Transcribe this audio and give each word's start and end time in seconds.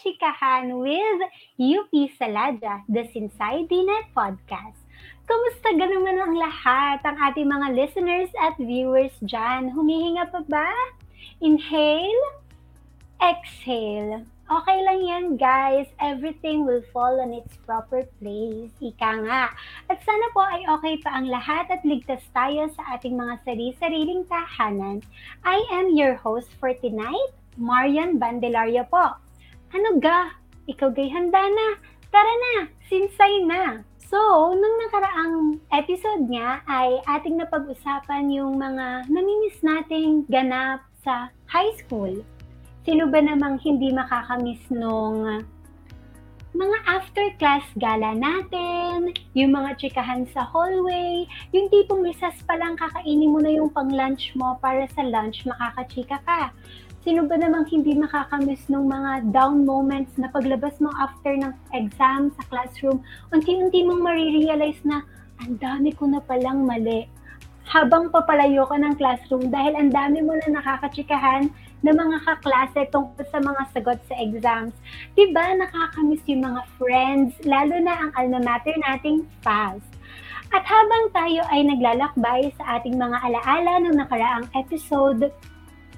Chikahan 0.00 0.80
with 0.80 1.20
UP 1.60 1.92
Salaja, 2.16 2.80
the 2.88 3.04
Sinsay 3.12 3.68
Dine 3.68 4.00
Podcast. 4.16 4.80
Kumusta 5.28 5.76
ga 5.76 5.86
naman 5.92 6.16
ang 6.16 6.34
lahat, 6.40 7.04
ang 7.04 7.20
ating 7.20 7.44
mga 7.44 7.68
listeners 7.76 8.32
at 8.40 8.56
viewers 8.56 9.12
dyan? 9.20 9.68
Humihinga 9.76 10.32
pa 10.32 10.40
ba? 10.48 10.72
Inhale, 11.44 12.24
exhale. 13.20 14.24
Okay 14.50 14.78
lang 14.82 15.00
yan, 15.04 15.24
guys. 15.36 15.86
Everything 16.00 16.64
will 16.64 16.82
fall 16.90 17.20
on 17.20 17.36
its 17.36 17.54
proper 17.68 18.08
place. 18.18 18.72
Ika 18.80 19.20
nga. 19.22 19.52
At 19.86 20.00
sana 20.02 20.26
po 20.32 20.42
ay 20.42 20.64
okay 20.80 20.96
pa 21.04 21.12
ang 21.12 21.28
lahat 21.28 21.68
at 21.68 21.84
ligtas 21.84 22.24
tayo 22.32 22.72
sa 22.72 22.96
ating 22.96 23.20
mga 23.20 23.36
sari-sariling 23.44 24.24
tahanan. 24.26 25.04
I 25.44 25.60
am 25.70 25.92
your 25.92 26.16
host 26.16 26.50
for 26.56 26.72
tonight, 26.72 27.30
Marian 27.60 28.16
Bandelaria 28.16 28.88
po. 28.88 29.20
Ano 29.70 29.98
ga? 30.02 30.34
Ikaw 30.66 30.90
gay 30.94 31.10
handa 31.10 31.42
na. 31.46 31.68
Tara 32.10 32.34
na, 32.34 32.54
sinsay 32.90 33.46
na. 33.46 33.86
So, 34.10 34.18
nung 34.50 34.76
nakaraang 34.82 35.62
episode 35.70 36.26
nga 36.26 36.58
ay 36.66 36.98
ating 37.06 37.38
napag-usapan 37.38 38.26
yung 38.34 38.58
mga 38.58 39.06
namimiss 39.06 39.62
nating 39.62 40.26
ganap 40.26 40.82
sa 41.06 41.30
high 41.46 41.70
school 41.78 42.18
sino 42.84 43.06
ba 43.08 43.20
namang 43.20 43.60
hindi 43.60 43.92
makakamiss 43.92 44.60
nung 44.72 45.44
mga 46.50 46.78
after 46.82 47.26
class 47.38 47.62
gala 47.78 48.10
natin, 48.18 49.14
yung 49.38 49.54
mga 49.54 49.78
chikahan 49.78 50.26
sa 50.34 50.42
hallway, 50.50 51.22
yung 51.54 51.70
tipong 51.70 52.02
recess 52.02 52.34
pa 52.42 52.58
lang 52.58 52.74
kakainin 52.74 53.30
mo 53.30 53.38
na 53.38 53.54
yung 53.54 53.70
pang 53.70 53.86
lunch 53.86 54.34
mo 54.34 54.58
para 54.58 54.90
sa 54.90 55.06
lunch 55.06 55.46
makakachika 55.46 56.18
ka. 56.26 56.50
Sino 57.06 57.24
ba 57.24 57.38
namang 57.38 57.70
hindi 57.70 57.94
makakamiss 57.96 58.66
nung 58.66 58.90
mga 58.90 59.30
down 59.30 59.62
moments 59.64 60.18
na 60.18 60.28
paglabas 60.28 60.76
mo 60.82 60.90
after 60.98 61.32
ng 61.32 61.54
exam 61.72 62.34
sa 62.34 62.42
classroom, 62.50 63.00
unti-unti 63.30 63.86
mong 63.86 64.02
marirealize 64.02 64.82
na 64.82 65.06
ang 65.40 65.56
dami 65.56 65.94
ko 65.94 66.10
na 66.10 66.20
palang 66.20 66.66
mali. 66.66 67.06
Habang 67.70 68.10
papalayo 68.10 68.66
ka 68.66 68.74
ng 68.74 68.98
classroom 68.98 69.48
dahil 69.48 69.78
ang 69.78 69.94
dami 69.94 70.18
mo 70.20 70.34
na 70.34 70.58
nakakachikahan 70.58 71.48
ng 71.80 71.96
mga 71.96 72.16
kaklase 72.28 72.88
tungkol 72.92 73.24
sa 73.28 73.38
mga 73.40 73.62
sagot 73.72 74.00
sa 74.04 74.14
exams. 74.20 74.74
Diba 75.16 75.56
nakakamiss 75.56 76.24
yung 76.28 76.44
mga 76.44 76.62
friends, 76.76 77.32
lalo 77.44 77.74
na 77.80 77.94
ang 77.96 78.10
alma 78.16 78.40
mater 78.40 78.76
nating 78.76 79.24
FAST. 79.40 79.88
At 80.50 80.66
habang 80.66 81.14
tayo 81.14 81.46
ay 81.46 81.62
naglalakbay 81.62 82.50
sa 82.58 82.78
ating 82.78 82.98
mga 82.98 83.22
alaala 83.22 83.86
ng 83.86 83.94
nakaraang 83.94 84.50
episode, 84.58 85.30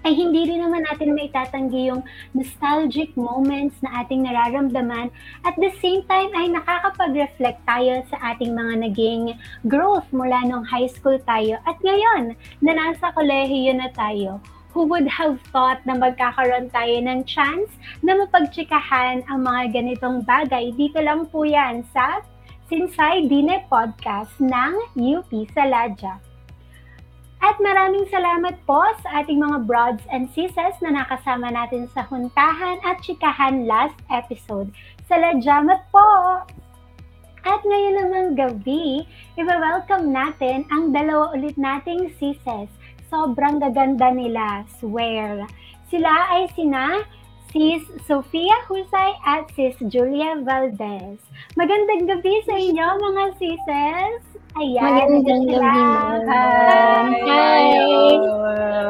ay 0.03 0.13
hindi 0.19 0.51
rin 0.51 0.67
naman 0.67 0.83
natin 0.87 1.15
maitatanggi 1.15 1.91
yung 1.91 2.03
nostalgic 2.35 3.15
moments 3.15 3.79
na 3.81 4.03
ating 4.03 4.27
nararamdaman 4.27 5.15
at 5.47 5.55
the 5.63 5.71
same 5.79 6.03
time 6.11 6.31
ay 6.35 6.51
nakakapag-reflect 6.51 7.63
tayo 7.63 8.03
sa 8.11 8.35
ating 8.35 8.51
mga 8.51 8.91
naging 8.91 9.39
growth 9.71 10.07
mula 10.11 10.43
nung 10.47 10.67
high 10.67 10.91
school 10.91 11.17
tayo 11.23 11.59
at 11.63 11.79
ngayon 11.87 12.35
na 12.59 12.73
nasa 12.75 13.15
kolehiyo 13.15 13.79
na 13.79 13.89
tayo 13.95 14.43
who 14.73 14.89
would 14.89 15.07
have 15.09 15.37
thought 15.53 15.85
na 15.85 15.95
magkakaroon 15.97 16.73
tayo 16.73 16.97
ng 17.05 17.29
chance 17.29 17.69
na 18.01 18.17
mapagtsikahan 18.17 19.21
ang 19.29 19.45
mga 19.45 19.77
ganitong 19.77 20.25
bagay. 20.25 20.73
Dito 20.73 20.99
lang 21.05 21.29
po 21.29 21.45
yan 21.45 21.85
sa 21.93 22.25
Sinsay 22.73 23.29
Dine 23.29 23.69
Podcast 23.69 24.33
ng 24.41 24.97
UP 24.97 25.29
Saladja. 25.53 26.17
At 27.43 27.59
maraming 27.59 28.07
salamat 28.09 28.65
po 28.65 28.81
sa 29.03 29.21
ating 29.21 29.43
mga 29.43 29.67
broads 29.67 30.07
and 30.09 30.31
sisters 30.31 30.79
na 30.79 30.95
nakasama 30.95 31.51
natin 31.51 31.91
sa 31.91 32.07
huntahan 32.07 32.79
at 32.87 33.03
chikahan 33.03 33.67
last 33.67 33.99
episode. 34.09 34.71
Saladjamat 35.11 35.85
po! 35.91 36.41
At 37.43 37.61
ngayon 37.67 37.95
namang 37.99 38.31
gabi, 38.39 39.03
i-welcome 39.35 40.15
natin 40.15 40.63
ang 40.71 40.95
dalawa 40.95 41.35
ulit 41.35 41.59
nating 41.59 42.15
sisters 42.15 42.71
sobrang 43.13 43.61
gaganda 43.61 44.09
nila, 44.09 44.65
swear. 44.81 45.45
Sila 45.93 46.33
ay 46.33 46.49
sina 46.57 47.05
Sis 47.53 47.85
Sofia 48.09 48.57
Husay 48.65 49.13
at 49.29 49.45
Sis 49.53 49.77
Julia 49.93 50.41
Valdez. 50.41 51.21
Magandang 51.53 52.09
gabi 52.09 52.41
sa 52.49 52.57
inyo 52.57 52.87
mga 52.97 53.25
sises. 53.37 54.41
Ayan, 54.57 54.81
Magandang 54.81 55.45
gabi. 55.53 55.85
Hi. 56.33 57.13
Hi. 57.29 57.69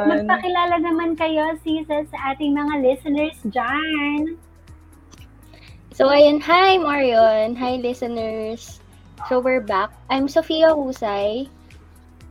Magpakilala 0.06 0.78
naman 0.78 1.18
kayo 1.18 1.58
sises 1.66 2.06
sa 2.14 2.18
ating 2.30 2.54
mga 2.54 2.86
listeners 2.86 3.34
dyan. 3.50 4.38
So 5.90 6.06
ayun, 6.06 6.38
hi 6.38 6.78
Marion, 6.78 7.58
hi 7.58 7.82
listeners. 7.82 8.78
So 9.26 9.42
we're 9.42 9.62
back. 9.62 9.90
I'm 10.06 10.30
Sofia 10.30 10.70
Husay 10.70 11.50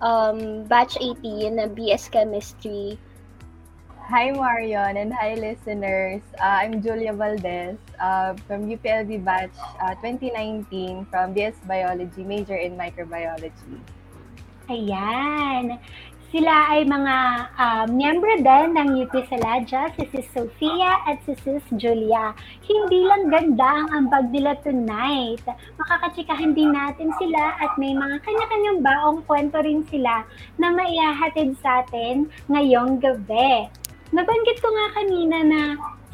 um, 0.01 0.65
batch 0.65 0.97
18 0.99 1.55
na 1.55 1.69
BS 1.69 2.09
Chemistry. 2.09 2.97
Hi 4.11 4.33
Marion 4.35 4.97
and 4.97 5.13
hi 5.13 5.39
listeners. 5.39 6.19
Uh, 6.35 6.67
I'm 6.67 6.83
Julia 6.83 7.13
Valdez 7.15 7.79
uh, 7.95 8.35
from 8.43 8.67
UPLB 8.67 9.23
batch 9.23 9.55
uh, 9.79 9.95
2019 10.03 11.07
from 11.07 11.31
BS 11.31 11.55
Biology, 11.63 12.27
major 12.27 12.57
in 12.59 12.75
microbiology. 12.75 13.79
Ayan. 14.67 15.79
Sila 16.31 16.71
ay 16.71 16.87
mga 16.87 17.15
uh, 17.59 17.85
miyembro 17.91 18.31
din 18.39 18.71
ng 18.79 19.03
UP 19.03 19.11
Saladja, 19.27 19.91
si 19.99 20.07
Sis 20.15 20.31
Sofia 20.31 21.03
at 21.03 21.19
si 21.27 21.35
Sis 21.43 21.59
Julia. 21.75 22.31
Hindi 22.63 23.03
lang 23.03 23.27
ganda 23.27 23.83
ang 23.83 23.89
ambag 23.91 24.31
nila 24.31 24.55
tonight. 24.63 25.43
Makakatsikahan 25.75 26.55
din 26.55 26.71
natin 26.71 27.11
sila 27.19 27.59
at 27.59 27.75
may 27.75 27.91
mga 27.91 28.23
kanya-kanyang 28.23 28.79
baong 28.79 29.19
kwento 29.27 29.59
rin 29.59 29.83
sila 29.91 30.23
na 30.55 30.71
maihahatid 30.71 31.51
sa 31.59 31.83
atin 31.83 32.31
ngayong 32.47 33.03
gabi. 33.03 33.67
Nabanggit 34.15 34.63
ko 34.63 34.71
nga 34.71 34.87
kanina 35.03 35.37
na 35.43 35.61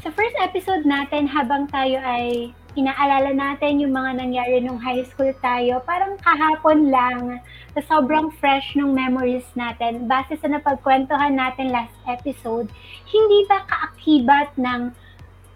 sa 0.01 0.09
first 0.09 0.33
episode 0.41 0.81
natin 0.81 1.29
habang 1.29 1.69
tayo 1.69 2.01
ay 2.01 2.57
inaalala 2.77 3.33
natin 3.33 3.81
yung 3.81 3.97
mga 3.97 4.21
nangyari 4.21 4.61
nung 4.61 4.77
high 4.77 5.01
school 5.09 5.33
tayo, 5.41 5.81
parang 5.81 6.13
kahapon 6.21 6.93
lang, 6.93 7.41
sa 7.73 7.81
sobrang 7.89 8.29
fresh 8.37 8.77
nung 8.77 8.93
memories 8.93 9.49
natin, 9.57 10.05
base 10.05 10.37
sa 10.37 10.45
napagkwentuhan 10.45 11.33
natin 11.33 11.73
last 11.73 11.97
episode, 12.05 12.69
hindi 13.09 13.39
ba 13.49 13.65
kaakibat 13.65 14.53
ng 14.61 14.93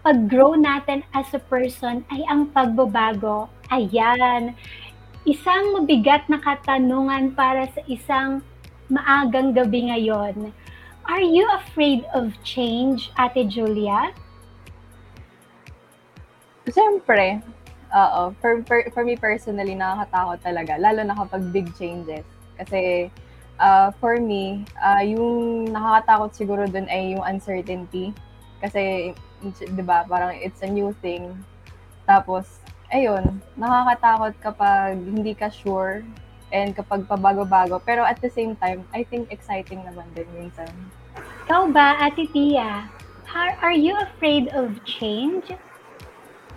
pag-grow 0.02 0.58
natin 0.58 1.06
as 1.14 1.30
a 1.30 1.38
person 1.46 2.02
ay 2.10 2.26
ang 2.26 2.50
pagbabago? 2.50 3.46
Ayan. 3.70 4.58
Isang 5.22 5.78
mabigat 5.78 6.26
na 6.26 6.42
katanungan 6.42 7.38
para 7.38 7.70
sa 7.70 7.78
isang 7.86 8.42
maagang 8.90 9.54
gabi 9.54 9.94
ngayon. 9.94 10.50
Are 11.06 11.22
you 11.22 11.46
afraid 11.54 12.02
of 12.10 12.34
change, 12.42 13.14
Ate 13.14 13.46
Julia? 13.46 14.10
Siyempre, 16.70 17.42
oo. 17.90 18.22
For, 18.38 18.62
for, 18.62 18.78
for 18.94 19.02
me 19.02 19.18
personally, 19.18 19.74
nakakatakot 19.74 20.38
talaga. 20.42 20.78
Lalo 20.78 21.02
na 21.02 21.18
kapag 21.18 21.42
big 21.50 21.68
changes. 21.74 22.22
Kasi 22.54 23.10
uh, 23.58 23.90
for 23.98 24.22
me, 24.22 24.62
uh, 24.78 25.02
yung 25.02 25.66
nakakatakot 25.70 26.30
siguro 26.34 26.62
dun 26.70 26.86
ay 26.86 27.18
yung 27.18 27.24
uncertainty. 27.26 28.14
Kasi, 28.62 29.10
di 29.50 29.82
ba, 29.82 30.06
parang 30.06 30.38
it's 30.38 30.62
a 30.62 30.70
new 30.70 30.94
thing. 31.02 31.34
Tapos, 32.06 32.62
ayun, 32.94 33.42
nakakatakot 33.58 34.38
kapag 34.38 34.94
hindi 35.02 35.34
ka 35.34 35.50
sure 35.50 36.06
and 36.54 36.76
kapag 36.76 37.08
pabago-bago. 37.10 37.82
Pero 37.82 38.06
at 38.06 38.22
the 38.22 38.30
same 38.30 38.54
time, 38.62 38.86
I 38.94 39.02
think 39.02 39.34
exciting 39.34 39.82
naman 39.82 40.06
din 40.14 40.28
minsan. 40.36 40.70
Ikaw 41.48 41.74
ba, 41.74 41.98
Ate 41.98 42.28
Tia? 42.30 42.86
Are, 43.32 43.56
are 43.64 43.74
you 43.74 43.96
afraid 43.98 44.52
of 44.54 44.76
change? 44.84 45.50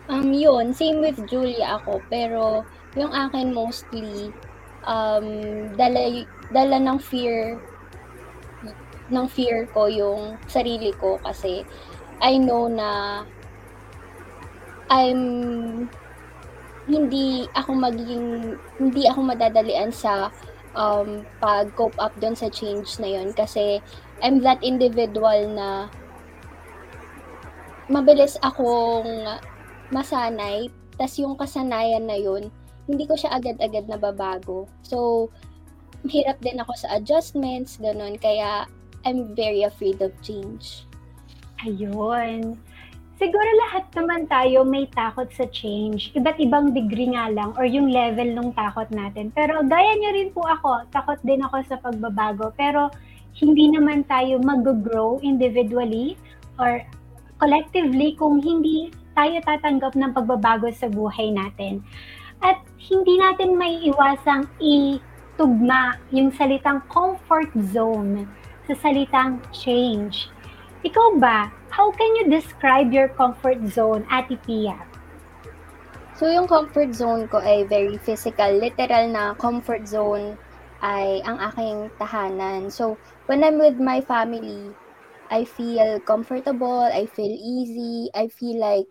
Um, 0.05 0.29
yun, 0.33 0.69
same 0.69 1.01
with 1.01 1.17
Julia 1.25 1.81
ako, 1.81 1.97
pero 2.13 2.61
yung 2.93 3.09
akin 3.09 3.49
mostly, 3.49 4.29
um, 4.85 5.27
dala, 5.73 6.25
dala 6.53 6.77
ng 6.77 6.99
fear, 7.01 7.57
ng 9.09 9.25
fear 9.29 9.65
ko 9.73 9.89
yung 9.89 10.37
sarili 10.45 10.93
ko 10.97 11.17
kasi 11.21 11.65
I 12.21 12.37
know 12.37 12.69
na 12.69 13.21
I'm 14.89 15.89
hindi 16.85 17.49
ako 17.57 17.73
magiging 17.73 18.57
hindi 18.77 19.09
ako 19.09 19.19
madadalian 19.25 19.89
sa 19.89 20.29
um, 20.77 21.25
pag-cope 21.41 21.97
up 21.97 22.13
doon 22.21 22.37
sa 22.37 22.49
change 22.53 23.01
na 23.01 23.09
yun 23.09 23.33
kasi 23.33 23.81
I'm 24.21 24.41
that 24.45 24.61
individual 24.61 25.49
na 25.49 25.89
mabilis 27.89 28.37
akong 28.45 29.41
masanay, 29.89 30.69
tas 30.95 31.17
yung 31.19 31.35
kasanayan 31.35 32.07
na 32.07 32.17
yun, 32.17 32.49
hindi 32.85 33.03
ko 33.09 33.17
siya 33.17 33.35
agad-agad 33.35 33.89
nababago. 33.89 34.69
So, 34.85 35.29
hirap 36.05 36.37
din 36.41 36.61
ako 36.61 36.73
sa 36.77 36.97
adjustments, 36.97 37.81
ganun. 37.81 38.17
Kaya, 38.21 38.69
I'm 39.05 39.37
very 39.37 39.61
afraid 39.65 40.01
of 40.01 40.13
change. 40.25 40.89
Ayun. 41.61 42.57
Siguro 43.15 43.49
lahat 43.63 43.87
naman 43.95 44.27
tayo 44.27 44.67
may 44.67 44.91
takot 44.91 45.29
sa 45.31 45.47
change. 45.47 46.11
Iba't 46.17 46.35
ibang 46.41 46.75
degree 46.75 47.15
nga 47.15 47.31
lang 47.31 47.55
or 47.55 47.63
yung 47.63 47.87
level 47.87 48.27
ng 48.27 48.51
takot 48.57 48.89
natin. 48.91 49.31
Pero 49.31 49.63
gaya 49.63 49.95
niyo 49.95 50.09
rin 50.11 50.29
po 50.35 50.43
ako, 50.43 50.83
takot 50.91 51.15
din 51.23 51.39
ako 51.39 51.63
sa 51.63 51.79
pagbabago. 51.79 52.51
Pero 52.59 52.91
hindi 53.39 53.71
naman 53.71 54.03
tayo 54.09 54.41
mag-grow 54.43 55.23
individually 55.23 56.19
or 56.59 56.83
collectively 57.39 58.19
kung 58.19 58.43
hindi 58.43 58.91
tayo 59.15 59.39
tatanggap 59.41 59.95
ng 59.95 60.11
pagbabago 60.11 60.67
sa 60.75 60.91
buhay 60.91 61.31
natin. 61.31 61.81
At 62.43 62.59
hindi 62.77 63.17
natin 63.17 63.55
may 63.55 63.81
iwasang 63.87 64.45
itugma 64.59 65.97
yung 66.11 66.29
salitang 66.35 66.83
comfort 66.91 67.49
zone 67.71 68.27
sa 68.67 68.75
salitang 68.75 69.39
change. 69.55 70.27
Ikaw 70.85 71.17
ba, 71.17 71.49
how 71.73 71.89
can 71.89 72.13
you 72.19 72.29
describe 72.29 72.93
your 72.93 73.09
comfort 73.15 73.57
zone, 73.71 74.05
Ate 74.11 74.37
Pia? 74.45 74.77
So, 76.15 76.31
yung 76.31 76.47
comfort 76.47 76.95
zone 76.95 77.27
ko 77.27 77.43
ay 77.43 77.67
very 77.67 77.99
physical. 77.99 78.47
Literal 78.55 79.11
na 79.11 79.35
comfort 79.35 79.83
zone 79.83 80.39
ay 80.79 81.19
ang 81.27 81.41
aking 81.51 81.91
tahanan. 81.99 82.71
So, 82.71 82.95
when 83.27 83.43
I'm 83.43 83.59
with 83.59 83.75
my 83.81 83.99
family, 83.99 84.71
I 85.27 85.43
feel 85.43 85.99
comfortable, 86.05 86.87
I 86.87 87.09
feel 87.09 87.33
easy, 87.33 88.13
I 88.13 88.29
feel 88.29 88.61
like 88.61 88.87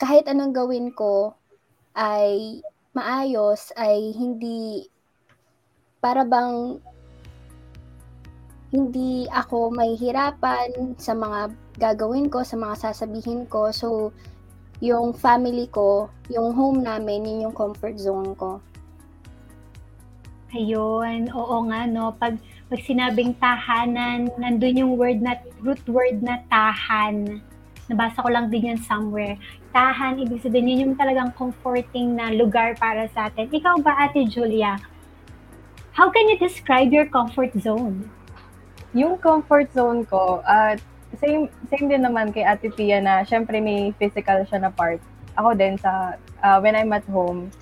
kahit 0.00 0.24
anong 0.32 0.56
gawin 0.56 0.88
ko 0.96 1.36
ay 1.92 2.64
maayos, 2.96 3.68
ay 3.76 4.16
hindi 4.16 4.88
para 6.00 6.24
bang 6.24 6.80
hindi 8.72 9.28
ako 9.28 9.76
mahihirapan 9.76 10.96
sa 10.96 11.12
mga 11.12 11.52
gagawin 11.76 12.32
ko, 12.32 12.40
sa 12.40 12.56
mga 12.56 12.88
sasabihin 12.88 13.44
ko. 13.44 13.68
So, 13.74 14.16
yung 14.80 15.12
family 15.12 15.68
ko, 15.68 16.08
yung 16.32 16.56
home 16.56 16.80
namin, 16.80 17.28
yun 17.28 17.50
yung 17.50 17.56
comfort 17.56 18.00
zone 18.00 18.32
ko. 18.40 18.62
Ayun, 20.56 21.28
oo 21.30 21.56
nga 21.68 21.84
no. 21.84 22.16
Pag, 22.16 22.40
pag 22.72 22.80
sinabing 22.82 23.36
tahanan, 23.36 24.32
nandun 24.40 24.80
yung 24.80 24.94
word 24.96 25.20
na, 25.20 25.36
root 25.60 25.82
word 25.84 26.24
na 26.24 26.40
tahan. 26.48 27.42
Nabasa 27.90 28.22
ko 28.22 28.30
lang 28.32 28.48
din 28.48 28.74
yan 28.74 28.80
somewhere. 28.80 29.36
Tahan, 29.70 30.18
ibig 30.18 30.42
sabihin 30.42 30.66
yun 30.66 30.80
yung 30.90 30.96
talagang 30.98 31.30
comforting 31.38 32.18
na 32.18 32.34
lugar 32.34 32.74
para 32.74 33.06
sa 33.14 33.30
atin. 33.30 33.46
Ikaw 33.46 33.78
ba, 33.78 33.94
Ate 34.02 34.26
Julia? 34.26 34.74
How 35.94 36.10
can 36.10 36.26
you 36.26 36.38
describe 36.42 36.90
your 36.90 37.06
comfort 37.06 37.54
zone? 37.54 38.10
Yung 38.90 39.14
comfort 39.22 39.70
zone 39.70 40.02
ko, 40.02 40.42
at 40.42 40.82
same 41.18 41.50
same 41.70 41.86
din 41.86 42.02
naman 42.02 42.34
kay 42.34 42.42
Ate 42.42 42.70
Pia 42.74 42.98
na 42.98 43.22
syempre 43.22 43.62
may 43.62 43.94
physical 43.98 44.42
siya 44.46 44.66
na 44.66 44.70
part. 44.74 44.98
Ako 45.38 45.54
din 45.54 45.78
sa 45.78 46.18
uh, 46.42 46.58
when 46.58 46.74
I'm 46.74 46.90
at 46.90 47.06
home. 47.06 47.54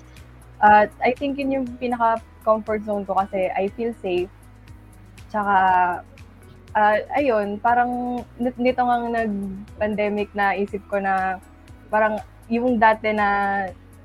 Uh, 0.57 0.89
I 1.05 1.13
think 1.13 1.37
yun 1.37 1.61
yung 1.61 1.65
pinaka 1.77 2.25
comfort 2.41 2.85
zone 2.89 3.05
ko 3.05 3.13
kasi 3.17 3.53
I 3.53 3.69
feel 3.77 3.93
safe. 4.01 4.29
Tsaka 5.29 5.55
uh, 6.73 6.97
ayun, 7.17 7.61
parang 7.61 8.21
nito 8.37 8.81
nga 8.81 8.97
nag-pandemic 8.97 10.33
na 10.33 10.57
isip 10.57 10.81
ko 10.89 10.97
na 10.97 11.37
parang 11.89 12.21
yung 12.49 12.77
dati 12.77 13.13
na 13.13 13.27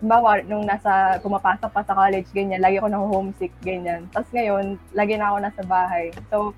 bawa 0.05 0.45
nung 0.45 0.69
nasa 0.69 1.17
pumapasok 1.25 1.71
pa 1.73 1.81
sa 1.81 1.97
college 1.97 2.29
ganyan, 2.37 2.61
lagi 2.61 2.77
ako 2.77 2.89
nang 2.93 3.09
homesick 3.09 3.53
ganyan. 3.65 4.05
Tapos 4.13 4.29
ngayon, 4.37 4.77
lagi 4.93 5.17
na 5.17 5.33
ako 5.33 5.37
nasa 5.41 5.63
bahay. 5.65 6.13
So 6.29 6.53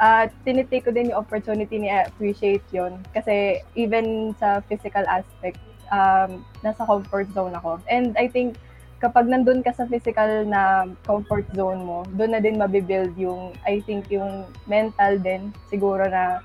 uh, 0.00 0.24
tinitake 0.44 0.84
ko 0.84 0.90
din 0.92 1.12
yung 1.12 1.20
opportunity 1.20 1.76
ni 1.80 1.88
appreciate 1.92 2.64
yon 2.72 3.00
kasi 3.12 3.60
even 3.76 4.36
sa 4.36 4.60
physical 4.68 5.04
aspect 5.08 5.60
um, 5.92 6.44
nasa 6.60 6.84
comfort 6.84 7.28
zone 7.32 7.56
ako 7.56 7.80
and 7.88 8.16
I 8.16 8.28
think 8.28 8.56
kapag 8.96 9.28
nandun 9.28 9.60
ka 9.60 9.76
sa 9.76 9.84
physical 9.84 10.48
na 10.48 10.88
comfort 11.04 11.44
zone 11.52 11.84
mo 11.84 12.04
doon 12.16 12.32
na 12.32 12.40
din 12.40 12.56
mabibuild 12.56 13.12
yung 13.20 13.52
I 13.64 13.84
think 13.84 14.08
yung 14.08 14.48
mental 14.64 15.20
din 15.20 15.52
siguro 15.68 16.08
na 16.08 16.40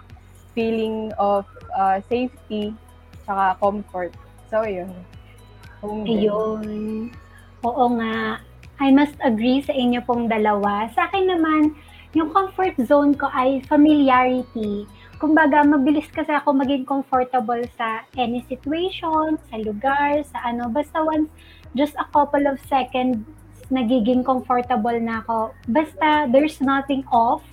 feeling 0.51 1.15
of 1.15 1.47
uh, 1.71 2.03
safety 2.11 2.75
saka 3.23 3.57
comfort 3.59 4.11
so 4.49 4.63
yun 4.63 4.91
Ayun. 5.81 7.09
Oo 7.65 7.85
nga. 7.97 8.37
I 8.81 8.89
must 8.93 9.17
agree 9.21 9.61
sa 9.65 9.73
inyo 9.73 10.01
pong 10.05 10.29
dalawa. 10.29 10.89
Sa 10.93 11.09
akin 11.09 11.25
naman, 11.29 11.73
yung 12.13 12.29
comfort 12.33 12.77
zone 12.85 13.17
ko 13.17 13.29
ay 13.33 13.65
familiarity. 13.65 14.85
Kumbaga, 15.21 15.61
mabilis 15.61 16.09
kasi 16.09 16.33
ako 16.33 16.53
maging 16.57 16.85
comfortable 16.85 17.61
sa 17.77 18.05
any 18.17 18.41
situation, 18.49 19.37
sa 19.49 19.55
lugar, 19.61 20.21
sa 20.25 20.49
ano. 20.49 20.69
Basta 20.69 21.01
once, 21.01 21.29
just 21.77 21.93
a 21.97 22.05
couple 22.09 22.45
of 22.49 22.57
seconds, 22.65 23.21
nagiging 23.69 24.25
comfortable 24.25 24.97
na 24.97 25.21
ako. 25.25 25.53
Basta 25.69 26.25
there's 26.29 26.57
nothing 26.61 27.05
off 27.13 27.45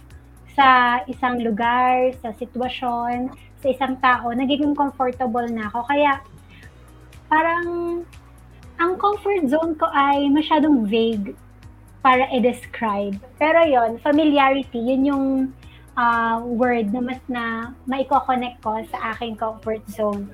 sa 0.56 1.00
isang 1.06 1.38
lugar, 1.44 2.12
sa 2.24 2.32
sitwasyon, 2.34 3.30
sa 3.58 3.66
isang 3.68 3.94
tao, 3.98 4.30
nagiging 4.30 4.74
comfortable 4.74 5.46
na 5.50 5.66
ako. 5.70 5.82
Kaya, 5.86 6.22
parang, 7.26 7.66
ang 8.78 8.92
comfort 8.94 9.50
zone 9.50 9.74
ko 9.74 9.90
ay 9.90 10.30
masyadong 10.30 10.86
vague 10.86 11.34
para 11.98 12.30
i-describe. 12.30 13.18
Pero 13.36 13.58
yon 13.66 13.98
familiarity, 13.98 14.78
yun 14.78 15.02
yung 15.02 15.26
uh, 15.98 16.38
word 16.46 16.94
na 16.94 17.02
mas 17.02 17.20
na 17.26 17.74
maiko-connect 17.90 18.62
ko 18.62 18.78
sa 18.86 19.12
aking 19.14 19.34
comfort 19.34 19.82
zone. 19.90 20.30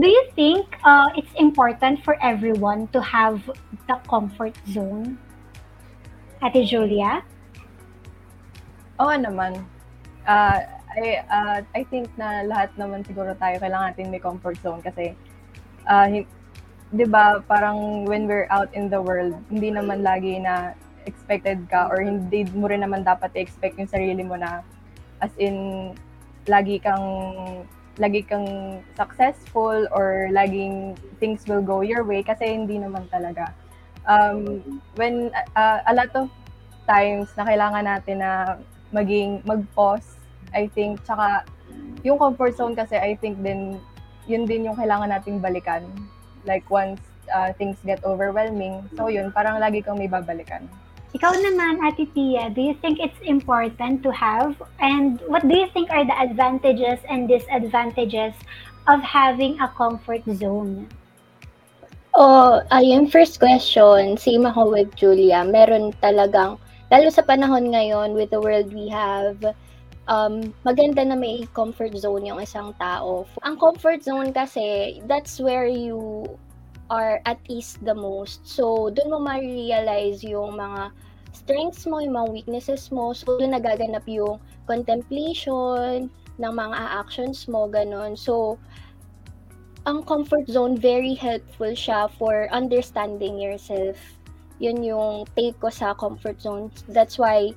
Do 0.00 0.08
you 0.08 0.24
think 0.32 0.64
uh, 0.80 1.12
it's 1.12 1.32
important 1.36 2.00
for 2.00 2.16
everyone 2.24 2.88
to 2.96 3.04
have 3.04 3.44
the 3.84 4.00
comfort 4.08 4.56
zone? 4.64 5.20
Ate 6.40 6.64
Julia? 6.64 7.20
Oo 8.96 9.12
naman. 9.12 9.60
Uh, 10.24 10.79
I, 10.90 11.22
uh, 11.30 11.58
I 11.74 11.82
think 11.86 12.10
na 12.18 12.42
lahat 12.42 12.74
naman 12.74 13.06
siguro 13.06 13.34
tayo 13.38 13.62
kailangan 13.62 13.94
natin 13.94 14.10
may 14.10 14.22
comfort 14.22 14.58
zone 14.58 14.82
kasi 14.82 15.14
uh, 15.86 16.06
'di 16.90 17.06
ba, 17.06 17.38
parang 17.46 18.04
when 18.06 18.26
we're 18.26 18.50
out 18.50 18.70
in 18.74 18.90
the 18.90 18.98
world, 18.98 19.38
hindi 19.46 19.70
naman 19.70 20.02
lagi 20.02 20.42
na 20.42 20.74
expected 21.06 21.64
ka 21.70 21.88
or 21.88 22.02
hindi 22.02 22.44
mo 22.52 22.66
rin 22.66 22.82
naman 22.82 23.06
dapat 23.06 23.32
i-expect 23.38 23.78
yung 23.78 23.88
sarili 23.88 24.20
mo 24.26 24.36
na 24.36 24.60
as 25.22 25.32
in 25.40 25.90
lagi 26.44 26.82
kang 26.82 27.04
lagi 28.00 28.24
kang 28.24 28.80
successful 28.96 29.84
or 29.92 30.28
laging 30.32 30.96
things 31.20 31.44
will 31.44 31.62
go 31.62 31.84
your 31.84 32.02
way 32.02 32.24
kasi 32.24 32.48
hindi 32.48 32.80
naman 32.80 33.04
talaga. 33.12 33.52
Um, 34.08 34.64
when 34.96 35.28
uh, 35.54 35.84
a 35.84 35.92
lot 35.92 36.10
of 36.16 36.32
times 36.88 37.28
na 37.36 37.44
kailangan 37.44 37.84
natin 37.84 38.16
na 38.24 38.58
maging 38.90 39.44
mag-pause, 39.44 40.19
I 40.54 40.70
think, 40.72 41.02
tsaka 41.04 41.44
yung 42.02 42.18
comfort 42.18 42.56
zone 42.56 42.74
kasi 42.74 42.96
I 42.96 43.14
think 43.18 43.42
din 43.44 43.78
yun 44.30 44.46
din 44.46 44.64
yung 44.64 44.78
kailangan 44.78 45.10
nating 45.10 45.42
balikan 45.42 45.84
like 46.46 46.64
once 46.70 47.00
uh, 47.34 47.52
things 47.56 47.76
get 47.84 48.00
overwhelming. 48.04 48.84
So 48.96 49.08
yun, 49.08 49.32
parang 49.32 49.60
lagi 49.60 49.84
kang 49.84 49.98
may 49.98 50.08
babalikan. 50.08 50.68
Ikaw 51.10 51.32
naman, 51.42 51.82
Ate 51.82 52.06
Tia, 52.14 52.54
do 52.54 52.62
you 52.62 52.78
think 52.78 53.02
it's 53.02 53.18
important 53.26 54.06
to 54.06 54.14
have? 54.14 54.54
And 54.78 55.18
what 55.26 55.42
do 55.42 55.58
you 55.58 55.66
think 55.74 55.90
are 55.90 56.06
the 56.06 56.14
advantages 56.14 57.02
and 57.10 57.26
disadvantages 57.26 58.30
of 58.86 59.02
having 59.02 59.58
a 59.58 59.66
comfort 59.74 60.22
zone? 60.38 60.86
Oh, 62.14 62.62
ayun, 62.70 63.10
first 63.10 63.42
question, 63.42 64.18
same 64.18 64.46
ako 64.46 64.70
with 64.70 64.94
Julia. 64.94 65.42
Meron 65.42 65.90
talagang, 65.98 66.62
lalo 66.90 67.06
sa 67.10 67.26
panahon 67.26 67.74
ngayon 67.74 68.14
with 68.14 68.30
the 68.30 68.38
world 68.38 68.70
we 68.70 68.86
have, 68.86 69.38
um, 70.10 70.52
maganda 70.66 71.06
na 71.06 71.14
may 71.14 71.46
comfort 71.54 71.94
zone 71.94 72.26
yung 72.26 72.42
isang 72.42 72.74
tao. 72.76 73.24
Ang 73.46 73.56
comfort 73.56 74.02
zone 74.02 74.34
kasi, 74.34 74.98
that's 75.06 75.38
where 75.38 75.70
you 75.70 76.26
are 76.90 77.22
at 77.24 77.38
ease 77.46 77.78
the 77.86 77.94
most. 77.94 78.42
So, 78.42 78.90
doon 78.90 79.14
mo 79.14 79.18
ma-realize 79.22 80.26
yung 80.26 80.58
mga 80.58 80.90
strengths 81.30 81.86
mo, 81.86 82.02
yung 82.02 82.18
mga 82.18 82.28
weaknesses 82.34 82.90
mo. 82.90 83.14
So, 83.14 83.38
doon 83.38 83.54
nagaganap 83.54 84.02
yung 84.10 84.42
contemplation 84.66 86.10
ng 86.42 86.52
mga 86.52 86.76
actions 86.98 87.46
mo, 87.46 87.70
ganun. 87.70 88.18
So, 88.18 88.58
ang 89.86 90.02
comfort 90.04 90.50
zone, 90.50 90.74
very 90.76 91.14
helpful 91.14 91.72
siya 91.72 92.10
for 92.18 92.50
understanding 92.50 93.38
yourself. 93.38 93.96
Yun 94.60 94.84
yung 94.84 95.24
take 95.38 95.56
ko 95.62 95.72
sa 95.72 95.96
comfort 95.96 96.42
zone. 96.42 96.68
That's 96.90 97.16
why 97.16 97.56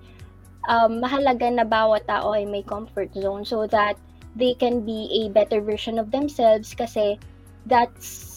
um, 0.69 1.03
mahalaga 1.03 1.49
na 1.51 1.67
bawat 1.67 2.05
tao 2.07 2.35
ay 2.35 2.45
may 2.47 2.63
comfort 2.63 3.11
zone 3.15 3.43
so 3.43 3.67
that 3.67 3.99
they 4.35 4.53
can 4.57 4.81
be 4.81 5.09
a 5.25 5.29
better 5.29 5.61
version 5.61 6.01
of 6.01 6.09
themselves 6.09 6.73
kasi 6.73 7.19
that's 7.69 8.33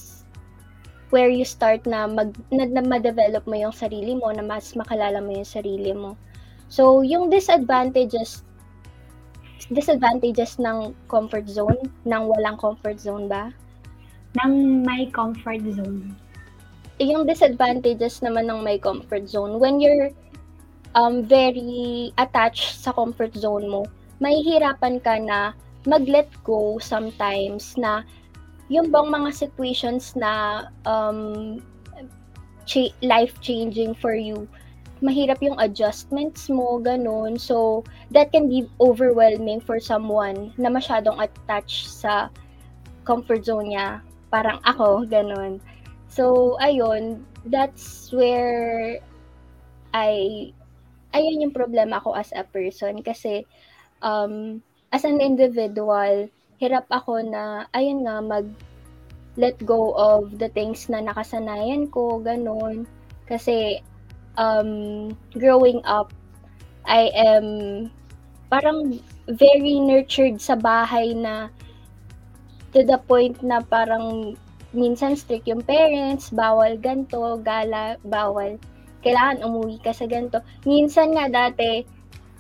where 1.11 1.31
you 1.31 1.47
start 1.47 1.87
na 1.87 2.07
mag 2.07 2.35
na, 2.51 2.67
na 2.67 2.83
ma-develop 2.83 3.47
mo 3.47 3.55
yung 3.55 3.75
sarili 3.75 4.19
mo, 4.19 4.31
na 4.35 4.43
mas 4.43 4.75
makalala 4.75 5.23
mo 5.23 5.31
yung 5.31 5.47
sarili 5.47 5.95
mo. 5.95 6.19
So, 6.67 7.07
yung 7.07 7.31
disadvantages 7.31 8.43
disadvantages 9.71 10.63
ng 10.63 10.95
comfort 11.11 11.47
zone, 11.51 11.79
ng 12.07 12.23
walang 12.31 12.59
comfort 12.59 12.99
zone 13.03 13.27
ba? 13.27 13.51
Ng 14.43 14.85
may 14.87 15.11
comfort 15.11 15.63
zone. 15.75 16.15
Yung 17.03 17.27
disadvantages 17.27 18.23
naman 18.23 18.47
ng 18.47 18.63
may 18.63 18.79
comfort 18.79 19.27
zone, 19.27 19.59
when 19.59 19.83
you're 19.83 20.11
um, 20.95 21.25
very 21.25 22.13
attached 22.21 22.79
sa 22.79 22.93
comfort 22.93 23.35
zone 23.35 23.67
mo, 23.67 23.83
mahihirapan 24.23 25.03
ka 25.03 25.19
na 25.19 25.57
mag-let 25.87 26.29
go 26.43 26.79
sometimes 26.83 27.79
na 27.79 28.03
yung 28.67 28.91
bang 28.91 29.07
mga 29.07 29.31
situations 29.31 30.19
na 30.19 30.67
um, 30.85 31.63
cha- 32.67 32.95
life-changing 33.01 33.95
for 33.95 34.15
you, 34.15 34.51
mahirap 35.01 35.39
yung 35.41 35.55
adjustments 35.63 36.51
mo, 36.51 36.83
ganun. 36.83 37.39
So, 37.39 37.87
that 38.11 38.35
can 38.35 38.51
be 38.51 38.67
overwhelming 38.83 39.63
for 39.63 39.79
someone 39.79 40.51
na 40.59 40.69
masyadong 40.69 41.23
attached 41.23 41.87
sa 41.87 42.29
comfort 43.07 43.47
zone 43.47 43.71
niya. 43.73 44.03
Parang 44.35 44.59
ako, 44.67 45.07
ganun. 45.07 45.63
So, 46.11 46.57
ayun, 46.59 47.23
that's 47.47 48.11
where 48.11 48.99
I, 49.95 50.51
ayun 51.17 51.49
yung 51.49 51.57
problema 51.57 51.97
ko 52.05 52.13
as 52.13 52.31
a 52.37 52.45
person. 52.45 53.01
Kasi, 53.01 53.49
um, 54.05 54.61
as 54.93 55.09
an 55.09 55.25
individual, 55.25 56.29
hirap 56.61 56.85
ako 56.93 57.25
na, 57.25 57.65
ayun 57.73 58.05
nga, 58.05 58.21
mag 58.21 58.47
let 59.37 59.57
go 59.69 59.93
of 59.93 60.41
the 60.41 60.49
things 60.57 60.89
na 60.89 61.01
nakasanayan 61.05 61.89
ko, 61.93 62.21
ganun. 62.25 62.89
Kasi, 63.29 63.85
um, 64.41 65.13
growing 65.37 65.85
up, 65.85 66.13
I 66.89 67.13
am 67.13 67.47
parang 68.47 69.03
very 69.27 69.83
nurtured 69.83 70.39
sa 70.39 70.55
bahay 70.55 71.13
na 71.13 71.51
to 72.71 72.87
the 72.87 72.97
point 73.11 73.43
na 73.43 73.59
parang 73.59 74.39
minsan 74.71 75.19
strict 75.19 75.51
yung 75.51 75.65
parents, 75.65 76.31
bawal 76.31 76.79
ganto, 76.79 77.41
gala, 77.43 77.99
bawal. 78.07 78.61
Kailangan 79.07 79.47
umuwi 79.47 79.79
ka 79.79 79.95
sa 79.95 80.11
ganto. 80.11 80.43
Minsan 80.67 81.15
nga 81.15 81.31
dati, 81.31 81.87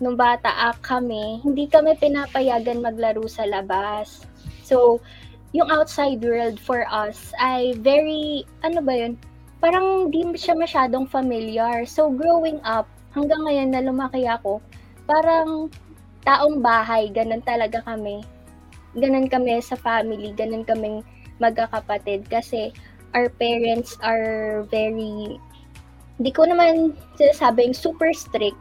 nung 0.03 0.19
bata 0.19 0.51
ah, 0.51 0.75
kami, 0.83 1.39
hindi 1.47 1.71
kami 1.71 1.95
pinapayagan 1.95 2.83
maglaro 2.83 3.23
sa 3.31 3.47
labas. 3.47 4.27
So, 4.67 4.99
yung 5.55 5.71
outside 5.71 6.19
world 6.27 6.59
for 6.59 6.83
us 6.91 7.31
ay 7.39 7.79
very, 7.79 8.43
ano 8.67 8.83
ba 8.83 8.99
yun, 8.99 9.15
parang 9.63 10.11
di 10.11 10.27
siya 10.35 10.59
masyadong 10.59 11.07
familiar. 11.07 11.87
So, 11.87 12.11
growing 12.11 12.59
up, 12.67 12.91
hanggang 13.15 13.47
ngayon 13.47 13.71
na 13.71 13.87
lumaki 13.87 14.27
ako, 14.27 14.59
parang 15.07 15.71
taong 16.27 16.59
bahay, 16.59 17.09
ganun 17.15 17.47
talaga 17.47 17.79
kami. 17.87 18.27
Ganun 18.99 19.31
kami 19.31 19.63
sa 19.63 19.79
family, 19.79 20.35
ganun 20.35 20.67
kaming 20.67 21.07
magkakapatid 21.39 22.27
kasi 22.27 22.75
our 23.15 23.31
parents 23.39 23.97
are 24.03 24.67
very 24.69 25.39
hindi 26.17 26.31
ko 26.33 26.49
naman 26.49 26.97
sinasabing 27.21 27.77
super 27.77 28.13
strict 28.17 28.59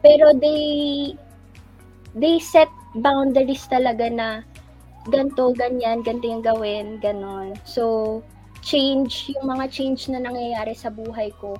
pero 0.00 0.32
they 0.36 1.12
they 2.16 2.40
set 2.40 2.68
boundaries 2.96 3.68
talaga 3.68 4.08
na 4.08 4.40
ganto, 5.06 5.54
ganyan, 5.54 6.02
ganto 6.02 6.26
yung 6.26 6.42
gawin, 6.42 6.98
ganon. 6.98 7.54
So, 7.62 8.22
change, 8.62 9.30
yung 9.30 9.46
mga 9.46 9.70
change 9.70 10.10
na 10.10 10.18
nangyayari 10.18 10.74
sa 10.74 10.90
buhay 10.90 11.30
ko, 11.38 11.54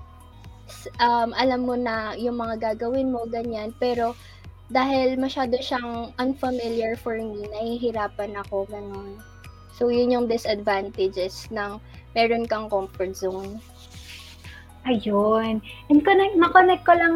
um, 0.99 1.31
alam 1.37 1.63
mo 1.63 1.79
na 1.79 2.19
yung 2.19 2.41
mga 2.41 2.75
gagawin 2.75 3.15
mo, 3.15 3.23
ganyan. 3.31 3.71
Pero, 3.79 4.19
dahil 4.67 5.15
masyado 5.15 5.55
siyang 5.63 6.11
unfamiliar 6.19 6.99
for 6.99 7.15
me, 7.15 7.47
nahihirapan 7.55 8.35
ako, 8.43 8.67
ganon. 8.67 9.23
So, 9.79 9.93
yun 9.93 10.11
yung 10.11 10.27
disadvantages 10.27 11.47
ng 11.55 11.79
meron 12.19 12.49
kang 12.51 12.67
comfort 12.67 13.15
zone. 13.15 13.63
Ayun. 14.87 15.59
And 15.91 16.01
connect, 16.07 16.39
na-connect 16.39 16.83
ko 16.87 16.95
lang 16.95 17.15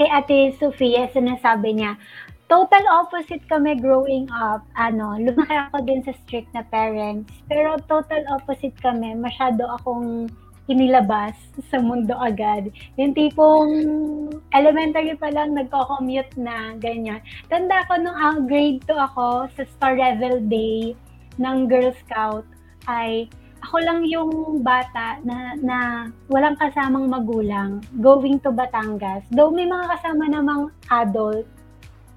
kay 0.00 0.08
Ate 0.08 0.56
Sofia, 0.56 1.12
sinasabi 1.12 1.76
niya, 1.76 2.00
total 2.48 2.82
opposite 2.90 3.44
kami 3.46 3.78
growing 3.78 4.26
up. 4.32 4.64
Ano, 4.74 5.14
lumaki 5.20 5.54
ako 5.54 5.84
din 5.86 6.00
sa 6.02 6.16
strict 6.24 6.50
na 6.56 6.64
parents. 6.66 7.30
Pero 7.46 7.78
total 7.86 8.26
opposite 8.32 8.74
kami. 8.82 9.14
Masyado 9.14 9.68
akong 9.78 10.32
inilabas 10.66 11.34
sa 11.70 11.82
mundo 11.82 12.14
agad. 12.18 12.70
Yung 12.98 13.14
tipong 13.14 13.70
elementary 14.54 15.18
pa 15.18 15.28
lang 15.30 15.54
nagko-commute 15.54 16.34
na, 16.38 16.74
ganyan. 16.78 17.22
Tanda 17.50 17.86
ko 17.90 17.98
nung 17.98 18.14
uh, 18.14 18.38
grade 18.46 18.82
2 18.86 18.94
ako 18.96 19.50
sa 19.58 19.62
Star 19.76 19.94
Revel 19.98 20.42
Day 20.46 20.94
ng 21.38 21.66
Girl 21.66 21.90
Scout 22.06 22.46
ay 22.86 23.26
ako 23.60 23.76
lang 23.84 24.00
yung 24.08 24.64
bata 24.64 25.20
na, 25.22 25.54
na 25.60 25.78
walang 26.32 26.56
kasamang 26.56 27.06
magulang 27.06 27.84
going 28.00 28.40
to 28.40 28.50
Batangas. 28.50 29.22
Though 29.28 29.52
may 29.52 29.68
mga 29.68 29.86
kasama 29.96 30.26
namang 30.32 30.72
adult, 30.88 31.44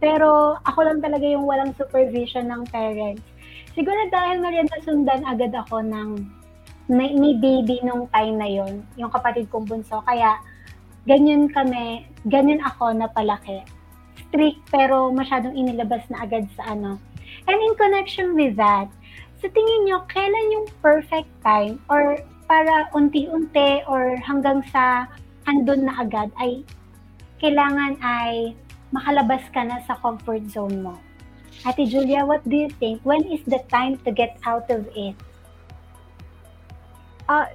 pero 0.03 0.59
ako 0.67 0.79
lang 0.87 0.99
talaga 0.99 1.23
yung 1.23 1.47
walang 1.47 1.75
supervision 1.75 2.51
ng 2.51 2.67
parents. 2.71 3.23
Siguro 3.73 3.97
dahil 4.11 4.43
merienda 4.43 4.77
sundan 4.83 5.23
agad 5.25 5.55
ako 5.55 5.81
ng 5.83 6.09
may, 6.91 7.15
may 7.15 7.39
baby 7.39 7.79
nung 7.83 8.11
time 8.11 8.35
na 8.35 8.49
yon 8.49 8.83
yung 8.99 9.09
kapatid 9.09 9.47
kong 9.47 9.63
bunso. 9.63 10.03
Kaya 10.03 10.35
ganyan 11.07 11.47
kami, 11.47 12.07
ganyan 12.27 12.59
ako 12.63 12.91
na 12.91 13.07
palaki. 13.07 13.63
Strict 14.27 14.59
pero 14.67 15.11
masyadong 15.11 15.55
inilabas 15.55 16.03
na 16.11 16.27
agad 16.27 16.47
sa 16.59 16.75
ano. 16.75 16.99
And 17.47 17.59
in 17.59 17.75
connection 17.75 18.35
with 18.35 18.55
that, 18.59 18.87
sa 19.43 19.51
tingin 19.51 19.83
nyo, 19.83 20.07
kailan 20.07 20.55
yung 20.55 20.67
perfect 20.79 21.27
time 21.43 21.75
or 21.91 22.15
para 22.47 22.87
unti-unti 22.95 23.83
or 23.91 24.15
hanggang 24.23 24.63
sa 24.71 25.03
andun 25.43 25.83
na 25.83 25.99
agad 25.99 26.31
ay 26.39 26.63
kailangan 27.43 27.99
ay 27.99 28.55
makalabas 28.95 29.43
ka 29.51 29.67
na 29.67 29.83
sa 29.83 29.99
comfort 29.99 30.47
zone 30.47 30.79
mo. 30.79 30.95
Ate 31.67 31.83
Julia, 31.83 32.23
what 32.23 32.39
do 32.47 32.55
you 32.55 32.71
think? 32.79 33.03
When 33.03 33.27
is 33.27 33.43
the 33.43 33.59
time 33.67 33.99
to 34.07 34.15
get 34.15 34.39
out 34.47 34.71
of 34.71 34.87
it? 34.95 35.19
Ah, 37.27 37.51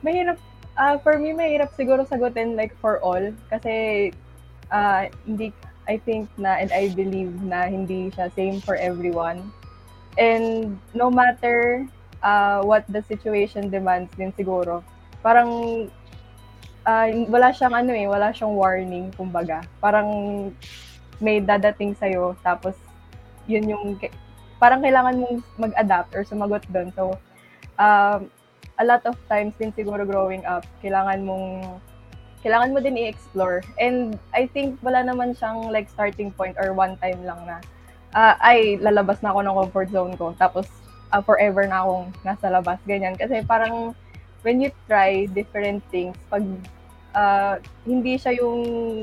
mahirap, 0.00 0.40
ah, 0.80 0.96
for 1.04 1.20
me, 1.20 1.36
mahirap 1.36 1.76
siguro 1.76 2.08
sagutin 2.08 2.56
like 2.56 2.72
for 2.80 2.96
all. 3.04 3.32
Kasi, 3.52 4.08
ah, 4.72 5.04
hindi, 5.28 5.52
I 5.84 6.00
think 6.00 6.32
na, 6.40 6.56
and 6.56 6.72
I 6.72 6.96
believe 6.96 7.36
na 7.44 7.68
hindi 7.68 8.08
siya 8.16 8.32
same 8.32 8.64
for 8.64 8.80
everyone. 8.80 9.52
And 10.16 10.80
no 10.96 11.12
matter 11.12 11.84
uh, 12.24 12.64
what 12.64 12.88
the 12.88 13.04
situation 13.04 13.68
demands 13.68 14.08
din 14.16 14.32
siguro, 14.32 14.80
parang 15.20 15.50
uh, 16.88 17.06
wala 17.28 17.52
siyang 17.52 17.74
ano 17.76 17.92
eh, 17.92 18.08
wala 18.08 18.32
siyang 18.32 18.56
warning, 18.56 19.12
kumbaga. 19.12 19.60
Parang 19.82 20.08
may 21.20 21.40
dadating 21.40 21.96
sa'yo, 21.96 22.36
tapos 22.44 22.76
yun 23.48 23.68
yung, 23.68 23.84
parang 24.56 24.80
kailangan 24.80 25.20
mong 25.20 25.36
mag-adapt 25.60 26.12
or 26.16 26.24
sumagot 26.24 26.64
doon. 26.72 26.88
So, 26.96 27.16
um, 27.76 28.32
a 28.76 28.84
lot 28.84 29.04
of 29.08 29.16
times 29.28 29.56
din 29.56 29.72
siguro 29.72 30.04
growing 30.04 30.44
up, 30.44 30.64
kailangan 30.84 31.24
mong, 31.24 31.80
kailangan 32.44 32.72
mo 32.72 32.78
din 32.80 33.00
i-explore. 33.00 33.64
And 33.80 34.20
I 34.36 34.46
think 34.46 34.78
wala 34.84 35.02
naman 35.04 35.34
siyang 35.36 35.72
like 35.72 35.88
starting 35.88 36.30
point 36.32 36.56
or 36.60 36.72
one 36.76 37.00
time 37.00 37.24
lang 37.24 37.40
na, 37.48 37.60
uh, 38.16 38.34
ay, 38.40 38.80
lalabas 38.80 39.20
na 39.20 39.36
ako 39.36 39.40
ng 39.44 39.56
comfort 39.60 39.88
zone 39.92 40.14
ko. 40.16 40.32
Tapos, 40.40 40.64
uh, 41.12 41.20
forever 41.20 41.68
na 41.68 41.84
akong 41.84 42.08
nasa 42.24 42.48
labas, 42.48 42.80
ganyan. 42.88 43.12
Kasi 43.12 43.44
parang, 43.44 43.92
when 44.40 44.64
you 44.64 44.72
try 44.88 45.28
different 45.36 45.84
things, 45.92 46.16
pag 46.32 46.42
uh, 47.12 47.60
hindi 47.84 48.16
siya 48.16 48.40
yung 48.40 48.60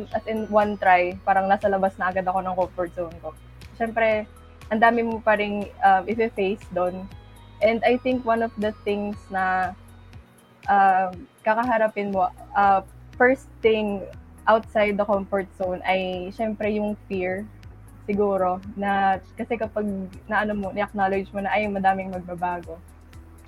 as 0.09 0.25
in 0.25 0.49
one 0.49 0.75
try, 0.81 1.13
parang 1.21 1.45
nasa 1.45 1.69
labas 1.69 1.93
na 2.01 2.09
agad 2.09 2.25
ako 2.25 2.41
ng 2.41 2.55
comfort 2.57 2.91
zone 2.97 3.17
ko. 3.21 3.37
Siyempre, 3.77 4.25
ang 4.73 4.81
dami 4.81 5.05
mo 5.05 5.21
pa 5.21 5.37
rin 5.37 5.69
um, 5.85 6.03
i-face 6.09 6.65
doon. 6.73 7.05
And 7.61 7.79
I 7.85 8.01
think 8.01 8.25
one 8.25 8.41
of 8.41 8.51
the 8.57 8.73
things 8.81 9.15
na 9.29 9.77
uh, 10.65 11.13
kakaharapin 11.45 12.11
mo, 12.11 12.33
uh, 12.57 12.81
first 13.15 13.45
thing 13.61 14.01
outside 14.49 14.99
the 14.99 15.07
comfort 15.07 15.47
zone 15.55 15.79
ay 15.87 16.27
syempre 16.35 16.67
yung 16.75 16.99
fear 17.07 17.47
siguro 18.03 18.59
na 18.75 19.19
kasi 19.39 19.55
kapag 19.55 19.87
na 20.27 20.43
ano 20.43 20.53
mo, 20.55 20.67
ni-acknowledge 20.75 21.31
mo 21.31 21.39
na 21.39 21.51
ay 21.55 21.67
madaming 21.71 22.11
magbabago. 22.11 22.79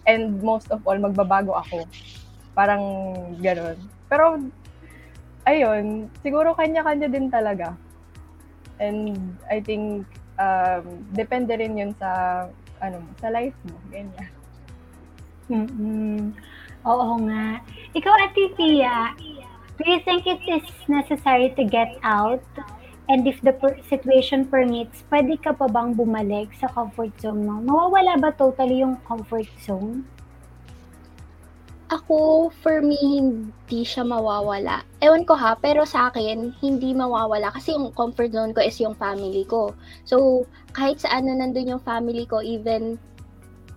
And 0.05 0.39
most 0.39 0.69
of 0.69 0.85
all, 0.85 1.01
magbabago 1.01 1.57
ako. 1.57 1.89
Parang 2.53 2.83
gano'n. 3.41 3.75
Pero, 4.05 4.37
ayun, 5.49 6.07
siguro 6.21 6.53
kanya-kanya 6.53 7.09
din 7.09 7.27
talaga. 7.33 7.73
And 8.77 9.33
I 9.49 9.59
think, 9.65 10.05
um, 10.37 11.03
depende 11.11 11.57
rin 11.57 11.75
yun 11.75 11.91
sa, 11.97 12.45
ano 12.79 13.01
sa 13.17 13.33
life 13.33 13.57
mo, 13.65 13.75
ganyan. 13.89 14.29
Mm. 15.49 16.37
Oo 16.85 17.13
nga. 17.25 17.65
Ikaw, 17.97 18.13
Ate 18.29 18.53
Pia, 18.53 19.09
do 19.81 19.83
you 19.89 19.99
think 20.05 20.29
it 20.29 20.41
is 20.45 20.65
necessary 20.85 21.49
to 21.57 21.65
get 21.65 21.97
out? 22.05 22.45
And 23.05 23.27
if 23.29 23.37
the 23.45 23.53
per- 23.53 23.77
situation 23.85 24.49
permits, 24.49 25.05
pwede 25.13 25.37
ka 25.37 25.53
pa 25.53 25.69
bang 25.69 25.93
bumalik 25.93 26.49
sa 26.57 26.65
comfort 26.73 27.13
zone 27.21 27.45
mo? 27.45 27.61
Mawawala 27.61 28.17
ba 28.17 28.33
totally 28.33 28.81
yung 28.81 28.97
comfort 29.05 29.45
zone? 29.61 30.01
Ako, 31.93 32.49
for 32.65 32.81
me, 32.81 32.97
hindi 32.97 33.85
siya 33.85 34.01
mawawala. 34.01 34.81
Ewan 35.05 35.21
ko 35.21 35.37
ha, 35.37 35.53
pero 35.53 35.85
sa 35.85 36.09
akin, 36.09 36.57
hindi 36.57 36.97
mawawala 36.97 37.53
kasi 37.53 37.77
yung 37.77 37.93
comfort 37.93 38.33
zone 38.33 38.57
ko 38.57 38.65
is 38.65 38.81
yung 38.81 38.97
family 38.97 39.45
ko. 39.45 39.69
So, 40.01 40.49
kahit 40.73 41.05
saan 41.05 41.29
na 41.29 41.37
nandun 41.37 41.77
yung 41.77 41.83
family 41.85 42.25
ko, 42.25 42.41
even, 42.41 42.97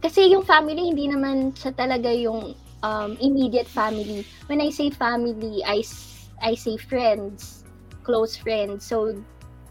kasi 0.01 0.33
yung 0.33 0.41
family, 0.41 0.89
hindi 0.89 1.05
naman 1.05 1.53
siya 1.53 1.77
talaga 1.77 2.09
yung 2.09 2.57
um, 2.81 3.11
immediate 3.21 3.69
family. 3.69 4.25
When 4.49 4.65
I 4.65 4.73
say 4.73 4.89
family, 4.89 5.61
I, 5.69 5.85
I 6.41 6.57
say 6.57 6.81
friends, 6.81 7.58
close 8.09 8.41
friends. 8.41 8.89
So, 8.89 9.13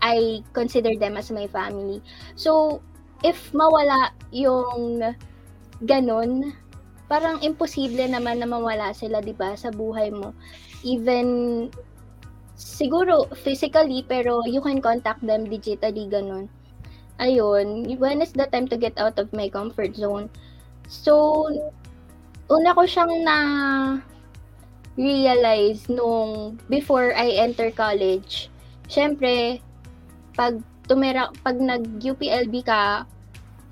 I 0.02 0.46
consider 0.54 0.94
them 0.94 1.18
as 1.18 1.34
my 1.34 1.50
family. 1.50 2.06
So, 2.38 2.86
if 3.26 3.50
mawala 3.50 4.14
yung 4.30 5.02
ganun, 5.82 6.54
parang 7.10 7.42
imposible 7.42 8.06
naman 8.06 8.38
na 8.38 8.46
mawala 8.46 8.94
sila, 8.94 9.26
'di 9.26 9.34
ba, 9.34 9.58
sa 9.58 9.74
buhay 9.74 10.14
mo. 10.14 10.38
Even 10.86 11.28
siguro 12.58 13.30
physically 13.42 14.02
pero 14.06 14.46
you 14.46 14.62
can 14.62 14.82
contact 14.82 15.22
them 15.26 15.50
digitally 15.50 16.06
ganun. 16.10 16.46
Ayun, 17.18 17.98
when 17.98 18.22
is 18.22 18.30
the 18.38 18.46
time 18.54 18.70
to 18.70 18.78
get 18.78 18.94
out 19.02 19.18
of 19.18 19.34
my 19.34 19.50
comfort 19.50 19.98
zone? 19.98 20.30
So, 20.86 21.50
una 22.46 22.78
ko 22.78 22.86
siyang 22.86 23.26
na 23.26 23.38
realize 24.98 25.86
nung 25.88 26.58
before 26.68 27.14
I 27.14 27.38
enter 27.38 27.70
college. 27.70 28.50
Syempre, 28.90 29.62
pag 30.34 30.58
tumira 30.90 31.30
pag 31.46 31.62
nag 31.62 32.02
UPLB 32.02 32.66
ka, 32.66 33.06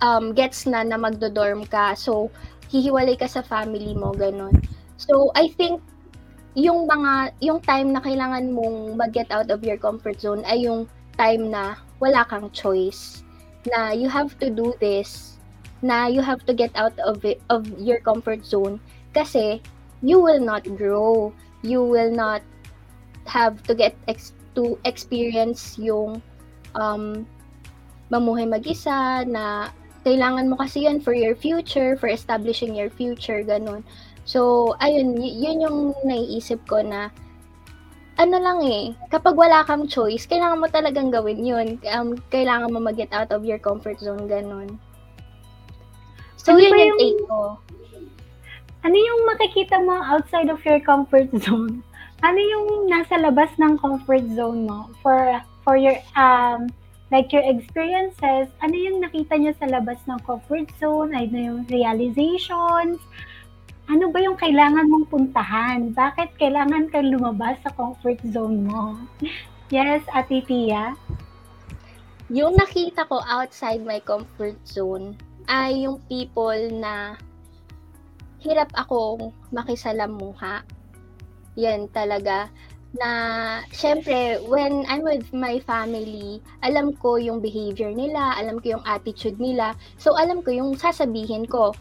um, 0.06 0.32
gets 0.38 0.70
na 0.70 0.86
na 0.86 1.02
magdo-dorm 1.02 1.66
ka. 1.66 1.98
So, 1.98 2.30
hihiwalay 2.70 3.18
ka 3.18 3.26
sa 3.26 3.42
family 3.42 3.98
mo, 3.98 4.14
ganun. 4.14 4.54
So, 5.02 5.34
I 5.36 5.52
think, 5.54 5.82
yung 6.56 6.88
mga, 6.88 7.36
yung 7.44 7.60
time 7.60 7.92
na 7.92 8.00
kailangan 8.00 8.56
mong 8.56 8.96
mag-get 8.96 9.28
out 9.34 9.52
of 9.52 9.60
your 9.66 9.76
comfort 9.76 10.24
zone 10.24 10.40
ay 10.48 10.64
yung 10.64 10.88
time 11.20 11.52
na 11.52 11.76
wala 12.00 12.24
kang 12.28 12.48
choice. 12.56 13.24
Na 13.68 13.92
you 13.92 14.08
have 14.08 14.38
to 14.40 14.48
do 14.48 14.72
this. 14.80 15.36
Na 15.84 16.08
you 16.08 16.24
have 16.24 16.46
to 16.48 16.54
get 16.56 16.72
out 16.80 16.96
of 17.04 17.24
it, 17.28 17.44
of 17.52 17.68
your 17.80 18.00
comfort 18.00 18.48
zone. 18.48 18.80
Kasi, 19.12 19.60
you 20.02 20.20
will 20.20 20.40
not 20.40 20.64
grow. 20.76 21.32
You 21.62 21.84
will 21.84 22.12
not 22.12 22.42
have 23.26 23.62
to 23.66 23.74
get 23.74 23.96
ex- 24.08 24.36
to 24.54 24.78
experience 24.86 25.78
yung 25.78 26.22
um, 26.76 27.26
mamuhay 28.10 28.46
mag-isa 28.46 29.26
na 29.26 29.70
kailangan 30.06 30.46
mo 30.46 30.56
kasi 30.62 30.86
yun 30.86 31.02
for 31.02 31.18
your 31.18 31.34
future, 31.34 31.98
for 31.98 32.06
establishing 32.06 32.78
your 32.78 32.94
future, 32.94 33.42
ganun. 33.42 33.82
So, 34.26 34.74
ayun, 34.78 35.18
y- 35.18 35.34
yun 35.42 35.66
yung 35.66 35.78
naiisip 36.06 36.62
ko 36.70 36.86
na, 36.86 37.10
ano 38.16 38.38
lang 38.38 38.62
eh, 38.64 38.94
kapag 39.10 39.34
wala 39.34 39.66
kang 39.66 39.90
choice, 39.90 40.30
kailangan 40.30 40.62
mo 40.62 40.70
talagang 40.70 41.10
gawin 41.10 41.42
yun. 41.42 41.82
Um, 41.90 42.22
kailangan 42.30 42.70
mo 42.70 42.80
mag-get 42.80 43.10
out 43.12 43.34
of 43.34 43.42
your 43.44 43.58
comfort 43.58 43.98
zone, 43.98 44.30
ganun. 44.30 44.78
So, 46.38 46.54
Ano 46.54 46.62
yun 46.62 46.78
yung 46.78 46.86
yung- 46.94 47.00
take 47.02 47.22
ko. 47.26 47.40
Ano 48.86 48.94
yung 49.02 49.26
makikita 49.26 49.82
mo 49.82 49.98
outside 49.98 50.46
of 50.54 50.62
your 50.62 50.78
comfort 50.78 51.34
zone? 51.42 51.82
Ano 52.22 52.38
yung 52.38 52.86
nasa 52.86 53.18
labas 53.18 53.50
ng 53.58 53.82
comfort 53.82 54.22
zone 54.38 54.70
mo 54.70 54.94
for 55.02 55.42
for 55.66 55.74
your 55.74 55.98
um 56.14 56.70
like 57.10 57.34
your 57.34 57.42
experiences? 57.50 58.46
Ano 58.62 58.78
yung 58.78 59.02
nakita 59.02 59.42
niyo 59.42 59.58
sa 59.58 59.66
labas 59.66 59.98
ng 60.06 60.22
comfort 60.22 60.70
zone? 60.78 61.18
Ano 61.18 61.34
yung 61.34 61.60
realizations? 61.66 63.02
Ano 63.90 64.14
ba 64.14 64.22
yung 64.22 64.38
kailangan 64.38 64.86
mong 64.86 65.10
puntahan? 65.10 65.90
Bakit 65.90 66.38
kailangan 66.38 66.86
kang 66.94 67.10
lumabas 67.10 67.58
sa 67.66 67.74
comfort 67.74 68.22
zone 68.30 68.70
mo? 68.70 69.02
Yes, 69.74 70.06
Ate 70.14 70.46
Tia? 70.46 70.94
Yung 72.30 72.54
nakita 72.54 73.10
ko 73.10 73.18
outside 73.26 73.82
my 73.82 73.98
comfort 73.98 74.62
zone 74.62 75.18
ay 75.50 75.90
yung 75.90 75.98
people 76.06 76.54
na 76.78 77.18
hirap 78.46 78.70
akong 78.78 79.34
makisalamuha. 79.50 80.62
Yan 81.58 81.90
talaga. 81.90 82.54
Na, 82.96 83.10
syempre, 83.76 84.40
when 84.48 84.88
I'm 84.88 85.04
with 85.04 85.28
my 85.36 85.60
family, 85.66 86.40
alam 86.64 86.96
ko 86.96 87.20
yung 87.20 87.44
behavior 87.44 87.92
nila, 87.92 88.38
alam 88.40 88.64
ko 88.64 88.80
yung 88.80 88.86
attitude 88.88 89.36
nila. 89.36 89.76
So, 90.00 90.16
alam 90.16 90.46
ko 90.46 90.54
yung 90.54 90.80
sasabihin 90.80 91.50
ko. 91.50 91.76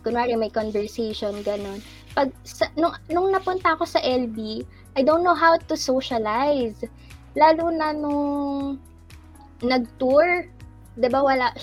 Kunwari, 0.00 0.32
may 0.38 0.48
conversation, 0.48 1.44
ganun. 1.44 1.84
Pag, 2.16 2.32
sa, 2.46 2.70
nung, 2.80 2.96
nung 3.12 3.28
napunta 3.28 3.76
ako 3.76 3.84
sa 3.84 4.00
LB, 4.00 4.64
I 4.96 5.04
don't 5.04 5.20
know 5.20 5.36
how 5.36 5.60
to 5.60 5.74
socialize. 5.76 6.80
Lalo 7.36 7.68
na 7.68 7.92
nung 7.92 8.80
nag-tour, 9.62 10.48
'di 10.98 11.08
ba 11.08 11.20
wala 11.24 11.54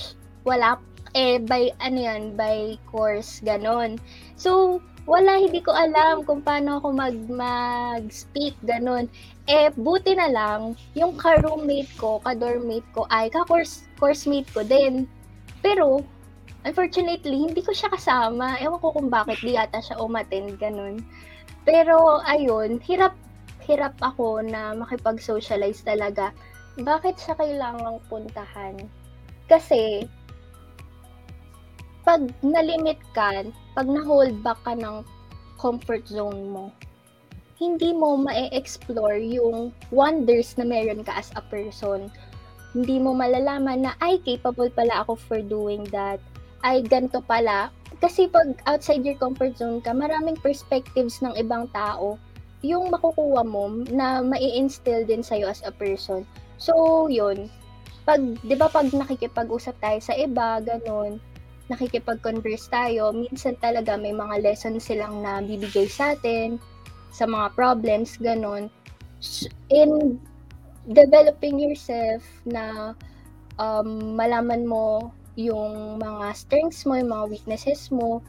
wala 0.47 0.79
eh 1.17 1.41
by 1.41 1.73
ano 1.81 1.99
yan, 1.99 2.23
by 2.35 2.77
course 2.89 3.41
ganon. 3.41 3.97
So 4.35 4.79
wala 5.09 5.41
hindi 5.41 5.63
ko 5.65 5.73
alam 5.73 6.21
kung 6.27 6.45
paano 6.45 6.77
ako 6.77 6.93
mag 6.93 7.17
mag-speak 7.29 8.53
ganon. 8.63 9.09
Eh 9.49 9.73
buti 9.73 10.13
na 10.13 10.29
lang 10.29 10.77
yung 10.93 11.17
ka-roommate 11.17 11.89
ko, 11.97 12.21
ka-dormmate 12.21 12.85
ko 12.93 13.09
ay 13.09 13.31
ka-course 13.33 13.89
course 13.97 14.29
mate 14.29 14.49
ko 14.53 14.61
din. 14.61 15.09
Pero 15.65 16.05
unfortunately 16.67 17.49
hindi 17.49 17.65
ko 17.65 17.73
siya 17.73 17.89
kasama. 17.89 18.59
Ewan 18.61 18.79
ko 18.79 18.93
kung 18.93 19.09
bakit 19.09 19.41
di 19.41 19.57
yata 19.57 19.81
siya 19.81 19.97
umattend 19.97 20.61
ganon. 20.61 21.01
Pero 21.65 22.21
ayun, 22.25 22.77
hirap 22.85 23.17
hirap 23.65 23.93
ako 24.01 24.41
na 24.41 24.73
makipag-socialize 24.73 25.85
talaga 25.85 26.33
bakit 26.83 27.19
siya 27.19 27.35
kailangang 27.35 27.99
puntahan? 28.07 28.75
Kasi, 29.49 30.05
pag 32.09 32.25
nalimit 32.41 32.97
ka, 33.13 33.45
pag 33.77 33.85
na-hold 33.85 34.41
back 34.41 34.57
ka 34.65 34.73
ng 34.73 35.05
comfort 35.61 36.01
zone 36.09 36.49
mo, 36.49 36.73
hindi 37.61 37.93
mo 37.93 38.17
ma-explore 38.17 39.21
yung 39.21 39.69
wonders 39.93 40.57
na 40.57 40.65
meron 40.65 41.05
ka 41.05 41.21
as 41.21 41.29
a 41.37 41.43
person. 41.53 42.09
Hindi 42.73 42.97
mo 42.97 43.13
malalaman 43.13 43.85
na, 43.85 43.93
ay, 44.01 44.17
capable 44.25 44.73
pala 44.73 45.05
ako 45.05 45.21
for 45.21 45.37
doing 45.45 45.85
that. 45.93 46.17
Ay, 46.65 46.81
ganito 46.81 47.21
pala. 47.21 47.69
Kasi 48.01 48.25
pag 48.25 48.57
outside 48.65 49.05
your 49.05 49.19
comfort 49.21 49.53
zone 49.53 49.77
ka, 49.77 49.93
maraming 49.93 50.41
perspectives 50.41 51.21
ng 51.21 51.37
ibang 51.37 51.69
tao 51.77 52.17
yung 52.65 52.89
makukuha 52.89 53.45
mo 53.45 53.69
na 53.93 54.25
mai-instill 54.25 55.05
din 55.05 55.21
sa'yo 55.21 55.45
as 55.45 55.61
a 55.61 55.69
person. 55.69 56.25
So, 56.57 57.05
yun. 57.05 57.53
Pag, 58.01 58.41
di 58.41 58.57
ba 58.57 58.65
pag 58.65 58.89
nakikipag-usap 58.89 59.77
tayo 59.77 59.99
sa 60.01 60.17
iba, 60.17 60.57
ganun, 60.57 61.21
nakikipag-converse 61.69 62.67
tayo, 62.73 63.13
minsan 63.13 63.53
talaga 63.61 63.93
may 63.93 64.11
mga 64.11 64.41
lessons 64.41 64.89
silang 64.89 65.21
na 65.21 65.39
bibigay 65.39 65.85
sa 65.85 66.17
atin, 66.17 66.57
sa 67.13 67.29
mga 67.29 67.53
problems, 67.53 68.17
ganun. 68.17 68.73
In 69.69 70.17
developing 70.89 71.61
yourself 71.61 72.25
na 72.49 72.97
um, 73.61 74.17
malaman 74.17 74.65
mo 74.65 75.13
yung 75.37 76.01
mga 76.01 76.33
strengths 76.33 76.83
mo, 76.89 76.97
yung 76.97 77.13
mga 77.13 77.25
weaknesses 77.29 77.93
mo, 77.93 78.25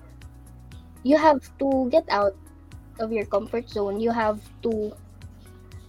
you 1.00 1.16
have 1.16 1.40
to 1.56 1.88
get 1.88 2.04
out 2.12 2.36
of 3.00 3.08
your 3.08 3.24
comfort 3.24 3.64
zone. 3.72 3.98
You 3.98 4.12
have 4.12 4.44
to 4.62 4.92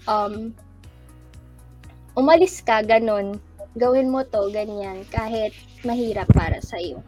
um, 0.07 0.55
umalis 2.15 2.63
ka, 2.63 2.79
ganun. 2.81 3.43
Gawin 3.75 4.11
mo 4.11 4.23
to, 4.23 4.51
ganyan, 4.51 5.03
kahit 5.11 5.51
mahirap 5.83 6.31
para 6.31 6.63
sa 6.63 6.79
iyo. 6.79 7.03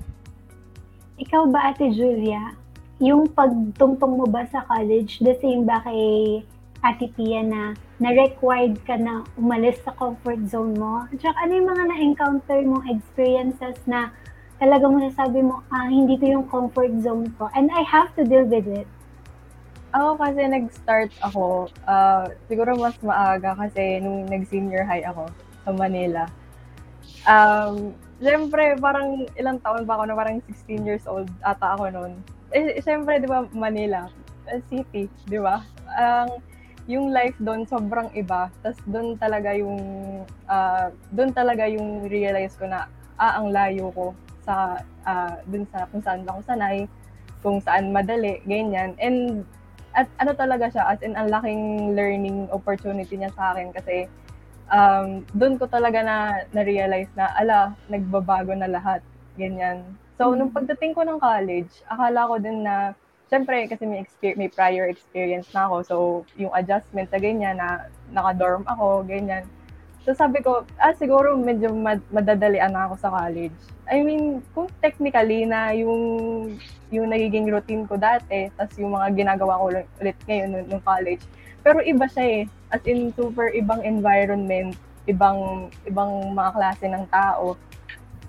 Ikaw 1.14 1.46
ba, 1.54 1.70
Ate 1.70 1.94
Julia, 1.94 2.58
yung 2.98 3.30
pagtungtong 3.30 4.18
mo 4.18 4.26
ba 4.26 4.50
sa 4.50 4.66
college, 4.66 5.22
the 5.22 5.38
same 5.38 5.62
ba 5.62 5.78
kay 5.86 6.42
Ate 6.82 7.06
Pia 7.14 7.46
na 7.46 7.78
na-required 8.02 8.82
ka 8.82 8.98
na 8.98 9.22
umalis 9.38 9.78
sa 9.86 9.94
comfort 9.94 10.42
zone 10.50 10.74
mo? 10.74 11.06
At 11.06 11.22
ano 11.38 11.52
yung 11.54 11.70
mga 11.70 11.84
na-encounter 11.94 12.60
mong 12.66 12.90
experiences 12.90 13.78
na 13.86 14.10
talagang 14.58 14.98
masasabi 14.98 15.46
mo, 15.46 15.62
ah, 15.70 15.86
hindi 15.86 16.18
to 16.18 16.26
yung 16.26 16.50
comfort 16.50 16.92
zone 17.06 17.30
ko 17.38 17.46
and 17.54 17.70
I 17.70 17.86
have 17.86 18.10
to 18.18 18.26
deal 18.26 18.50
with 18.50 18.66
it. 18.66 18.90
Ako 19.94 20.18
kasi 20.18 20.50
nag-start 20.50 21.14
ako, 21.22 21.70
ah, 21.86 22.26
siguro 22.50 22.74
mas 22.74 22.98
maaga 23.06 23.54
kasi 23.54 24.02
nung 24.02 24.26
nag-senior 24.26 24.82
high 24.90 25.06
ako 25.06 25.30
sa 25.62 25.70
Manila. 25.70 26.26
Um, 27.30 27.94
Siyempre, 28.22 28.78
parang 28.78 29.26
ilang 29.38 29.58
taon 29.62 29.86
ba 29.86 29.98
ako 29.98 30.04
na 30.10 30.16
parang 30.18 30.38
16 30.46 30.86
years 30.86 31.06
old 31.10 31.30
ata 31.42 31.78
ako 31.78 31.90
noon. 31.90 32.14
eh, 32.54 32.78
syempre, 32.86 33.18
di 33.18 33.26
ba, 33.26 33.50
Manila, 33.50 34.06
uh, 34.46 34.62
city, 34.70 35.10
di 35.26 35.40
ba? 35.42 35.66
Ang, 35.98 36.30
yung 36.86 37.16
life 37.16 37.36
doon 37.40 37.64
sobrang 37.64 38.12
iba. 38.14 38.52
Tapos 38.60 38.80
doon 38.86 39.16
talaga 39.16 39.56
yung, 39.56 39.80
uh, 40.52 40.88
doon 41.16 41.32
talaga 41.32 41.64
yung 41.66 42.06
realize 42.12 42.54
ko 42.60 42.68
na, 42.68 42.92
ah, 43.16 43.40
ang 43.40 43.56
layo 43.56 43.90
ko 43.96 44.12
sa, 44.44 44.84
uh, 45.08 45.36
doon 45.48 45.64
sa 45.72 45.88
kung 45.88 46.04
saan 46.04 46.28
ako 46.28 46.40
sanay, 46.44 46.86
kung 47.40 47.58
saan 47.64 47.96
madali, 47.96 48.44
ganyan. 48.44 48.96
And 49.00 49.48
at 49.94 50.10
ano 50.18 50.34
talaga 50.34 50.74
siya, 50.74 50.90
as 50.90 51.00
in 51.06 51.14
ang 51.14 51.30
laking 51.30 51.94
learning 51.94 52.50
opportunity 52.50 53.14
niya 53.14 53.30
sa 53.38 53.54
akin 53.54 53.70
kasi 53.72 54.10
um, 54.70 55.26
doon 55.36 55.56
ko 55.60 55.66
talaga 55.68 56.00
na 56.04 56.46
na-realize 56.56 57.10
na, 57.18 57.32
ala, 57.36 57.74
nagbabago 57.90 58.54
na 58.56 58.70
lahat, 58.70 59.02
ganyan. 59.36 59.84
So, 60.16 60.30
mm-hmm. 60.30 60.38
nung 60.40 60.52
pagdating 60.54 60.94
ko 60.94 61.02
ng 61.04 61.20
college, 61.20 61.72
akala 61.90 62.30
ko 62.30 62.36
din 62.40 62.64
na, 62.64 62.94
syempre, 63.28 63.66
kasi 63.68 63.84
may, 63.84 64.04
exper- 64.04 64.38
may 64.38 64.48
prior 64.48 64.86
experience 64.88 65.50
na 65.52 65.66
ako, 65.68 65.76
so, 65.84 65.96
yung 66.38 66.54
adjustment 66.54 67.10
sa 67.10 67.20
ganyan, 67.20 67.58
na 67.58 67.90
naka-dorm 68.14 68.64
ako, 68.70 69.04
ganyan. 69.04 69.44
So 70.04 70.12
sabi 70.12 70.44
ko, 70.44 70.68
ah 70.84 70.92
siguro 71.00 71.40
medyo 71.40 71.72
mad- 71.72 72.04
madadalian 72.12 72.76
na 72.76 72.92
ako 72.92 72.96
sa 73.00 73.08
college. 73.08 73.56
I 73.88 74.04
mean, 74.04 74.44
kung 74.52 74.68
technically 74.84 75.48
na 75.48 75.72
yung 75.72 75.96
yung 76.92 77.08
nagiging 77.08 77.48
routine 77.48 77.88
ko 77.88 77.96
dati, 77.96 78.52
tas 78.60 78.76
yung 78.76 79.00
mga 79.00 79.16
ginagawa 79.16 79.64
ko 79.64 79.64
ulit 80.04 80.20
ngayon 80.28 80.50
nung, 80.52 80.68
nung 80.76 80.84
college. 80.84 81.24
Pero 81.64 81.80
iba 81.80 82.04
siya 82.12 82.26
eh. 82.28 82.42
As 82.74 82.82
in 82.90 83.14
super 83.14 83.54
ibang 83.54 83.86
environment, 83.86 84.74
ibang 85.06 85.70
ibang 85.86 86.34
mga 86.34 86.52
klase 86.58 86.86
ng 86.90 87.06
tao. 87.14 87.54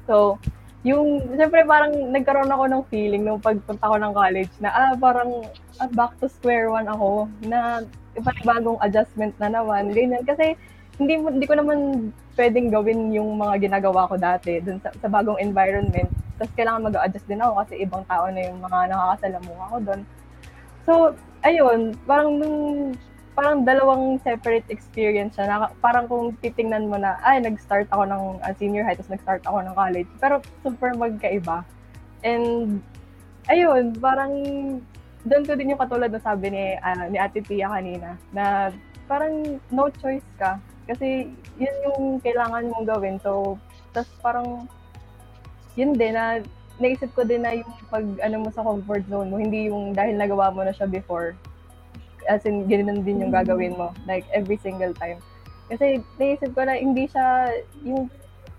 So, 0.04 0.36
yung, 0.84 1.32
siyempre 1.32 1.64
parang 1.64 1.96
nagkaroon 2.12 2.52
ako 2.52 2.64
ng 2.68 2.82
feeling 2.92 3.24
nung 3.24 3.40
pagpunta 3.40 3.88
ko 3.88 3.96
ng 3.96 4.12
college 4.12 4.52
na, 4.60 4.68
ah, 4.68 4.92
parang 4.92 5.48
ah, 5.80 5.88
back 5.96 6.12
to 6.20 6.28
square 6.28 6.68
one 6.68 6.84
ako, 6.84 7.24
na 7.40 7.88
bagong 8.44 8.76
adjustment 8.84 9.32
na 9.40 9.48
naman, 9.48 9.96
ganyan. 9.96 10.20
Kasi, 10.28 10.52
hindi 11.00 11.18
hindi 11.18 11.46
ko 11.48 11.58
naman 11.58 12.10
pwedeng 12.38 12.70
gawin 12.70 13.10
yung 13.14 13.34
mga 13.34 13.66
ginagawa 13.66 14.06
ko 14.06 14.14
dati 14.14 14.62
dun 14.62 14.78
sa, 14.78 14.94
sa 14.94 15.08
bagong 15.10 15.40
environment. 15.42 16.10
Tapos 16.38 16.52
kailangan 16.54 16.86
mag-adjust 16.90 17.26
din 17.26 17.42
ako 17.42 17.52
kasi 17.62 17.74
ibang 17.82 18.04
tao 18.06 18.26
na 18.30 18.40
yung 18.42 18.58
mga 18.62 18.78
nakakasalamuha 18.90 19.64
ko 19.70 19.78
doon. 19.82 20.00
So, 20.84 20.92
ayun, 21.46 21.80
parang 22.04 22.38
nung 22.38 22.58
parang 23.34 23.66
dalawang 23.66 24.22
separate 24.22 24.66
experience 24.70 25.34
siya. 25.34 25.50
Na, 25.50 25.56
parang 25.82 26.06
kung 26.06 26.38
titingnan 26.38 26.86
mo 26.86 26.96
na, 26.96 27.18
ay, 27.26 27.42
nag-start 27.42 27.90
ako 27.90 28.06
ng 28.06 28.22
uh, 28.40 28.54
senior 28.56 28.86
high, 28.86 28.94
tapos 28.94 29.14
nag-start 29.14 29.42
ako 29.44 29.58
ng 29.62 29.74
college. 29.74 30.10
Pero 30.22 30.34
super 30.62 30.94
magkaiba. 30.94 31.66
And, 32.22 32.78
ayun, 33.50 33.98
parang 33.98 34.32
doon 35.24 35.44
ko 35.44 35.52
din 35.56 35.74
yung 35.74 35.82
katulad 35.82 36.12
na 36.12 36.22
sabi 36.22 36.52
ni, 36.52 36.78
uh, 36.78 37.10
ni 37.10 37.18
Ate 37.18 37.40
Pia 37.42 37.68
kanina, 37.68 38.16
na 38.30 38.70
parang 39.04 39.60
no 39.68 39.92
choice 40.00 40.24
ka 40.40 40.56
kasi 40.84 41.28
yun 41.56 41.76
yung 41.84 42.00
kailangan 42.20 42.68
mong 42.68 42.86
gawin. 42.88 43.16
So, 43.20 43.56
tas 43.96 44.08
parang 44.20 44.68
yun 45.74 45.96
din 45.96 46.12
na 46.14 46.44
naisip 46.76 47.10
ko 47.14 47.24
din 47.24 47.46
na 47.46 47.56
yung 47.56 47.72
pag 47.88 48.04
ano 48.20 48.36
mo 48.44 48.48
sa 48.52 48.66
comfort 48.66 49.06
zone 49.08 49.30
mo, 49.30 49.40
hindi 49.40 49.70
yung 49.72 49.96
dahil 49.96 50.18
nagawa 50.18 50.52
mo 50.52 50.66
na 50.66 50.74
siya 50.74 50.90
before. 50.90 51.32
As 52.28 52.44
in, 52.48 52.66
ganun 52.68 53.04
din 53.04 53.20
yung 53.20 53.32
gagawin 53.32 53.76
mo. 53.76 53.92
Like, 54.08 54.24
every 54.32 54.56
single 54.60 54.92
time. 54.96 55.20
Kasi 55.68 56.00
naisip 56.20 56.52
ko 56.52 56.64
na 56.64 56.76
hindi 56.76 57.08
siya, 57.08 57.52
yung 57.84 58.08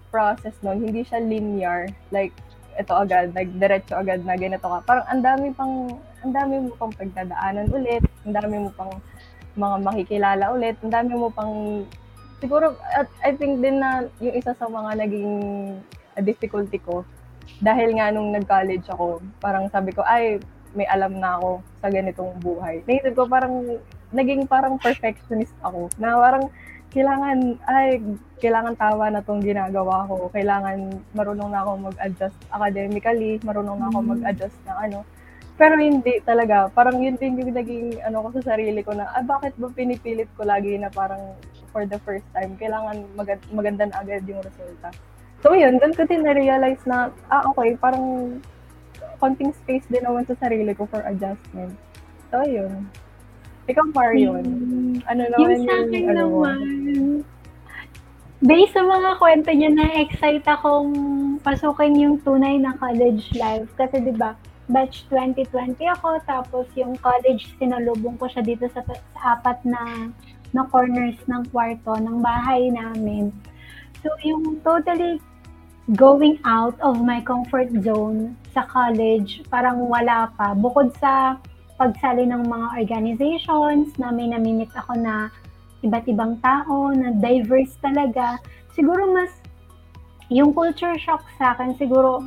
process 0.09 0.55
nun, 0.63 0.81
hindi 0.81 1.05
siya 1.05 1.21
linear. 1.21 1.91
Like, 2.09 2.33
ito 2.75 2.91
agad, 2.91 3.31
like, 3.31 3.51
diretso 3.55 3.95
agad 3.95 4.23
na 4.27 4.35
ganito 4.35 4.63
ka. 4.67 4.83
Parang 4.83 5.07
ang 5.07 5.21
dami 5.23 5.51
pang, 5.55 5.95
ang 6.23 6.33
dami 6.35 6.67
mo 6.67 6.71
pang 6.75 6.91
pagdadaanan 6.91 7.71
ulit, 7.71 8.03
ang 8.27 8.33
dami 8.35 8.55
mo 8.67 8.69
pang 8.75 8.91
mga 9.55 9.75
makikilala 9.79 10.51
ulit, 10.51 10.75
ang 10.83 10.91
dami 10.91 11.15
mo 11.15 11.31
pang 11.31 11.87
siguro, 12.43 12.75
at 12.91 13.07
I 13.23 13.31
think 13.39 13.63
din 13.63 13.79
na 13.79 14.03
yung 14.19 14.35
isa 14.35 14.51
sa 14.51 14.67
mga 14.67 15.07
naging 15.07 15.31
difficulty 16.19 16.83
ko, 16.83 17.07
dahil 17.63 17.95
nga 17.95 18.11
nung 18.11 18.35
nag-college 18.35 18.83
ako, 18.91 19.23
parang 19.39 19.71
sabi 19.71 19.95
ko, 19.95 20.03
ay, 20.03 20.43
may 20.75 20.87
alam 20.91 21.17
na 21.17 21.39
ako 21.39 21.63
sa 21.79 21.87
ganitong 21.87 22.35
buhay. 22.43 22.83
Naisip 22.85 23.15
ko 23.15 23.25
parang, 23.25 23.79
naging 24.11 24.45
parang 24.45 24.75
perfectionist 24.77 25.55
ako, 25.63 25.89
na 25.97 26.19
parang, 26.19 26.51
kailangan, 26.95 27.59
ay, 27.67 27.99
kailangan 28.39 28.79
tawa 28.79 29.11
na 29.11 29.19
tong 29.19 29.43
ginagawa 29.43 30.07
ko. 30.07 30.31
Kailangan 30.31 31.03
marunong 31.11 31.51
na 31.51 31.59
ako 31.67 31.91
mag-adjust 31.91 32.39
academically, 32.47 33.35
marunong 33.43 33.83
na 33.83 33.91
ako 33.91 33.99
mm. 33.99 34.07
mag-adjust 34.15 34.59
ng 34.63 34.79
ano. 34.79 34.99
Pero 35.55 35.75
hindi 35.75 36.19
talaga. 36.23 36.71
Parang 36.71 36.99
yun 36.99 37.19
din 37.19 37.39
yung 37.39 37.51
naging 37.51 37.99
ano 38.03 38.27
ko 38.27 38.39
sa 38.39 38.55
sarili 38.55 38.79
ko 38.79 38.95
na, 38.95 39.11
ah, 39.11 39.23
bakit 39.23 39.55
ba 39.59 39.67
pinipilit 39.71 40.31
ko 40.39 40.47
lagi 40.47 40.79
na 40.79 40.87
parang 40.87 41.35
for 41.75 41.83
the 41.83 41.99
first 42.07 42.27
time, 42.31 42.55
kailangan 42.55 43.03
mag- 43.19 43.49
maganda 43.51 43.91
na 43.91 43.99
agad 43.99 44.23
yung 44.23 44.39
resulta. 44.39 44.95
So 45.43 45.51
yun, 45.51 45.79
doon 45.83 45.95
ko 45.95 46.07
din 46.07 46.23
na-realize 46.23 46.79
na, 46.87 47.11
ah 47.27 47.43
okay, 47.51 47.75
parang 47.75 48.39
konting 49.25 49.49
space 49.65 49.89
din 49.89 50.05
naman 50.05 50.29
sa 50.29 50.37
sarili 50.37 50.77
ko 50.77 50.85
for 50.85 51.01
adjustment. 51.09 51.73
So 52.29 52.45
yun. 52.45 52.85
Ikaw, 53.65 53.89
Marion, 53.97 54.45
hmm. 54.45 54.95
ano 55.09 55.23
naman 55.33 55.41
yung, 55.41 55.65
sa 55.65 55.73
akin 55.81 55.97
yung, 55.97 56.09
ano 56.13 56.21
naman, 56.21 56.59
based 58.45 58.77
sa 58.77 58.85
mga 58.85 59.09
kwento 59.17 59.49
niya, 59.49 59.71
na-excite 59.73 60.45
akong 60.45 60.93
pasukin 61.41 61.97
yung 61.97 62.21
tunay 62.21 62.61
na 62.61 62.77
college 62.77 63.33
life. 63.33 63.65
Kasi 63.73 64.05
'di 64.05 64.13
ba 64.13 64.37
batch 64.69 65.05
2020 65.13 65.77
ako, 65.97 66.21
tapos 66.25 66.65
yung 66.73 66.97
college, 66.97 67.45
sinalubong 67.61 68.17
ko 68.17 68.25
siya 68.25 68.41
dito 68.41 68.65
sa, 68.73 68.81
sa 68.85 68.97
apat 69.37 69.61
na, 69.61 70.09
na 70.57 70.65
corners 70.73 71.17
ng 71.29 71.45
kwarto 71.53 71.93
ng 72.01 72.17
bahay 72.21 72.73
namin. 72.73 73.29
So, 74.01 74.09
yung 74.25 74.61
totally 74.65 75.21
going 75.93 76.41
out 76.49 76.73
of 76.81 76.97
my 77.05 77.21
comfort 77.21 77.69
zone 77.85 78.33
sa 78.57 78.65
college, 78.65 79.45
parang 79.53 79.85
wala 79.85 80.33
pa. 80.33 80.57
Bukod 80.57 80.89
sa 80.97 81.37
pagsali 81.77 82.25
ng 82.25 82.49
mga 82.49 82.67
organizations 82.81 83.93
na 84.01 84.09
may 84.09 84.25
namimit 84.25 84.73
ako 84.73 84.97
na 84.97 85.29
iba't 85.85 86.09
ibang 86.09 86.41
tao, 86.41 86.89
na 86.89 87.13
diverse 87.13 87.77
talaga, 87.77 88.41
siguro 88.73 89.13
mas 89.13 89.29
yung 90.33 90.57
culture 90.57 90.97
shock 90.97 91.21
sa 91.37 91.53
akin, 91.53 91.77
siguro 91.77 92.25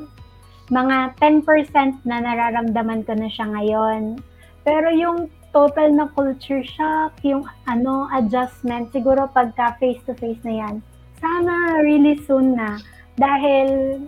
mga 0.71 1.19
10% 1.19 2.07
na 2.07 2.23
nararamdaman 2.23 3.03
ko 3.03 3.19
na 3.19 3.27
siya 3.27 3.51
ngayon. 3.51 4.23
Pero 4.63 4.93
yung 4.95 5.27
total 5.51 5.97
na 5.97 6.07
culture 6.13 6.63
shock, 6.63 7.19
yung 7.27 7.43
ano, 7.67 8.07
adjustment, 8.15 8.93
siguro 8.95 9.27
pagka 9.33 9.75
face-to-face 9.83 10.45
na 10.47 10.55
yan, 10.63 10.75
sana 11.19 11.83
really 11.83 12.15
soon 12.23 12.55
na. 12.55 12.79
Dahil, 13.19 14.01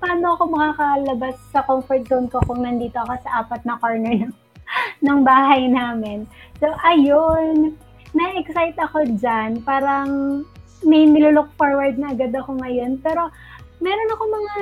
paano 0.00 0.34
ako 0.34 0.44
makakalabas 0.48 1.36
sa 1.52 1.60
comfort 1.68 2.08
zone 2.08 2.28
ko 2.32 2.40
kung 2.48 2.64
nandito 2.64 2.96
ako 3.04 3.14
sa 3.20 3.44
apat 3.44 3.60
na 3.68 3.76
corner 3.78 4.26
ng, 4.26 4.34
ng 5.06 5.18
bahay 5.20 5.68
namin. 5.68 6.24
So, 6.58 6.72
ayun, 6.82 7.76
na-excite 8.16 8.80
ako 8.80 9.04
dyan. 9.20 9.60
Parang 9.60 10.42
may 10.88 11.04
nilook 11.04 11.52
forward 11.60 12.00
na 12.00 12.16
agad 12.16 12.32
ako 12.32 12.56
ngayon. 12.64 12.96
Pero, 13.04 13.28
meron 13.84 14.12
ako 14.16 14.22
mga 14.24 14.54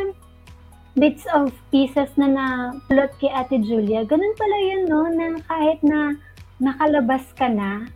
bits 0.94 1.26
of 1.34 1.50
pieces 1.74 2.10
na 2.14 2.30
na-plot 2.30 3.10
kay 3.18 3.30
Ate 3.30 3.58
Julia, 3.58 4.06
ganun 4.06 4.34
pala 4.38 4.58
yun, 4.62 4.82
no? 4.86 5.02
Na 5.10 5.38
kahit 5.50 5.82
na 5.82 6.14
nakalabas 6.62 7.26
ka 7.34 7.50
na, 7.50 7.90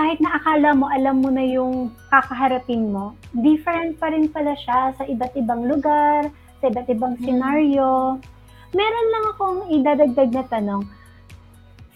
kahit 0.00 0.16
na 0.24 0.32
akala 0.32 0.72
mo, 0.72 0.88
alam 0.88 1.20
mo 1.20 1.28
na 1.28 1.44
yung 1.44 1.92
kakaharapin 2.08 2.88
mo, 2.88 3.12
different 3.36 4.00
pa 4.00 4.08
rin 4.08 4.32
pala 4.32 4.56
siya 4.56 4.96
sa 4.96 5.04
iba't 5.04 5.36
ibang 5.36 5.68
lugar, 5.68 6.32
sa 6.64 6.72
iba't 6.72 6.88
ibang 6.88 7.20
mm. 7.20 7.28
scenario. 7.28 8.16
Meron 8.72 9.08
lang 9.12 9.24
akong 9.36 9.60
idadagdag 9.68 10.32
na 10.32 10.44
tanong. 10.48 10.82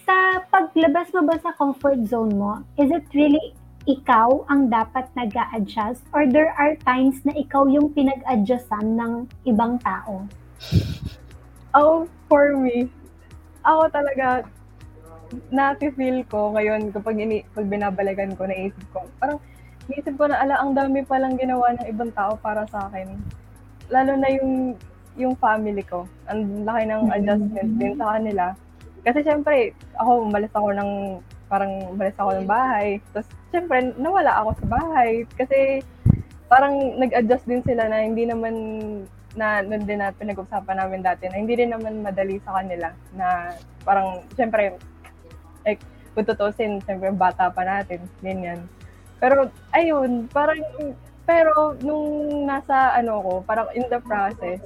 Sa 0.05 0.45
paglabas 0.53 1.09
mo 1.17 1.25
ba 1.25 1.41
sa 1.41 1.57
comfort 1.57 2.05
zone 2.05 2.37
mo, 2.37 2.61
is 2.77 2.93
it 2.93 3.09
really 3.17 3.57
ikaw 3.89 4.45
ang 4.53 4.69
dapat 4.69 5.09
nag 5.17 5.33
adjust 5.57 6.05
or 6.13 6.29
there 6.29 6.53
are 6.61 6.77
times 6.85 7.25
na 7.25 7.33
ikaw 7.33 7.65
yung 7.65 7.89
pinag-adjustan 7.89 9.01
ng 9.01 9.13
ibang 9.49 9.81
tao? 9.81 10.29
Oh, 11.75 12.07
for 12.31 12.55
me, 12.55 12.87
ako 13.67 13.91
talaga, 13.91 14.47
nafe-feel 15.51 16.27
ko 16.29 16.55
ngayon 16.55 16.93
kapag 16.93 17.21
ini, 17.21 17.47
pag 17.55 17.67
binabalikan 17.69 18.35
ko, 18.35 18.47
naisip 18.47 18.85
ko, 18.93 19.07
parang 19.21 19.39
naisip 19.89 20.15
ko 20.17 20.29
na, 20.29 20.41
ala, 20.41 20.61
ang 20.61 20.73
dami 20.73 21.05
palang 21.05 21.37
ginawa 21.37 21.77
ng 21.77 21.89
ibang 21.89 22.13
tao 22.13 22.37
para 22.41 22.65
sa 22.69 22.89
akin. 22.89 23.15
Lalo 23.93 24.17
na 24.17 24.29
yung 24.33 24.75
yung 25.15 25.35
family 25.39 25.83
ko. 25.87 26.07
Ang 26.27 26.67
laki 26.67 26.91
ng 26.91 27.03
adjustment 27.15 27.71
din 27.79 27.95
sa 27.95 28.19
kanila. 28.19 28.45
Kasi 29.07 29.23
syempre, 29.23 29.77
ako, 30.01 30.27
umalis 30.27 30.53
ako 30.55 30.69
ng 30.75 30.91
parang 31.47 31.73
umalis 31.93 32.19
ako 32.19 32.31
ng 32.35 32.49
bahay. 32.51 32.99
Tapos, 33.15 33.29
syempre, 33.55 33.95
nawala 33.95 34.43
ako 34.43 34.51
sa 34.59 34.67
bahay. 34.67 35.11
Kasi, 35.39 35.85
parang 36.51 36.99
nag-adjust 36.99 37.47
din 37.47 37.63
sila 37.63 37.87
na 37.87 38.03
hindi 38.03 38.27
naman 38.27 38.55
na 39.35 39.63
nun 39.67 39.83
din 39.83 39.99
na 39.99 40.15
pinag-usapan 40.15 40.79
namin 40.79 41.03
dati 41.03 41.27
na 41.27 41.43
hindi 41.43 41.59
rin 41.59 41.75
naman 41.75 42.07
madali 42.07 42.39
sa 42.43 42.59
kanila 42.63 42.95
na 43.19 43.55
parang, 43.83 44.23
syempre, 44.39 44.79
like, 45.65 45.83
kung 46.15 46.25
tutusin, 46.29 46.79
syempre, 46.87 47.11
bata 47.11 47.51
pa 47.51 47.67
natin, 47.67 48.05
ganyan. 48.23 48.65
Pero, 49.19 49.51
ayun, 49.75 50.31
parang, 50.31 50.61
pero, 51.27 51.75
nung 51.83 52.45
nasa, 52.47 52.95
ano 52.95 53.21
ko, 53.21 53.33
parang 53.43 53.69
in 53.75 53.89
the 53.91 53.99
process, 54.05 54.61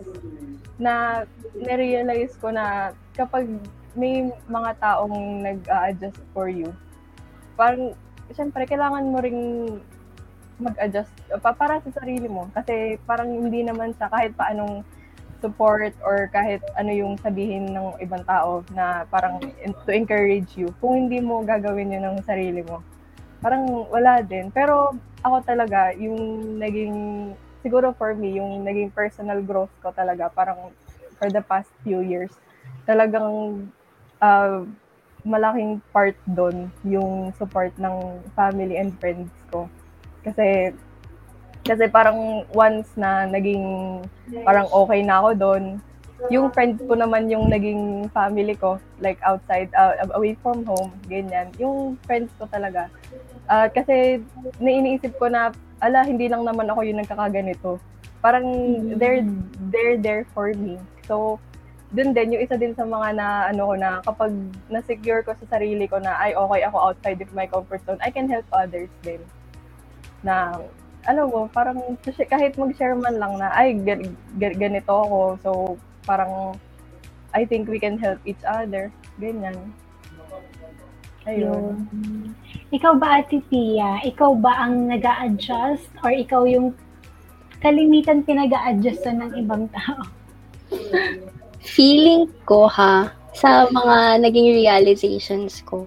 na, 0.77 1.25
na-realize 1.57 2.37
ko 2.39 2.53
na, 2.53 2.93
kapag 3.17 3.49
may 3.97 4.31
mga 4.47 4.71
taong 4.79 5.43
nag-a-adjust 5.43 6.21
for 6.37 6.53
you, 6.53 6.69
parang, 7.57 7.97
syempre, 8.37 8.69
kailangan 8.69 9.09
mo 9.09 9.19
ring 9.23 9.41
mag-adjust 10.59 11.15
pa, 11.39 11.55
para 11.55 11.79
sa 11.81 12.03
sarili 12.03 12.27
mo. 12.27 12.51
Kasi 12.51 12.99
parang 13.07 13.31
hindi 13.31 13.63
naman 13.63 13.95
sa 13.95 14.11
kahit 14.11 14.35
paanong 14.35 14.83
support 15.38 15.94
or 16.03 16.27
kahit 16.35 16.62
ano 16.74 16.90
yung 16.90 17.14
sabihin 17.22 17.70
ng 17.70 17.98
ibang 18.03 18.22
tao 18.27 18.62
na 18.74 19.07
parang 19.07 19.38
to 19.87 19.90
encourage 19.94 20.59
you. 20.59 20.70
Kung 20.83 21.07
hindi 21.07 21.22
mo 21.22 21.42
gagawin 21.46 21.94
yun 21.94 22.05
ng 22.05 22.18
sarili 22.27 22.62
mo, 22.66 22.83
parang 23.38 23.66
wala 23.90 24.22
din. 24.22 24.51
Pero 24.51 24.94
ako 25.22 25.37
talaga, 25.46 25.94
yung 25.94 26.18
naging, 26.59 26.96
siguro 27.62 27.94
for 27.94 28.14
me, 28.14 28.38
yung 28.38 28.62
naging 28.66 28.90
personal 28.90 29.38
growth 29.42 29.72
ko 29.83 29.94
talaga, 29.94 30.31
parang 30.31 30.74
for 31.18 31.31
the 31.31 31.42
past 31.42 31.70
few 31.83 32.03
years, 32.03 32.31
talagang 32.87 33.66
uh, 34.22 34.62
malaking 35.27 35.83
part 35.90 36.14
doon 36.31 36.70
yung 36.87 37.35
support 37.35 37.74
ng 37.77 38.22
family 38.38 38.79
and 38.79 38.94
friends 39.03 39.31
ko. 39.51 39.66
Kasi 40.22 40.74
kasi 41.64 41.85
parang 41.90 42.44
once 42.53 42.88
na 42.94 43.27
naging 43.27 44.01
parang 44.44 44.68
okay 44.71 45.01
na 45.03 45.21
ako 45.23 45.31
doon, 45.37 45.64
yung 46.27 46.51
friends 46.51 46.83
ko 46.83 46.99
naman 46.99 47.31
yung 47.31 47.47
naging 47.47 48.11
family 48.11 48.59
ko, 48.59 48.83
like 48.99 49.23
outside, 49.23 49.71
uh, 49.79 49.94
away 50.18 50.35
from 50.42 50.66
home, 50.66 50.90
ganyan. 51.07 51.55
Yung 51.62 51.94
friends 52.03 52.35
ko 52.42 52.51
talaga. 52.51 52.90
Uh, 53.47 53.71
kasi 53.71 54.18
nainiisip 54.59 55.14
ko 55.14 55.31
na, 55.31 55.55
ala, 55.79 56.03
hindi 56.03 56.27
lang 56.27 56.42
naman 56.42 56.66
ako 56.66 56.83
yung 56.83 56.99
nagkakaganito. 56.99 57.79
Parang 58.18 58.47
they're, 58.99 59.23
they're 59.71 59.94
there 59.94 60.27
for 60.35 60.51
me. 60.59 60.75
So, 61.07 61.38
dun 61.94 62.12
din, 62.12 62.35
yung 62.35 62.42
isa 62.42 62.59
din 62.59 62.75
sa 62.75 62.83
mga 62.83 63.14
na, 63.14 63.27
ano 63.55 63.62
ko 63.71 63.75
na, 63.79 63.90
kapag 64.03 64.35
na-secure 64.66 65.23
ko 65.23 65.38
sa 65.38 65.47
sarili 65.57 65.87
ko 65.87 66.03
na, 66.03 66.18
ay, 66.18 66.35
okay 66.35 66.61
ako 66.66 66.77
outside 66.92 67.23
of 67.23 67.31
my 67.31 67.47
comfort 67.47 67.81
zone, 67.87 68.03
I 68.03 68.11
can 68.11 68.27
help 68.27 68.44
others 68.51 68.90
din. 69.07 69.23
Na, 70.27 70.59
ano 71.09 71.25
mo, 71.25 71.40
parang 71.49 71.97
kahit 72.05 72.61
mag-share 72.61 72.92
man 72.92 73.16
lang 73.16 73.40
na, 73.40 73.49
ay, 73.57 73.81
ganito 74.37 74.92
ako. 74.92 75.21
So, 75.40 75.51
parang, 76.05 76.61
I 77.33 77.49
think 77.49 77.68
we 77.73 77.81
can 77.81 77.97
help 77.97 78.21
each 78.29 78.44
other. 78.44 78.92
Ganyan. 79.16 79.73
Ayun. 81.25 81.88
Ikaw 82.73 83.01
ba, 83.01 83.21
Ate 83.21 83.40
Pia? 83.49 84.01
Ikaw 84.05 84.37
ba 84.37 84.68
ang 84.68 84.88
nag 84.88 85.05
adjust 85.05 85.88
or 86.05 86.12
ikaw 86.12 86.44
yung 86.49 86.73
kalimitan 87.61 88.25
pinag 88.25 88.53
adjust 88.53 89.05
ng 89.05 89.33
ibang 89.37 89.68
tao? 89.73 90.09
Feeling 91.61 92.33
ko 92.49 92.68
ha, 92.68 93.12
sa 93.37 93.68
mga 93.68 94.25
naging 94.25 94.57
realizations 94.57 95.61
ko, 95.68 95.85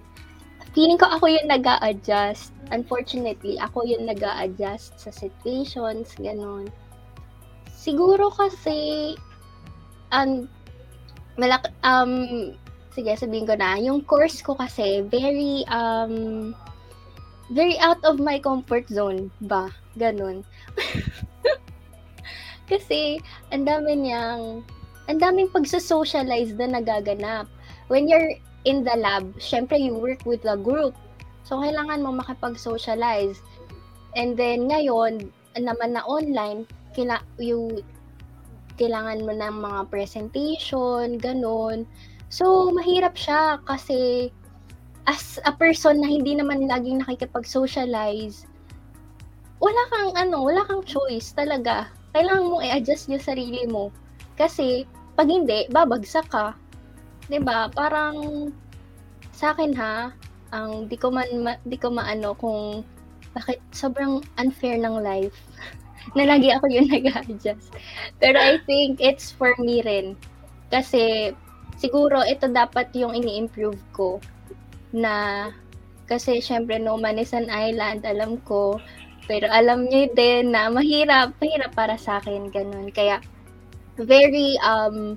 feeling 0.77 0.97
ko 0.97 1.09
ako 1.09 1.25
yung 1.29 1.49
nag 1.49 1.65
adjust 1.81 2.53
Unfortunately, 2.71 3.59
ako 3.59 3.83
yung 3.83 4.07
nag 4.07 4.23
adjust 4.23 4.95
sa 4.95 5.11
situations, 5.11 6.15
ganun. 6.15 6.71
Siguro 7.75 8.31
kasi, 8.31 9.13
um, 10.15 10.47
malak 11.35 11.67
um, 11.83 12.55
sige, 12.95 13.11
sabihin 13.15 13.47
ko 13.47 13.55
na, 13.59 13.75
yung 13.79 14.03
course 14.07 14.39
ko 14.39 14.55
kasi, 14.55 15.03
very, 15.07 15.67
um, 15.67 16.55
very 17.51 17.75
out 17.79 17.99
of 18.07 18.19
my 18.19 18.39
comfort 18.39 18.87
zone 18.87 19.27
ba? 19.47 19.67
Ganun. 19.99 20.47
kasi, 22.71 23.19
ang 23.51 23.67
dami 23.67 24.07
niyang, 24.07 24.63
ang 25.11 25.17
daming 25.19 25.51
pagsasocialize 25.51 26.55
na 26.55 26.79
nagaganap. 26.79 27.51
When 27.91 28.07
you're 28.07 28.39
in 28.63 28.87
the 28.87 28.95
lab, 28.95 29.35
syempre 29.39 29.75
you 29.75 29.97
work 29.97 30.23
with 30.23 30.45
a 30.47 30.55
group. 30.55 30.95
So, 31.43 31.59
kailangan 31.59 32.03
mo 32.05 32.13
makipag-socialize. 32.15 33.41
And 34.15 34.35
then, 34.35 34.67
ngayon, 34.69 35.31
naman 35.57 35.97
na 35.97 36.03
online, 36.05 36.67
kila, 36.95 37.19
you, 37.39 37.81
kailangan 38.79 39.23
mo 39.23 39.33
ng 39.35 39.55
mga 39.61 39.81
presentation, 39.91 41.19
ganun. 41.19 41.87
So, 42.31 42.71
mahirap 42.71 43.15
siya 43.19 43.59
kasi 43.67 44.31
as 45.09 45.41
a 45.43 45.51
person 45.51 45.99
na 45.99 46.07
hindi 46.07 46.37
naman 46.37 46.69
laging 46.69 47.01
nakikipag-socialize, 47.03 48.45
wala 49.61 49.83
kang 49.93 50.11
ano, 50.17 50.45
wala 50.45 50.61
kang 50.65 50.81
choice 50.85 51.33
talaga. 51.33 51.89
Kailangan 52.11 52.49
mo 52.49 52.57
i-adjust 52.59 53.07
yung 53.09 53.21
sarili 53.21 53.63
mo. 53.69 53.93
Kasi, 54.35 54.83
pag 55.13 55.29
hindi, 55.29 55.69
babagsak 55.69 56.27
ka. 56.33 56.57
'Di 57.29 57.39
ba? 57.39 57.69
Parang 57.71 58.49
sa 59.31 59.53
akin 59.53 59.71
ha, 59.77 60.11
ang 60.51 60.87
di 60.87 60.99
ko 60.99 61.11
man 61.11 61.27
ma, 61.39 61.53
di 61.63 61.79
ko 61.79 61.91
maano 61.91 62.35
kung 62.35 62.83
bakit 63.31 63.63
sobrang 63.71 64.19
unfair 64.35 64.75
ng 64.75 64.99
life 64.99 65.35
na 66.17 66.27
lagi 66.27 66.51
ako 66.51 66.67
yung 66.67 66.91
nag-adjust. 66.93 67.71
Pero 68.19 68.37
I 68.37 68.59
think 68.67 68.99
it's 68.99 69.31
for 69.31 69.55
me 69.59 69.79
rin. 69.83 70.19
Kasi 70.71 71.31
siguro 71.79 72.23
ito 72.27 72.51
dapat 72.51 72.91
yung 72.95 73.15
ini-improve 73.15 73.79
ko 73.95 74.19
na 74.91 75.47
kasi 76.11 76.43
syempre 76.43 76.75
no 76.75 76.99
man 76.99 77.15
is 77.15 77.31
an 77.31 77.47
island, 77.47 78.03
alam 78.03 78.35
ko. 78.43 78.75
Pero 79.31 79.47
alam 79.47 79.87
niyo 79.87 80.11
din 80.11 80.51
na 80.51 80.67
mahirap, 80.67 81.31
mahirap 81.39 81.71
para 81.71 81.95
sa 81.95 82.19
akin, 82.19 82.51
ganun. 82.51 82.91
Kaya 82.91 83.23
very 83.95 84.59
um 84.59 85.15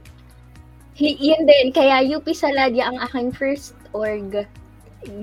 yun 0.98 1.42
din 1.42 1.74
kaya 1.74 2.06
UP 2.06 2.26
Saladia 2.30 2.86
ang 2.86 3.02
aking 3.02 3.34
first 3.34 3.74
org 3.90 4.46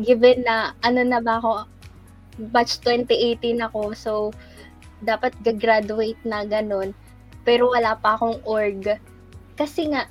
given 0.06 0.46
na 0.46 0.78
ano 0.86 1.02
na 1.02 1.20
ba 1.20 1.42
ako 1.42 1.66
batch 2.54 2.82
2018 2.86 3.62
ako 3.62 3.82
so 3.94 4.14
dapat 5.02 5.34
gagraduate 5.42 6.20
na 6.24 6.46
ganun. 6.46 6.94
Pero 7.42 7.74
wala 7.74 7.98
pa 7.98 8.16
akong 8.16 8.38
org. 8.46 8.86
Kasi 9.58 9.90
nga 9.92 10.06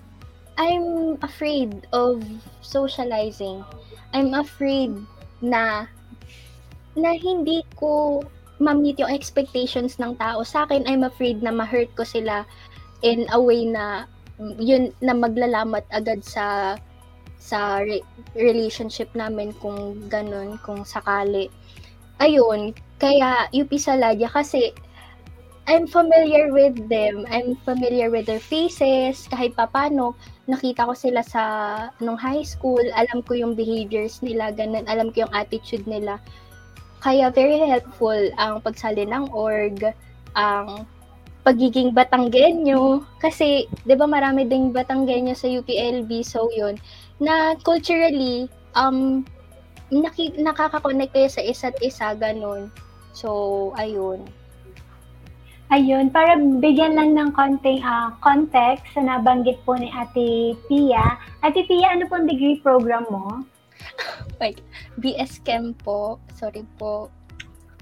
I'm 0.58 1.16
afraid 1.24 1.86
of 1.94 2.20
socializing. 2.60 3.64
I'm 4.12 4.34
afraid 4.34 4.92
na 5.40 5.86
na 6.98 7.10
hindi 7.16 7.62
ko 7.78 8.20
ma-meet 8.60 9.00
yung 9.00 9.14
expectations 9.14 9.96
ng 9.96 10.18
tao. 10.20 10.44
Sa 10.44 10.68
akin 10.68 10.84
I'm 10.84 11.06
afraid 11.06 11.40
na 11.40 11.54
ma-hurt 11.54 11.88
ko 11.96 12.04
sila 12.04 12.44
in 13.00 13.24
a 13.32 13.38
way 13.40 13.64
na 13.64 14.04
yun 14.60 14.92
na 15.00 15.16
maglalamat 15.16 15.86
agad 15.88 16.20
sa 16.26 16.76
sa 17.40 17.80
re- 17.80 18.04
relationship 18.36 19.08
namin 19.16 19.56
kung 19.58 19.96
ganun, 20.12 20.60
kung 20.60 20.84
sakali. 20.84 21.48
Ayun, 22.20 22.76
kaya 23.00 23.48
UP 23.56 23.72
Saladia 23.80 24.28
kasi 24.28 24.76
I'm 25.64 25.86
familiar 25.86 26.52
with 26.52 26.76
them. 26.90 27.24
I'm 27.30 27.56
familiar 27.64 28.10
with 28.10 28.26
their 28.26 28.42
faces. 28.42 29.24
Kahit 29.30 29.56
papano, 29.56 30.18
nakita 30.50 30.84
ko 30.84 30.98
sila 30.98 31.22
sa 31.24 31.42
nung 32.02 32.18
high 32.18 32.42
school. 32.42 32.82
Alam 32.92 33.22
ko 33.22 33.38
yung 33.38 33.54
behaviors 33.54 34.18
nila, 34.20 34.50
ganun. 34.50 34.84
Alam 34.90 35.14
ko 35.14 35.24
yung 35.24 35.34
attitude 35.34 35.86
nila. 35.86 36.18
Kaya 37.00 37.32
very 37.32 37.56
helpful 37.56 38.18
ang 38.36 38.60
pagsali 38.60 39.08
ng 39.08 39.32
org, 39.32 39.80
ang 40.36 40.84
pagiging 41.40 41.96
Batanggenyo 41.96 43.04
kasi 43.18 43.64
'di 43.86 43.94
ba 43.96 44.04
marami 44.04 44.44
ding 44.44 44.72
Batanggenyo 44.76 45.32
sa 45.32 45.48
UPLB 45.48 46.20
so 46.20 46.48
yun 46.52 46.76
na 47.20 47.56
culturally 47.64 48.48
um 48.76 49.24
naki, 49.90 50.38
nakaka-connect 50.38 51.12
kayo 51.12 51.28
sa 51.28 51.42
isa't 51.42 51.76
isa 51.82 52.14
ganun. 52.14 52.70
So 53.10 53.70
ayun. 53.74 54.30
Ayun, 55.70 56.10
para 56.10 56.34
bigyan 56.34 56.98
lang 56.98 57.14
ng 57.14 57.30
konting 57.30 57.78
uh, 57.86 58.10
context 58.26 58.90
sa 58.90 59.06
nabanggit 59.06 59.62
po 59.62 59.78
ni 59.78 59.86
Ate 59.94 60.58
Pia. 60.66 61.14
Ate 61.46 61.62
Pia, 61.62 61.94
ano 61.94 62.10
pong 62.10 62.26
degree 62.26 62.58
program 62.58 63.06
mo? 63.06 63.46
Wait, 64.42 64.58
BS 64.98 65.38
Chem 65.46 65.78
po. 65.78 66.18
Sorry 66.34 66.66
po. 66.74 67.06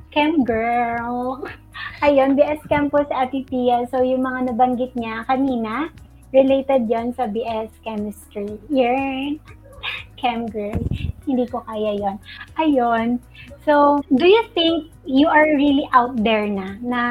Chem 0.09 0.41
girl. 0.45 1.45
Ayun, 2.05 2.33
BS 2.39 2.65
Chem 2.69 2.89
po 2.89 3.05
sa 3.05 3.29
Ate. 3.29 3.45
So, 3.93 4.01
yung 4.01 4.25
mga 4.25 4.53
nabanggit 4.53 4.97
niya 4.97 5.29
kanina, 5.29 5.93
related 6.33 6.89
yon 6.89 7.13
sa 7.13 7.29
BS 7.29 7.69
Chemistry. 7.85 8.57
Yun. 8.73 9.37
Chem 10.21 10.49
girl. 10.49 10.81
Hindi 11.29 11.45
ko 11.53 11.61
kaya 11.69 11.93
yon. 11.97 12.17
Ayun. 12.57 13.21
So, 13.69 14.01
do 14.09 14.25
you 14.25 14.45
think 14.57 14.89
you 15.05 15.29
are 15.29 15.49
really 15.57 15.85
out 15.93 16.17
there 16.25 16.49
na, 16.49 16.81
na, 16.81 17.03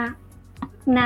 na 0.89 1.05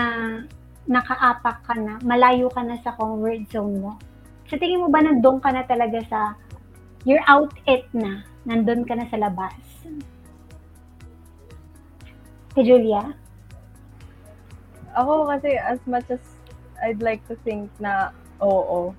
nakaapak 0.87 1.63
ka 1.67 1.75
na, 1.75 1.99
malayo 2.03 2.47
ka 2.51 2.63
na 2.63 2.79
sa 2.81 2.95
comfort 2.95 3.43
zone 3.51 3.83
mo? 3.83 3.99
Sa 4.47 4.55
tingin 4.59 4.83
mo 4.83 4.87
ba 4.87 5.03
nandun 5.03 5.39
ka 5.43 5.51
na 5.51 5.63
talaga 5.67 5.99
sa, 6.07 6.35
you're 7.03 7.23
out 7.27 7.51
it 7.67 7.87
na, 7.91 8.23
nandun 8.47 8.83
ka 8.87 8.95
na 8.95 9.07
sa 9.07 9.19
labas? 9.19 9.55
Kay 12.51 12.67
Julia? 12.67 13.15
Ako 14.91 15.23
kasi 15.31 15.55
as 15.55 15.79
much 15.87 16.07
as 16.11 16.19
I'd 16.83 16.99
like 16.99 17.23
to 17.31 17.39
think 17.47 17.71
na 17.79 18.11
oo, 18.43 18.91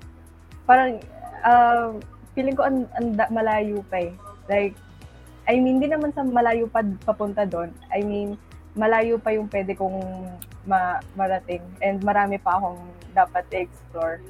parang 0.64 1.02
uh, 1.44 1.92
feeling 2.32 2.56
ko 2.56 2.64
ang, 2.64 2.88
da- 3.12 3.28
malayo 3.28 3.84
pa 3.92 4.08
eh. 4.08 4.12
Like, 4.48 4.72
I 5.44 5.58
mean, 5.60 5.82
hindi 5.82 5.92
naman 5.92 6.14
sa 6.16 6.24
malayo 6.24 6.70
pa 6.70 6.80
papunta 7.04 7.44
doon. 7.44 7.74
I 7.92 8.00
mean, 8.00 8.40
malayo 8.72 9.20
pa 9.20 9.36
yung 9.36 9.52
pwede 9.52 9.76
kong 9.76 10.00
ma- 10.64 11.02
marating 11.12 11.60
and 11.84 12.00
marami 12.00 12.40
pa 12.40 12.56
akong 12.56 12.80
dapat 13.12 13.44
i-explore. 13.52 14.24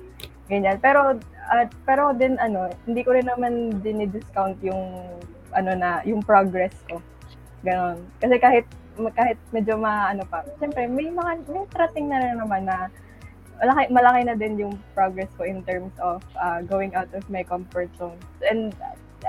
Ganyan. 0.51 0.83
Pero, 0.83 1.21
at 1.47 1.71
pero 1.87 2.11
din 2.17 2.41
ano, 2.43 2.73
hindi 2.89 3.07
ko 3.07 3.15
rin 3.15 3.29
naman 3.29 3.79
dinidiscount 3.85 4.59
yung 4.67 4.99
ano 5.53 5.71
na, 5.79 6.03
yung 6.03 6.25
progress 6.25 6.75
ko. 6.91 6.99
Ganon. 7.63 8.03
Kasi 8.19 8.35
kahit 8.43 8.67
kahit 9.17 9.39
medyo 9.51 9.81
ma 9.81 10.13
ano 10.13 10.23
pa, 10.29 10.45
siyempre 10.61 10.85
may 10.89 11.09
mga 11.09 11.49
may 11.49 11.65
trating 11.73 12.13
na 12.13 12.21
rin 12.21 12.37
naman 12.37 12.69
na 12.69 12.93
malaki, 13.63 13.87
malaki 13.95 14.21
na 14.27 14.35
din 14.35 14.55
yung 14.59 14.75
progress 14.93 15.31
ko 15.39 15.47
in 15.47 15.63
terms 15.63 15.95
of 16.03 16.19
uh, 16.35 16.59
going 16.67 16.91
out 16.99 17.09
of 17.15 17.23
my 17.31 17.47
comfort 17.47 17.89
zone. 17.95 18.19
And 18.43 18.75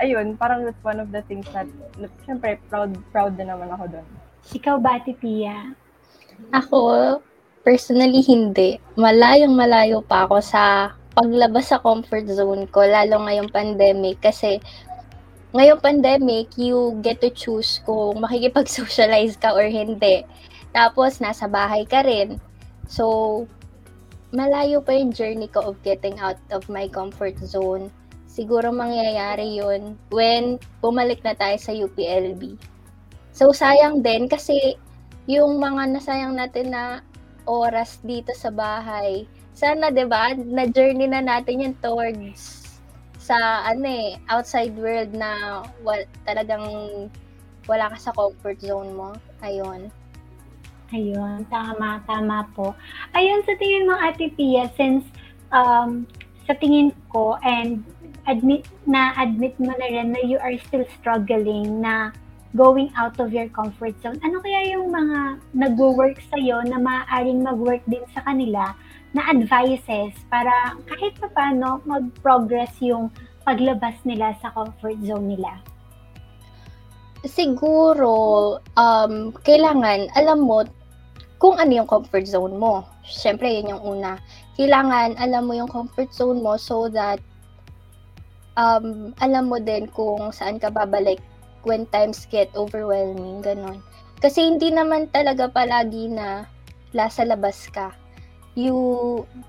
ayun, 0.02 0.42
parang 0.42 0.66
that's 0.66 0.82
one 0.82 0.98
of 0.98 1.14
the 1.14 1.22
things 1.30 1.46
that, 1.54 1.70
na, 2.02 2.10
siyempre, 2.26 2.58
proud, 2.68 2.98
proud 3.14 3.38
din 3.38 3.54
naman 3.54 3.70
ako 3.70 3.94
doon. 3.94 4.08
Ikaw 4.58 4.76
ba, 4.82 4.98
Ate? 4.98 5.14
Ako, 6.50 6.80
personally 7.62 8.26
hindi. 8.26 8.82
Malayong 8.98 9.54
malayo 9.54 10.02
pa 10.02 10.26
ako 10.26 10.42
sa 10.42 10.92
paglabas 11.14 11.70
sa 11.70 11.78
comfort 11.78 12.26
zone 12.26 12.66
ko, 12.74 12.82
lalo 12.82 13.22
ngayong 13.24 13.54
pandemic. 13.54 14.18
Kasi 14.18 14.58
ngayong 15.54 15.82
pandemic, 15.86 16.50
you 16.58 16.98
get 17.06 17.22
to 17.22 17.30
choose 17.30 17.78
kung 17.86 18.18
makikipag-socialize 18.18 19.38
ka 19.38 19.54
or 19.54 19.70
hindi. 19.70 20.26
Tapos, 20.74 21.22
nasa 21.22 21.46
bahay 21.46 21.86
ka 21.86 22.02
rin. 22.02 22.42
So, 22.90 23.46
malayo 24.34 24.82
pa 24.82 24.98
yung 24.98 25.14
journey 25.14 25.46
ko 25.46 25.62
of 25.72 25.78
getting 25.86 26.18
out 26.18 26.42
of 26.50 26.66
my 26.74 26.90
comfort 26.90 27.38
zone. 27.38 27.94
Siguro 28.26 28.74
mangyayari 28.74 29.62
yun 29.62 29.94
when 30.10 30.58
bumalik 30.82 31.22
na 31.22 31.38
tayo 31.38 31.54
sa 31.62 31.70
UPLB. 31.70 32.58
So, 33.30 33.54
sayang 33.54 34.02
din 34.02 34.26
kasi 34.26 34.74
yung 35.30 35.62
mga 35.62 35.94
nasayang 35.94 36.34
natin 36.34 36.74
na 36.74 37.06
oras 37.46 38.02
dito 38.02 38.34
sa 38.34 38.50
bahay, 38.50 39.30
sana 39.54 39.94
'di 39.94 40.10
ba 40.10 40.34
na 40.34 40.66
journey 40.66 41.06
na 41.06 41.22
natin 41.22 41.62
yan 41.62 41.76
towards 41.78 42.63
sa 43.24 43.64
ano 43.64 43.88
eh, 43.88 44.20
outside 44.28 44.76
world 44.76 45.16
na 45.16 45.64
wal, 45.80 46.04
talagang 46.28 46.68
wala 47.72 47.88
ka 47.96 48.12
sa 48.12 48.12
comfort 48.12 48.60
zone 48.60 48.92
mo. 48.92 49.16
Ayun. 49.40 49.88
Ayun, 50.92 51.48
tama, 51.48 52.04
tama 52.04 52.46
po. 52.52 52.76
Ayun, 53.16 53.42
sa 53.48 53.56
tingin 53.56 53.88
mo, 53.88 53.96
Ate 53.96 54.30
Pia, 54.36 54.68
since 54.76 55.08
um, 55.56 56.04
sa 56.44 56.54
tingin 56.60 56.92
ko 57.08 57.40
and 57.42 57.82
admit 58.28 58.68
na 58.84 59.16
admit 59.16 59.56
mo 59.58 59.72
na 59.72 59.88
rin 59.88 60.12
na 60.12 60.22
you 60.22 60.38
are 60.44 60.56
still 60.68 60.84
struggling 61.00 61.80
na 61.80 62.12
going 62.54 62.94
out 62.94 63.18
of 63.18 63.34
your 63.34 63.50
comfort 63.50 63.96
zone. 64.06 64.20
Ano 64.22 64.38
kaya 64.44 64.78
yung 64.78 64.94
mga 64.94 65.42
nag-work 65.58 66.22
sa'yo 66.30 66.62
na 66.70 66.78
maaaring 66.78 67.42
mag-work 67.42 67.82
din 67.90 68.06
sa 68.14 68.22
kanila 68.22 68.78
na 69.14 69.30
advices 69.30 70.18
para 70.28 70.74
kahit 70.90 71.14
pa 71.22 71.30
paano 71.32 71.80
mag-progress 71.86 72.74
yung 72.82 73.14
paglabas 73.46 73.94
nila 74.04 74.34
sa 74.42 74.50
comfort 74.52 74.98
zone 75.06 75.38
nila? 75.38 75.62
Siguro, 77.24 78.58
um, 78.76 79.32
kailangan, 79.48 80.12
alam 80.18 80.44
mo, 80.44 80.68
kung 81.40 81.60
ano 81.60 81.84
yung 81.84 81.88
comfort 81.88 82.28
zone 82.28 82.56
mo. 82.56 82.88
Siyempre, 83.04 83.52
yun 83.52 83.76
yung 83.76 83.84
una. 84.00 84.20
Kailangan, 84.56 85.20
alam 85.20 85.44
mo 85.48 85.54
yung 85.56 85.68
comfort 85.68 86.12
zone 86.12 86.40
mo 86.40 86.56
so 86.56 86.88
that 86.88 87.20
um, 88.56 89.12
alam 89.20 89.52
mo 89.52 89.60
din 89.60 89.90
kung 89.92 90.32
saan 90.32 90.56
ka 90.56 90.72
babalik 90.72 91.20
when 91.64 91.88
times 91.92 92.28
get 92.28 92.52
overwhelming, 92.56 93.44
ganon. 93.44 93.80
Kasi 94.24 94.56
hindi 94.56 94.72
naman 94.72 95.12
talaga 95.12 95.52
palagi 95.52 96.12
na 96.12 96.48
lasa 96.96 97.28
labas 97.28 97.68
ka. 97.72 97.92
You, 98.54 98.78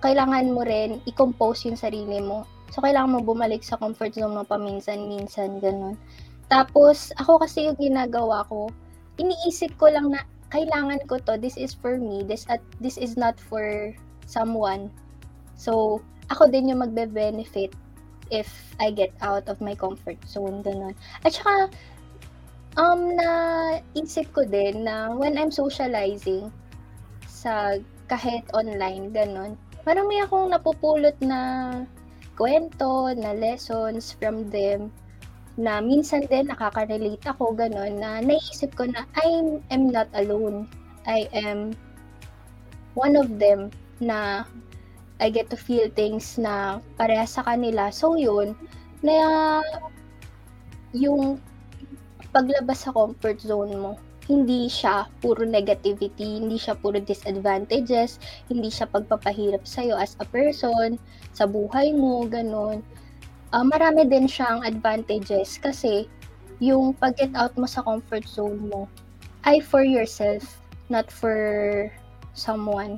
kailangan 0.00 0.52
mo 0.52 0.64
rin 0.64 1.04
i-compose 1.04 1.68
yung 1.68 1.76
sarili 1.76 2.20
mo. 2.24 2.48
So, 2.72 2.80
kailangan 2.80 3.20
mo 3.20 3.20
bumalik 3.20 3.60
sa 3.60 3.76
comfort 3.76 4.16
zone 4.16 4.34
mo 4.34 4.42
paminsan-minsan, 4.42 5.60
ganon. 5.60 6.00
Tapos, 6.48 7.12
ako 7.20 7.44
kasi 7.44 7.68
yung 7.68 7.78
ginagawa 7.78 8.48
ko, 8.48 8.72
iniisip 9.20 9.76
ko 9.76 9.92
lang 9.92 10.10
na 10.12 10.24
kailangan 10.50 11.02
ko 11.06 11.20
to, 11.22 11.36
this 11.36 11.58
is 11.58 11.74
for 11.74 12.00
me, 12.00 12.22
this 12.24 12.46
at 12.48 12.62
this 12.80 12.96
is 12.96 13.18
not 13.18 13.36
for 13.36 13.92
someone. 14.24 14.88
So, 15.54 16.00
ako 16.32 16.48
din 16.50 16.72
yung 16.72 16.80
magbe-benefit 16.82 17.74
if 18.32 18.48
I 18.80 18.90
get 18.90 19.12
out 19.20 19.46
of 19.46 19.60
my 19.60 19.76
comfort 19.76 20.16
zone, 20.24 20.64
ganun. 20.64 20.96
At 21.22 21.36
saka, 21.36 21.68
um, 22.80 23.14
na 23.14 23.28
isip 23.94 24.32
ko 24.34 24.42
din 24.46 24.86
na 24.86 25.12
when 25.14 25.38
I'm 25.38 25.52
socializing 25.52 26.50
sa 27.28 27.78
kahit 28.10 28.44
online, 28.52 29.10
ganun, 29.12 29.56
marami 29.84 30.20
akong 30.20 30.52
napupulot 30.52 31.16
na 31.24 31.70
kwento, 32.34 33.12
na 33.14 33.32
lessons 33.32 34.12
from 34.18 34.50
them 34.50 34.90
na 35.54 35.78
minsan 35.78 36.26
din 36.26 36.50
nakaka-relate 36.50 37.22
ako 37.30 37.54
ganun 37.54 38.02
na 38.02 38.18
naisip 38.18 38.74
ko 38.74 38.90
na 38.90 39.06
I 39.14 39.62
am 39.70 39.86
not 39.86 40.10
alone. 40.18 40.66
I 41.06 41.30
am 41.30 41.78
one 42.98 43.14
of 43.14 43.38
them 43.38 43.70
na 44.02 44.42
I 45.22 45.30
get 45.30 45.46
to 45.54 45.58
feel 45.58 45.86
things 45.94 46.34
na 46.42 46.82
pareha 46.98 47.22
sa 47.22 47.46
kanila. 47.46 47.94
So 47.94 48.18
yun, 48.18 48.58
na 48.98 49.62
yung 50.90 51.38
paglabas 52.34 52.82
sa 52.82 52.90
comfort 52.90 53.38
zone 53.38 53.78
mo, 53.78 53.94
hindi 54.24 54.72
siya 54.72 55.04
puro 55.20 55.44
negativity, 55.44 56.40
hindi 56.40 56.56
siya 56.56 56.72
puro 56.80 56.96
disadvantages, 56.96 58.16
hindi 58.48 58.72
siya 58.72 58.88
pagpapahirap 58.88 59.68
sa'yo 59.68 60.00
as 60.00 60.16
a 60.20 60.26
person, 60.28 60.96
sa 61.36 61.44
buhay 61.44 61.92
mo, 61.92 62.24
ganun. 62.24 62.80
Uh, 63.52 63.62
marami 63.62 64.08
din 64.08 64.24
siyang 64.24 64.64
advantages 64.64 65.60
kasi 65.60 66.08
yung 66.58 66.96
pag-get 66.96 67.30
out 67.36 67.52
mo 67.60 67.68
sa 67.68 67.84
comfort 67.84 68.24
zone 68.24 68.58
mo 68.72 68.88
ay 69.44 69.60
for 69.60 69.84
yourself, 69.84 70.64
not 70.88 71.12
for 71.12 71.36
someone. 72.32 72.96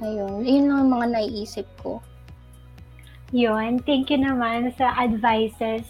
Ayun, 0.00 0.46
yun 0.46 0.70
lang 0.70 0.88
ang 0.88 0.90
mga 0.94 1.06
naiisip 1.12 1.66
ko. 1.82 1.98
Yun, 3.34 3.82
thank 3.82 4.10
you 4.10 4.18
naman 4.18 4.70
sa 4.78 4.94
advices, 4.94 5.86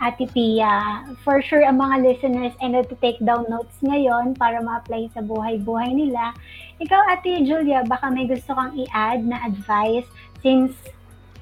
Ate 0.00 0.24
Pia. 0.32 1.04
For 1.20 1.44
sure, 1.44 1.60
ang 1.60 1.76
mga 1.76 2.00
listeners 2.00 2.56
ay 2.64 2.72
to 2.88 2.96
take 3.04 3.20
down 3.20 3.44
notes 3.52 3.76
ngayon 3.84 4.32
para 4.32 4.64
ma-apply 4.64 5.12
sa 5.12 5.20
buhay-buhay 5.20 5.92
nila. 5.92 6.32
Ikaw, 6.80 7.00
Ate 7.12 7.44
Julia, 7.44 7.84
baka 7.84 8.08
may 8.08 8.24
gusto 8.24 8.56
kang 8.56 8.72
i-add 8.72 9.28
na 9.28 9.44
advice 9.44 10.08
since 10.40 10.72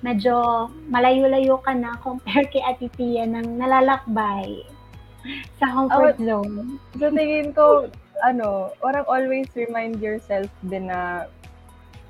medyo 0.03 0.67
malayo-layo 0.91 1.63
ka 1.63 1.71
na 1.71 1.95
compare 2.03 2.51
kay 2.51 2.63
Ate 2.67 2.91
Pia 2.99 3.31
ng 3.31 3.63
nalalakbay 3.63 4.67
sa 5.63 5.71
comfort 5.71 6.19
Oh, 6.19 6.27
zone. 6.27 6.83
So, 6.99 7.15
tingin 7.15 7.55
ko, 7.55 7.87
ano, 8.27 8.75
orang 8.83 9.07
always 9.07 9.47
remind 9.55 10.03
yourself 10.03 10.51
din 10.67 10.91
na, 10.91 11.31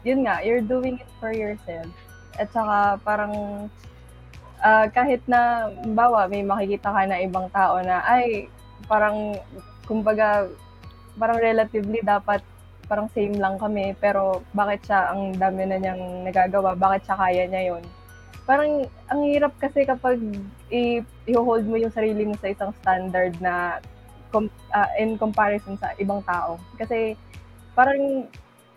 yun 0.00 0.24
nga, 0.24 0.40
you're 0.40 0.64
doing 0.64 0.96
it 0.96 1.10
for 1.20 1.32
yourself. 1.32 1.88
At 2.40 2.48
saka, 2.56 2.96
parang, 3.04 3.68
ah, 4.62 4.86
kahit 4.90 5.22
na, 5.30 5.70
bawa, 5.94 6.26
may 6.26 6.42
makikita 6.42 6.90
ka 6.90 7.02
na 7.06 7.22
ibang 7.22 7.46
tao 7.50 7.78
na, 7.82 8.02
ay, 8.06 8.50
parang, 8.86 9.38
kumbaga, 9.86 10.48
parang 11.18 11.38
relatively 11.38 12.00
dapat, 12.02 12.42
parang 12.88 13.10
same 13.12 13.36
lang 13.36 13.60
kami, 13.60 13.92
pero 14.00 14.40
bakit 14.56 14.88
siya, 14.88 15.12
ang 15.12 15.36
dami 15.36 15.68
na 15.68 15.76
niyang 15.76 16.24
nagagawa, 16.24 16.72
bakit 16.72 17.04
siya 17.04 17.16
kaya 17.20 17.44
niya 17.46 17.62
yon 17.74 17.84
Parang, 18.48 18.88
ang 19.12 19.20
hirap 19.28 19.52
kasi 19.60 19.84
kapag 19.84 20.16
i-hold 21.28 21.64
mo 21.68 21.76
yung 21.76 21.92
sarili 21.92 22.24
mo 22.24 22.32
sa 22.40 22.48
isang 22.48 22.72
standard 22.80 23.36
na 23.44 23.76
com- 24.32 24.52
ah, 24.72 24.88
in 24.96 25.20
comparison 25.20 25.76
sa 25.76 25.92
ibang 26.00 26.24
tao. 26.24 26.56
Kasi, 26.80 27.12
parang, 27.76 28.24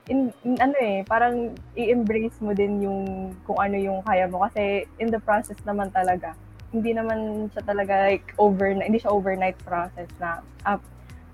in, 0.09 0.33
in- 0.41 0.61
ano 0.61 0.77
eh, 0.81 1.05
parang 1.05 1.53
i-embrace 1.77 2.39
mo 2.41 2.55
din 2.55 2.81
yung 2.81 2.99
kung 3.45 3.59
ano 3.61 3.77
yung 3.77 4.01
kaya 4.01 4.25
mo. 4.25 4.41
Kasi, 4.47 4.87
in 4.97 5.13
the 5.13 5.21
process 5.21 5.57
naman 5.67 5.93
talaga, 5.93 6.33
hindi 6.71 6.95
naman 6.95 7.51
siya 7.51 7.63
talaga 7.67 8.07
like 8.07 8.31
overnight, 8.39 8.87
hindi 8.87 9.03
siya 9.03 9.13
overnight 9.13 9.59
process 9.67 10.07
na 10.17 10.39
ah, 10.63 10.79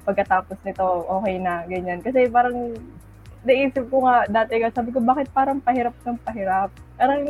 pagkatapos 0.04 0.58
nito, 0.66 1.06
okay 1.08 1.38
na, 1.38 1.64
ganyan. 1.70 2.02
Kasi 2.02 2.28
parang 2.28 2.76
naisip 3.48 3.88
ko 3.88 4.04
nga 4.04 4.28
dati 4.28 4.60
nga, 4.60 4.74
sabi 4.74 4.92
ko, 4.92 5.00
bakit 5.00 5.30
parang 5.32 5.62
pahirap 5.64 5.96
ng 6.04 6.18
pahirap? 6.26 6.70
Parang, 6.98 7.22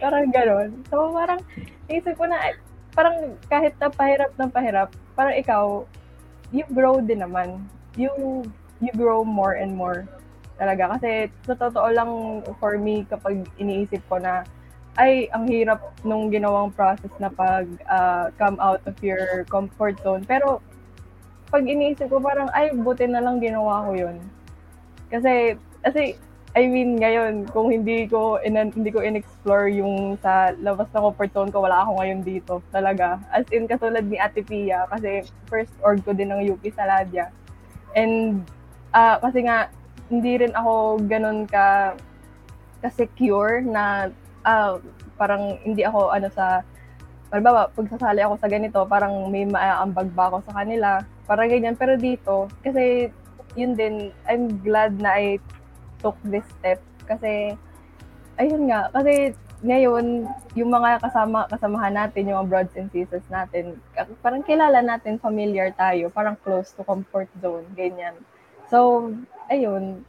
parang 0.00 0.26
gano'n. 0.32 0.70
So, 0.88 1.12
parang, 1.12 1.40
naisip 1.86 2.16
ko 2.16 2.24
na, 2.26 2.54
parang 2.96 3.36
kahit 3.50 3.76
na 3.78 3.90
pahirap 3.92 4.32
ng 4.34 4.50
pahirap, 4.50 4.88
parang 5.14 5.34
ikaw, 5.36 5.64
you 6.54 6.64
grow 6.70 6.98
din 7.02 7.20
naman. 7.22 7.66
You, 7.94 8.42
you 8.82 8.90
grow 8.94 9.22
more 9.22 9.54
and 9.54 9.74
more 9.74 10.06
talaga. 10.56 10.96
Kasi, 10.98 11.28
sa 11.46 11.54
totoo 11.58 11.88
lang, 11.90 12.10
for 12.62 12.78
me, 12.78 13.06
kapag 13.08 13.46
iniisip 13.58 14.02
ko 14.06 14.18
na, 14.18 14.46
ay, 14.94 15.26
ang 15.34 15.50
hirap 15.50 15.82
nung 16.06 16.30
ginawang 16.30 16.70
process 16.70 17.10
na 17.18 17.26
pag 17.26 17.66
uh, 17.90 18.30
come 18.38 18.54
out 18.62 18.78
of 18.86 18.94
your 19.02 19.42
comfort 19.50 19.98
zone. 20.06 20.22
Pero, 20.22 20.62
pag 21.50 21.66
iniisip 21.66 22.06
ko, 22.06 22.22
parang, 22.22 22.46
ay, 22.54 22.70
buti 22.74 23.10
na 23.10 23.18
lang 23.18 23.42
ginawa 23.42 23.82
ko 23.86 23.98
yun 23.98 24.18
kasi, 25.14 25.54
kasi, 25.86 26.18
I 26.58 26.66
mean, 26.66 26.98
ngayon, 26.98 27.50
kung 27.54 27.70
hindi 27.70 28.10
ko, 28.10 28.42
in, 28.42 28.58
hindi 28.58 28.90
ko 28.90 28.98
in-explore 28.98 29.70
yung 29.70 30.18
sa 30.18 30.54
labas 30.58 30.90
ng 30.90 31.02
comfort 31.02 31.30
zone 31.34 31.50
ko, 31.54 31.62
wala 31.62 31.86
ako 31.86 32.02
ngayon 32.02 32.20
dito. 32.22 32.52
Talaga. 32.74 33.22
As 33.30 33.46
in, 33.54 33.70
katulad 33.70 34.06
ni 34.06 34.18
Ate 34.18 34.42
Pia, 34.42 34.90
kasi 34.90 35.22
first 35.50 35.74
org 35.82 36.02
ko 36.02 36.14
din 36.14 36.34
ng 36.34 36.46
UP 36.50 36.62
Saladia. 36.74 37.30
And, 37.94 38.46
uh, 38.90 39.22
kasi 39.22 39.46
nga, 39.46 39.70
hindi 40.08 40.32
rin 40.40 40.52
ako 40.52 41.00
ganun 41.08 41.48
ka, 41.48 41.96
ka-secure 42.84 43.64
na, 43.64 44.12
uh, 44.44 44.76
parang 45.16 45.56
hindi 45.64 45.84
ako, 45.84 46.12
ano, 46.12 46.28
sa, 46.32 46.60
Halimbawa, 47.34 47.66
pag 47.66 47.90
sasali 47.90 48.22
ako 48.22 48.38
sa 48.38 48.46
ganito, 48.46 48.78
parang 48.86 49.26
may 49.26 49.42
maaambag 49.42 50.06
ba 50.14 50.30
ako 50.30 50.46
sa 50.46 50.62
kanila. 50.62 51.02
Parang 51.26 51.50
ganyan. 51.50 51.74
Pero 51.74 51.98
dito, 51.98 52.46
kasi 52.62 53.10
yun 53.58 53.74
din, 53.74 54.14
I'm 54.30 54.62
glad 54.62 55.02
na 55.02 55.18
I 55.18 55.42
took 55.98 56.14
this 56.22 56.46
step 56.60 56.78
kasi 57.10 57.58
ayun 58.38 58.70
nga, 58.70 58.90
kasi 58.90 59.34
ngayon, 59.64 60.28
yung 60.52 60.70
mga 60.70 61.00
kasama, 61.00 61.48
kasamahan 61.48 61.96
natin, 61.96 62.28
yung 62.28 62.44
mga 62.44 62.50
broads 62.52 62.76
and 62.76 62.92
sisters 62.92 63.24
natin, 63.32 63.80
parang 64.20 64.44
kilala 64.44 64.84
natin, 64.84 65.16
familiar 65.16 65.72
tayo, 65.72 66.12
parang 66.12 66.36
close 66.44 66.76
to 66.76 66.84
comfort 66.84 67.30
zone, 67.40 67.64
ganyan. 67.72 68.12
So, 68.74 69.14
ayun, 69.54 70.02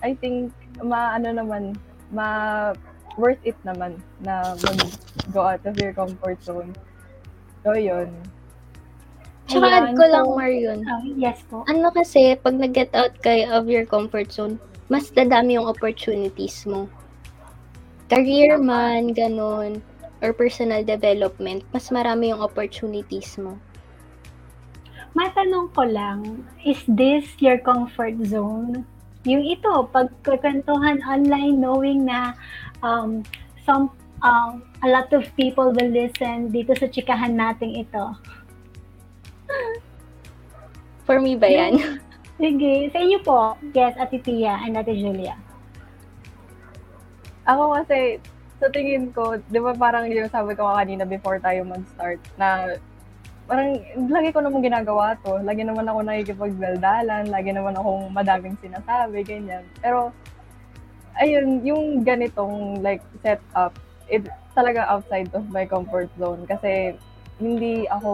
I 0.00 0.16
think, 0.16 0.48
ma, 0.80 1.12
ano 1.12 1.28
naman, 1.28 1.76
ma, 2.08 2.72
worth 3.20 3.44
it 3.44 3.60
naman 3.68 4.00
na 4.24 4.56
mag-go 4.64 5.44
out 5.44 5.60
of 5.68 5.76
your 5.76 5.92
comfort 5.92 6.40
zone. 6.40 6.72
So, 7.60 7.76
yun. 7.76 8.08
Tsaka 9.44 9.68
add 9.68 9.92
ko 9.92 10.08
lang, 10.08 10.24
Marion. 10.32 10.80
Oh, 10.88 11.04
yes 11.20 11.44
po. 11.52 11.68
Ano 11.68 11.92
kasi, 11.92 12.32
pag 12.40 12.56
nag-get 12.56 12.96
out 12.96 13.12
kayo 13.20 13.52
of 13.52 13.68
your 13.68 13.84
comfort 13.84 14.32
zone, 14.32 14.56
mas 14.88 15.12
dadami 15.12 15.60
yung 15.60 15.68
opportunities 15.68 16.64
mo. 16.64 16.88
Career 18.08 18.56
man, 18.56 19.12
ganun, 19.12 19.84
or 20.24 20.32
personal 20.32 20.80
development, 20.80 21.60
mas 21.76 21.92
marami 21.92 22.32
yung 22.32 22.40
opportunities 22.40 23.36
mo. 23.36 23.60
Matanong 25.12 25.68
ko 25.76 25.84
lang, 25.84 26.48
is 26.64 26.80
this 26.88 27.28
your 27.36 27.60
comfort 27.60 28.16
zone? 28.24 28.88
Yung 29.28 29.44
ito, 29.44 29.86
pagkakwentuhan 29.92 31.04
online 31.04 31.60
knowing 31.60 32.08
na 32.08 32.32
um, 32.80 33.22
some 33.62 33.92
um, 34.24 34.64
a 34.82 34.88
lot 34.88 35.12
of 35.12 35.28
people 35.36 35.70
will 35.70 35.92
listen 35.92 36.48
dito 36.48 36.72
sa 36.74 36.88
chikahan 36.88 37.36
nating 37.36 37.76
ito. 37.84 38.16
For 41.04 41.20
me 41.20 41.36
ba 41.36 41.50
yan? 41.50 42.00
Sige, 42.40 42.88
sa 42.90 42.98
inyo 42.98 43.18
po. 43.20 43.54
Yes, 43.76 43.94
Ate 44.00 44.18
Pia 44.18 44.58
and 44.64 44.80
Ate 44.80 44.96
Julia. 44.96 45.36
Ako 47.44 47.74
kasi, 47.82 48.22
sa 48.62 48.70
tingin 48.70 49.10
ko, 49.10 49.36
di 49.50 49.58
ba 49.58 49.74
parang 49.74 50.06
yung 50.06 50.30
sabi 50.30 50.54
ko 50.54 50.70
kanina 50.70 51.02
before 51.02 51.42
tayo 51.42 51.66
mag-start, 51.66 52.22
na 52.38 52.78
parang 53.46 53.78
lagi 54.10 54.30
ko 54.30 54.40
naman 54.40 54.64
ginagawa 54.64 55.18
to. 55.22 55.40
Lagi 55.42 55.62
naman 55.66 55.86
ako 55.86 55.98
nakikipagdaldalan, 56.02 57.28
lagi 57.28 57.50
naman 57.50 57.74
akong 57.76 58.10
madaming 58.14 58.56
sinasabi, 58.62 59.22
ganyan. 59.26 59.64
Pero, 59.82 60.14
ayun, 61.18 61.60
yung 61.66 61.82
ganitong 62.06 62.80
like 62.80 63.02
setup, 63.20 63.74
it 64.08 64.24
talaga 64.52 64.84
outside 64.88 65.32
of 65.32 65.48
my 65.48 65.64
comfort 65.64 66.12
zone 66.20 66.44
kasi 66.44 66.92
hindi 67.40 67.88
ako 67.88 68.12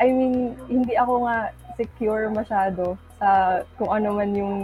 I 0.00 0.08
mean, 0.08 0.56
hindi 0.70 0.96
ako 0.96 1.28
nga 1.28 1.52
secure 1.76 2.32
masyado 2.32 2.96
sa 3.20 3.60
kung 3.76 3.92
ano 3.92 4.16
man 4.16 4.32
yung 4.32 4.56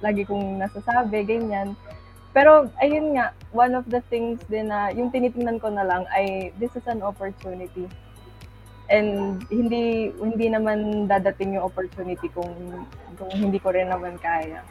lagi 0.00 0.24
kong 0.24 0.56
nasasabi, 0.56 1.28
ganyan. 1.28 1.76
Pero, 2.32 2.68
ayun 2.80 3.16
nga, 3.16 3.36
one 3.52 3.76
of 3.76 3.84
the 3.92 4.00
things 4.08 4.40
din 4.48 4.72
na, 4.72 4.88
yung 4.96 5.12
tinitingnan 5.12 5.60
ko 5.60 5.68
na 5.68 5.84
lang 5.84 6.08
ay, 6.08 6.56
this 6.56 6.72
is 6.72 6.84
an 6.88 7.04
opportunity. 7.04 7.84
And 8.86 9.42
hindi 9.50 10.14
hindi 10.14 10.46
naman 10.46 11.10
dadating 11.10 11.58
yung 11.58 11.66
opportunity 11.66 12.30
kung 12.30 12.54
kung 13.18 13.32
hindi 13.34 13.58
ko 13.58 13.74
rin 13.74 13.90
naman 13.90 14.20
kaya. 14.22 14.62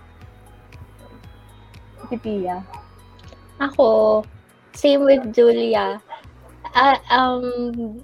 Si 2.08 2.16
Pia. 2.22 2.62
Ako, 3.60 4.22
same 4.76 5.08
with 5.08 5.32
Julia. 5.32 6.04
Uh, 6.76 7.00
um, 7.08 8.04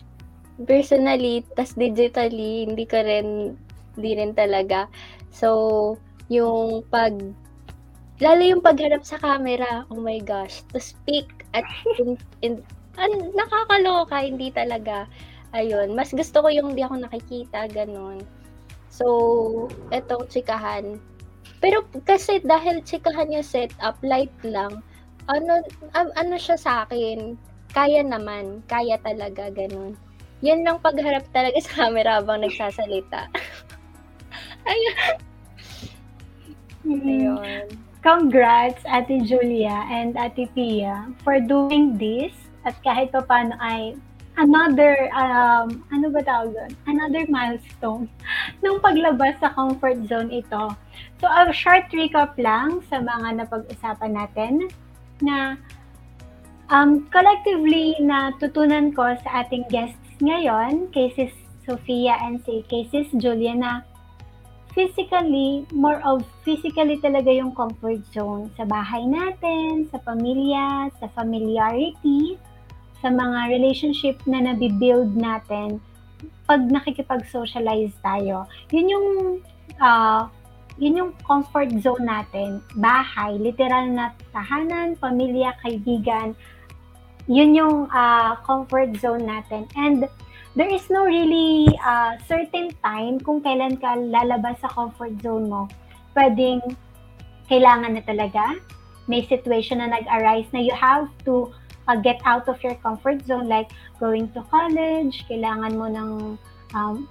personally, 0.63 1.43
tas 1.59 1.75
digitally, 1.75 2.71
hindi 2.71 2.87
ka 2.87 3.03
rin, 3.03 3.59
hindi 3.99 4.11
rin 4.15 4.31
talaga. 4.31 4.87
So, 5.29 5.99
yung 6.31 6.87
pag, 6.87 7.19
lalo 8.23 8.41
yung 8.41 8.63
pagharap 8.63 9.03
sa 9.03 9.19
camera, 9.19 9.83
oh 9.91 9.99
my 9.99 10.23
gosh, 10.23 10.63
to 10.71 10.79
speak 10.79 11.27
at, 11.51 11.67
in, 11.99 12.15
in, 12.39 12.53
an, 12.95 13.35
nakakaloka, 13.35 14.23
hindi 14.23 14.55
talaga. 14.55 15.11
Ayun, 15.51 15.91
mas 15.95 16.15
gusto 16.15 16.39
ko 16.39 16.47
yung 16.47 16.71
hindi 16.71 16.83
ako 16.87 17.03
nakikita, 17.03 17.67
ganun. 17.71 18.23
So, 18.87 19.67
etong 19.91 20.31
chikahan. 20.31 20.99
Pero 21.59 21.83
kasi 22.07 22.39
dahil 22.41 22.79
chikahan 22.83 23.31
yung 23.31 23.45
setup, 23.45 23.99
light 24.03 24.33
lang, 24.47 24.79
ano, 25.27 25.61
um, 25.95 26.09
ano 26.15 26.35
siya 26.39 26.57
sa 26.57 26.71
akin, 26.87 27.35
kaya 27.71 28.03
naman, 28.03 28.63
kaya 28.67 28.99
talaga, 29.03 29.51
ganun. 29.51 29.95
Yan 30.41 30.65
lang 30.65 30.81
pagharap 30.81 31.27
talaga 31.31 31.59
sa 31.61 31.85
camera 31.85 32.19
habang 32.19 32.41
nagsasalita. 32.41 33.29
Ayun. 34.71 35.13
Mm-hmm. 36.81 37.07
Ayun. 37.07 37.65
Congrats, 38.01 38.81
Ate 38.89 39.21
Julia 39.21 39.85
and 39.93 40.17
Ate 40.17 40.49
Pia, 40.57 41.05
for 41.21 41.37
doing 41.37 41.93
this. 42.01 42.33
At 42.65 42.73
kahit 42.81 43.13
pa 43.13 43.21
paano 43.21 43.53
ay 43.61 43.93
another, 44.37 45.09
um, 45.11 45.83
ano 45.91 46.07
ba 46.11 46.21
tawag 46.23 46.55
doon? 46.55 46.71
Another 46.87 47.23
milestone 47.27 48.05
ng 48.63 48.77
paglabas 48.79 49.35
sa 49.43 49.51
comfort 49.51 49.99
zone 50.07 50.31
ito. 50.31 50.75
So, 51.19 51.25
a 51.27 51.51
short 51.51 51.91
recap 51.91 52.35
lang 52.39 52.83
sa 52.87 53.03
mga 53.03 53.43
napag-usapan 53.43 54.11
natin 54.15 54.53
na 55.21 55.59
um, 56.71 57.05
collectively 57.11 57.99
na 58.01 58.31
tutunan 58.39 58.95
ko 58.95 59.15
sa 59.27 59.45
ating 59.45 59.67
guests 59.67 59.99
ngayon, 60.21 60.93
kay 60.93 61.09
Sis 61.17 61.33
Sofia 61.65 62.17
and 62.21 62.41
si 62.45 62.61
kay 62.69 62.85
Sis 62.89 63.09
physically, 64.71 65.67
more 65.75 65.99
of 66.07 66.23
physically 66.47 66.95
talaga 67.03 67.27
yung 67.27 67.51
comfort 67.51 67.99
zone 68.15 68.47
sa 68.55 68.63
bahay 68.63 69.03
natin, 69.03 69.87
sa 69.91 69.99
pamilya, 69.99 70.87
sa 70.99 71.11
familiarity, 71.11 72.39
sa 73.01 73.09
mga 73.09 73.49
relationship 73.49 74.21
na 74.29 74.39
nabibuild 74.45 75.17
natin 75.17 75.81
pag 76.45 76.61
nakikipag-socialize 76.69 77.93
tayo. 78.05 78.45
Yun 78.69 78.87
yung 78.87 79.07
uh, 79.81 80.29
yun 80.79 80.97
yung 80.97 81.11
comfort 81.25 81.69
zone 81.81 82.05
natin. 82.07 82.61
Bahay, 82.77 83.35
literal 83.37 83.91
na 83.91 84.15
tahanan, 84.31 84.95
pamilya, 84.97 85.53
kaibigan. 85.61 86.33
Yun 87.29 87.51
yung 87.53 87.75
uh, 87.91 88.37
comfort 88.45 88.95
zone 88.97 89.25
natin. 89.27 89.69
And 89.77 90.09
there 90.55 90.71
is 90.71 90.87
no 90.89 91.05
really 91.05 91.69
uh, 91.79 92.17
certain 92.25 92.73
time 92.81 93.19
kung 93.21 93.45
kailan 93.45 93.77
ka 93.77 93.93
lalabas 93.95 94.59
sa 94.59 94.69
comfort 94.71 95.15
zone 95.21 95.47
mo. 95.47 95.69
Pwedeng 96.17 96.63
kailangan 97.47 97.95
na 97.95 98.03
talaga. 98.03 98.57
May 99.05 99.27
situation 99.27 99.83
na 99.83 99.91
nag-arise 99.91 100.49
na 100.55 100.61
you 100.63 100.73
have 100.75 101.11
to 101.27 101.51
uh, 101.91 101.99
get 101.99 102.23
out 102.23 102.47
of 102.47 102.55
your 102.63 102.75
comfort 102.79 103.19
zone 103.27 103.51
like 103.51 103.75
going 103.99 104.31
to 104.31 104.39
college, 104.47 105.27
kailangan 105.27 105.75
mo 105.75 105.91
ng 105.91 106.09
um, 106.71 107.03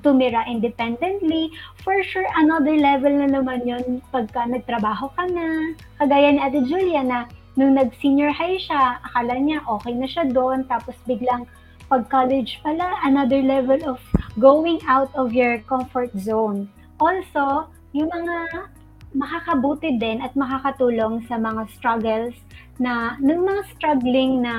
tumira 0.00 0.48
independently. 0.48 1.52
For 1.84 2.00
sure, 2.00 2.26
another 2.40 2.80
level 2.80 3.12
na 3.12 3.28
naman 3.28 3.68
yun 3.68 4.00
pagka 4.08 4.48
nagtrabaho 4.48 5.12
ka 5.12 5.28
na. 5.28 5.76
Kagaya 6.00 6.32
ni 6.32 6.40
Ate 6.40 6.64
Julia 6.64 7.04
na 7.04 7.28
nung 7.60 7.76
nag-senior 7.76 8.32
high 8.32 8.56
siya, 8.56 9.02
akala 9.04 9.36
niya 9.36 9.60
okay 9.68 9.92
na 9.92 10.08
siya 10.08 10.24
doon, 10.32 10.64
tapos 10.64 10.96
biglang 11.04 11.44
pag 11.90 12.06
college 12.06 12.62
pala, 12.62 13.02
another 13.02 13.42
level 13.42 13.76
of 13.82 13.98
going 14.38 14.78
out 14.86 15.10
of 15.18 15.34
your 15.34 15.58
comfort 15.66 16.14
zone. 16.14 16.70
Also, 17.02 17.66
yung 17.90 18.06
mga 18.14 18.70
makakabuti 19.10 19.98
din 19.98 20.22
at 20.22 20.32
makakatulong 20.38 21.26
sa 21.26 21.36
mga 21.36 21.66
struggles 21.74 22.36
na 22.78 23.18
ng 23.18 23.42
mga 23.42 23.62
struggling 23.74 24.42
na 24.42 24.54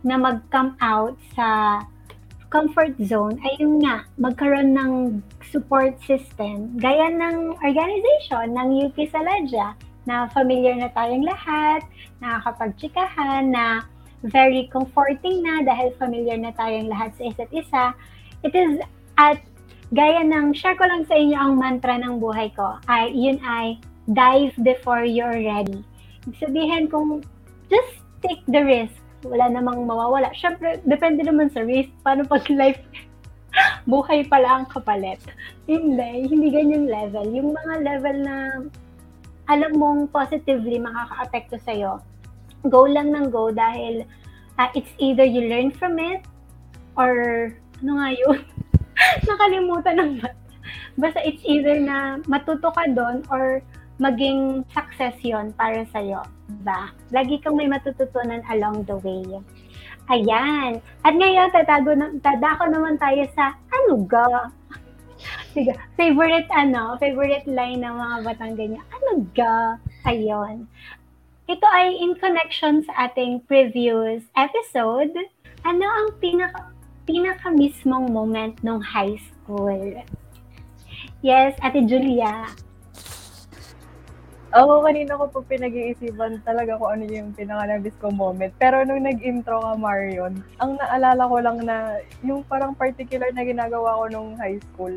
na 0.00 0.16
mag-come 0.16 0.76
out 0.80 1.16
sa 1.36 1.80
comfort 2.50 2.96
zone 3.00 3.38
ay 3.46 3.62
yung 3.62 3.78
nga, 3.78 4.02
magkaroon 4.18 4.74
ng 4.74 4.92
support 5.52 5.94
system 6.02 6.72
gaya 6.80 7.08
ng 7.12 7.54
organization 7.62 8.56
ng 8.56 8.68
UP 8.90 8.96
Saladya 9.08 9.76
na 10.08 10.26
familiar 10.32 10.74
na 10.74 10.88
tayong 10.96 11.22
lahat, 11.22 11.84
nakakapagtsikahan, 12.24 13.52
na 13.52 13.84
very 14.24 14.68
comforting 14.72 15.44
na 15.44 15.64
dahil 15.64 15.92
familiar 15.96 16.36
na 16.36 16.52
tayong 16.56 16.88
lahat 16.88 17.12
sa 17.16 17.22
isa't 17.28 17.50
isa. 17.52 17.84
It 18.44 18.52
is 18.56 18.80
at 19.20 19.40
gaya 19.90 20.22
ng 20.22 20.54
share 20.54 20.78
ko 20.78 20.86
lang 20.86 21.02
sa 21.06 21.18
inyo 21.18 21.36
ang 21.36 21.58
mantra 21.58 21.98
ng 21.98 22.22
buhay 22.22 22.50
ko 22.54 22.78
ay 22.86 23.10
yun 23.10 23.38
ay 23.42 23.78
dive 24.10 24.54
before 24.62 25.02
you're 25.02 25.38
ready. 25.38 25.82
Ibig 26.26 26.38
sabihin 26.38 26.84
kung 26.86 27.22
just 27.70 28.02
take 28.22 28.42
the 28.50 28.62
risk 28.62 29.00
wala 29.24 29.52
namang 29.52 29.84
mawawala. 29.84 30.32
Syempre, 30.32 30.80
depende 30.88 31.24
naman 31.24 31.52
sa 31.52 31.60
risk. 31.60 31.92
Paano 32.00 32.24
pag 32.24 32.44
life, 32.60 32.80
buhay 33.84 34.24
pala 34.28 34.62
ang 34.62 34.66
kapalit. 34.70 35.20
Hindi, 35.68 36.30
hindi 36.30 36.48
ganyan 36.48 36.88
level. 36.88 37.26
Yung 37.28 37.52
mga 37.52 37.74
level 37.84 38.16
na 38.24 38.36
alam 39.50 39.72
mong 39.76 40.00
positively 40.14 40.78
makaka-apekto 40.78 41.58
sa'yo, 41.66 41.98
go 42.70 42.86
lang 42.86 43.10
ng 43.12 43.28
go 43.34 43.50
dahil 43.50 44.06
uh, 44.56 44.70
it's 44.78 44.92
either 45.02 45.26
you 45.26 45.50
learn 45.50 45.74
from 45.74 45.98
it 45.98 46.22
or 46.94 47.50
ano 47.82 47.92
nga 47.98 48.08
yun? 48.14 48.40
Nakalimutan 49.28 49.96
ng 49.98 50.12
Basta 51.00 51.20
it's 51.24 51.42
either 51.46 51.80
na 51.80 52.20
matuto 52.28 52.68
ka 52.74 52.84
doon 52.92 53.24
or 53.32 53.64
maging 54.00 54.64
success 54.72 55.16
yon 55.20 55.52
para 55.56 55.84
sa'yo. 55.92 56.24
Diba? 56.48 56.92
Lagi 57.12 57.36
kang 57.40 57.56
may 57.56 57.68
matututunan 57.68 58.40
along 58.48 58.88
the 58.88 58.96
way. 59.04 59.24
Ayan. 60.10 60.80
At 61.04 61.14
ngayon, 61.14 61.52
tatago 61.52 61.92
na, 61.94 62.10
tadako 62.18 62.66
naman 62.66 62.96
tayo 62.96 63.22
sa 63.36 63.54
ano 63.70 64.02
ga? 64.08 64.50
Sige, 65.52 65.76
favorite 65.94 66.48
ano, 66.50 66.96
favorite 66.96 67.44
line 67.44 67.84
ng 67.84 67.94
mga 67.94 68.16
Batanggan 68.24 68.80
Ano 68.80 69.10
ga? 69.36 69.76
Ayun. 70.08 70.64
Ito 71.46 71.66
ay 71.66 71.98
in 72.00 72.16
connection 72.16 72.82
sa 72.88 73.10
ating 73.10 73.44
previous 73.44 74.24
episode. 74.34 75.12
Ano 75.62 75.84
ang 75.84 76.08
pinaka 76.18 76.72
pinaka 77.10 77.50
mismong 77.50 78.06
moment 78.14 78.54
ng 78.62 78.78
high 78.78 79.18
school? 79.18 79.82
Yes, 81.26 81.58
Ate 81.58 81.82
Julia. 81.82 82.46
Ako 84.54 84.86
kanina 84.86 85.18
ko 85.18 85.26
po 85.26 85.42
pinag-iisipan 85.42 86.42
talaga 86.46 86.78
kung 86.78 86.90
ano 86.94 87.04
yung 87.10 87.34
pinaka-nabis 87.34 87.98
ko 87.98 88.14
moment. 88.14 88.54
Pero 88.62 88.86
nung 88.86 89.02
nag-intro 89.02 89.58
ka, 89.58 89.74
Marion, 89.74 90.38
ang 90.62 90.78
naalala 90.78 91.22
ko 91.26 91.36
lang 91.42 91.58
na 91.66 91.98
yung 92.22 92.46
parang 92.46 92.78
particular 92.78 93.30
na 93.34 93.42
ginagawa 93.42 93.98
ko 93.98 94.04
nung 94.10 94.30
high 94.38 94.62
school, 94.70 94.94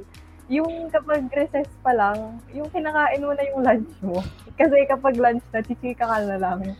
yung 0.50 0.94
kapag 0.94 1.26
recess 1.34 1.70
pa 1.82 1.98
lang, 1.98 2.38
yung 2.54 2.70
kinakain 2.70 3.26
mo 3.26 3.34
na 3.34 3.46
yung 3.50 3.62
lunch 3.66 3.94
mo. 4.06 4.22
Kasi 4.62 4.86
kapag 4.86 5.18
lunch 5.18 5.46
na, 5.50 5.66
chichika 5.66 6.06
ka 6.06 6.18
na 6.30 6.38
lang. 6.38 6.78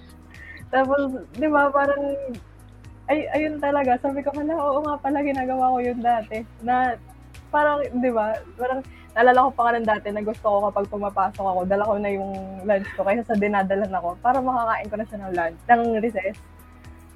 Tapos, 0.70 1.26
di 1.38 1.50
ba, 1.50 1.74
parang, 1.74 2.02
ay, 3.12 3.28
ayun 3.36 3.60
talaga. 3.60 4.00
Sabi 4.00 4.24
ko, 4.24 4.32
hala, 4.32 4.56
oo 4.56 4.80
nga 4.84 4.96
pala, 5.04 5.20
ginagawa 5.20 5.76
ko 5.76 5.78
yun 5.84 6.00
dati. 6.00 6.48
Na, 6.64 6.96
parang, 7.52 7.84
di 7.84 8.10
ba, 8.10 8.40
parang, 8.56 8.80
naalala 9.14 9.46
ko 9.46 9.50
pa 9.54 9.62
nga 9.70 9.76
ng 9.78 9.90
dati 9.90 10.08
na 10.10 10.26
gusto 10.26 10.46
ko 10.46 10.58
kapag 10.70 10.90
pumapasok 10.90 11.46
ako, 11.46 11.60
dala 11.70 11.86
ko 11.86 11.96
na 12.02 12.10
yung 12.10 12.34
lunch 12.66 12.90
ko 12.98 13.06
kaysa 13.06 13.24
sa 13.30 13.38
dinadalan 13.38 13.94
ako 13.94 14.18
para 14.26 14.42
makakain 14.42 14.90
ko 14.90 14.96
na 14.98 15.06
siya 15.06 15.20
ng 15.22 15.34
lunch, 15.38 15.60
ng 15.70 15.84
recess. 16.02 16.38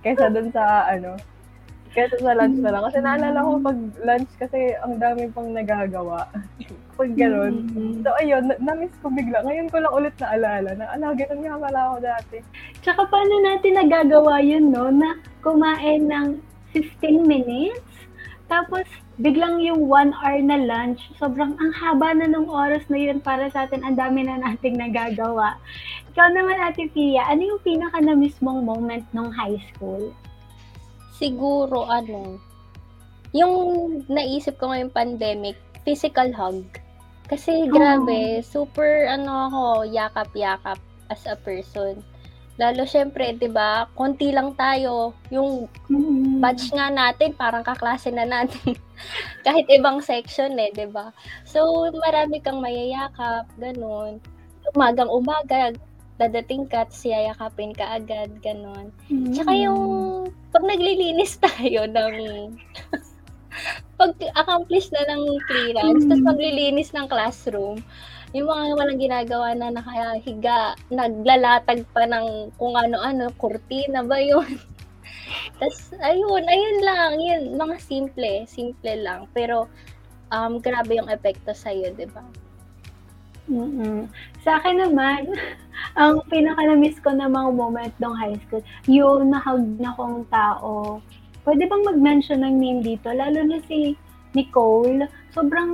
Kaysa 0.05 0.29
dun 0.29 0.53
sa, 0.53 0.85
ano, 0.93 1.17
kaysa 1.97 2.21
sa 2.21 2.37
lunch 2.37 2.61
na 2.61 2.69
lang. 2.69 2.83
Kasi 2.85 2.99
naalala 3.01 3.39
ko 3.41 3.51
pag 3.65 3.79
lunch 4.05 4.31
kasi 4.37 4.59
ang 4.85 5.01
dami 5.01 5.25
pang 5.33 5.49
nagagawa. 5.49 6.29
pag 6.97 7.11
ganun. 7.17 7.65
Mm-hmm. 7.65 7.93
So, 8.05 8.09
ayun, 8.21 8.43
na- 8.45 8.61
na-miss 8.61 8.93
ko 9.01 9.09
bigla. 9.09 9.41
Ngayon 9.41 9.69
ko 9.73 9.77
lang 9.81 9.93
ulit 9.97 10.15
naalala 10.21 10.69
na, 10.77 10.85
ala, 10.93 11.17
ganun 11.17 11.41
nga 11.41 11.57
pala 11.65 11.79
ako 11.89 11.97
dati. 12.05 12.37
Tsaka 12.85 13.01
paano 13.09 13.33
natin 13.41 13.73
nagagawa 13.73 14.37
yun, 14.45 14.69
no? 14.69 14.89
Na 14.93 15.17
kumain 15.47 16.11
ng 16.11 16.43
15 16.75 17.23
minutes, 17.23 17.87
tapos 18.51 18.83
biglang 19.15 19.63
yung 19.63 19.87
one 19.87 20.11
hour 20.19 20.43
na 20.43 20.59
lunch, 20.59 21.07
sobrang 21.15 21.55
ang 21.55 21.71
haba 21.71 22.11
na 22.11 22.27
ng 22.27 22.51
oras 22.51 22.83
na 22.91 22.99
yun 22.99 23.23
para 23.23 23.47
sa 23.47 23.63
atin, 23.63 23.79
ang 23.87 23.95
dami 23.95 24.27
na 24.27 24.43
nating 24.43 24.75
nagagawa. 24.75 25.55
Ikaw 26.11 26.27
naman, 26.35 26.59
Ate 26.59 26.91
Pia, 26.91 27.23
ano 27.31 27.55
yung 27.55 27.63
pinaka 27.63 28.03
na 28.03 28.11
mismong 28.11 28.67
moment 28.67 29.07
nung 29.15 29.31
high 29.31 29.57
school? 29.71 30.11
Siguro, 31.15 31.87
ano, 31.87 32.43
yung 33.31 33.55
naisip 34.11 34.59
ko 34.59 34.69
ngayong 34.69 34.91
pandemic, 34.91 35.55
physical 35.87 36.27
hug. 36.35 36.67
Kasi 37.31 37.71
grabe, 37.71 38.43
super, 38.43 39.07
ano 39.07 39.47
ako, 39.47 39.63
yakap-yakap 39.87 40.79
as 41.07 41.23
a 41.23 41.39
person. 41.39 42.03
Lalo 42.57 42.83
syempre, 42.85 43.37
'di 43.37 43.53
ba? 43.53 43.85
Konti 43.93 44.33
lang 44.33 44.57
tayo. 44.57 45.13
Yung 45.29 45.69
Mm. 45.87 46.41
batch 46.41 46.73
nga 46.73 46.89
natin 46.89 47.31
parang 47.33 47.61
kaklase 47.61 48.09
na 48.09 48.25
natin. 48.25 48.73
Kahit 49.45 49.69
ibang 49.69 50.01
section 50.01 50.57
eh, 50.57 50.73
'di 50.73 50.89
ba? 50.89 51.13
So 51.45 51.63
marami 51.93 52.41
kang 52.41 52.59
mayayakap, 52.59 53.45
ganun. 53.55 54.17
Umagang 54.73 55.07
umaga, 55.07 55.71
dadating 56.17 56.65
ka, 56.65 56.83
tapos 56.83 57.05
yayakapin 57.05 57.71
ka 57.71 57.93
agad, 57.93 58.33
ganun. 58.41 58.89
Tsaka 59.31 59.53
yung 59.53 59.81
pag 60.49 60.65
naglilinis 60.65 61.37
tayo 61.45 61.85
ng 61.85 62.15
pag-accomplish 64.01 64.93
na 64.93 65.01
ng 65.09 65.23
clearance, 65.45 66.03
tapos 66.05 66.21
Mm. 66.21 66.29
maglilinis 66.29 66.89
ng 66.93 67.07
classroom, 67.07 67.81
yung 68.35 68.47
mga 68.47 68.63
walang 68.75 68.99
ginagawa 68.99 69.47
na 69.55 69.71
nakahiga, 69.71 70.75
naglalatag 70.91 71.87
pa 71.95 72.03
ng 72.03 72.51
kung 72.59 72.75
ano-ano, 72.75 73.31
kurtina 73.39 74.03
ba 74.03 74.19
yun? 74.19 74.59
Tapos, 75.59 75.95
ayun, 76.03 76.43
ayun 76.43 76.77
lang, 76.83 77.11
yun, 77.19 77.43
mga 77.55 77.75
simple, 77.79 78.43
simple 78.47 78.93
lang. 78.99 79.31
Pero, 79.31 79.71
um, 80.31 80.59
grabe 80.59 80.99
yung 80.99 81.07
epekto 81.07 81.55
sa'yo, 81.55 81.95
di 81.95 82.07
ba? 82.11 82.23
Mm. 83.47 84.11
Sa 84.43 84.59
akin 84.59 84.75
naman, 84.75 85.31
ang 86.01 86.19
pinaka-na-miss 86.27 86.99
ko 86.99 87.15
na 87.15 87.31
mga 87.31 87.49
moment 87.55 87.95
ng 87.95 88.15
high 88.15 88.37
school, 88.47 88.63
yung 88.91 89.31
nahag 89.31 89.63
na 89.79 89.95
kong 89.95 90.27
tao. 90.27 90.99
Pwede 91.47 91.63
bang 91.63 91.83
mag-mention 91.87 92.43
ng 92.43 92.55
name 92.59 92.81
dito? 92.83 93.07
Lalo 93.07 93.39
na 93.47 93.63
si 93.71 93.95
Nicole. 94.33 95.07
Sobrang 95.31 95.71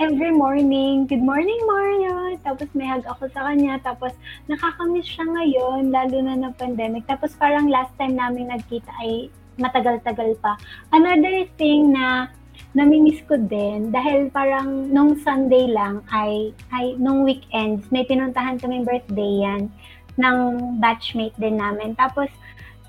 every 0.00 0.32
morning, 0.32 1.06
good 1.06 1.22
morning 1.22 1.60
Mario. 1.68 2.38
Tapos 2.42 2.66
may 2.72 2.88
hug 2.88 3.04
ako 3.06 3.28
sa 3.30 3.46
kanya. 3.50 3.78
Tapos 3.84 4.16
nakakamiss 4.48 5.06
siya 5.06 5.26
ngayon, 5.28 5.92
lalo 5.92 6.16
na 6.24 6.34
na 6.34 6.50
pandemic. 6.56 7.04
Tapos 7.06 7.36
parang 7.36 7.68
last 7.68 7.92
time 8.00 8.16
namin 8.16 8.50
nagkita 8.50 8.88
ay 9.04 9.28
matagal-tagal 9.60 10.34
pa. 10.40 10.56
Another 10.90 11.44
thing 11.60 11.92
na 11.92 12.32
namimiss 12.72 13.20
ko 13.28 13.36
din 13.36 13.92
dahil 13.92 14.32
parang 14.32 14.88
nung 14.88 15.12
Sunday 15.20 15.68
lang 15.68 16.00
ay 16.08 16.56
ay 16.72 16.96
nung 16.96 17.24
weekends 17.24 17.84
may 17.92 18.04
pinuntahan 18.08 18.56
kaming 18.56 18.84
birthday 18.84 19.44
yan 19.44 19.68
ng 20.16 20.36
batchmate 20.80 21.36
din 21.36 21.60
namin. 21.60 21.92
Tapos 21.96 22.28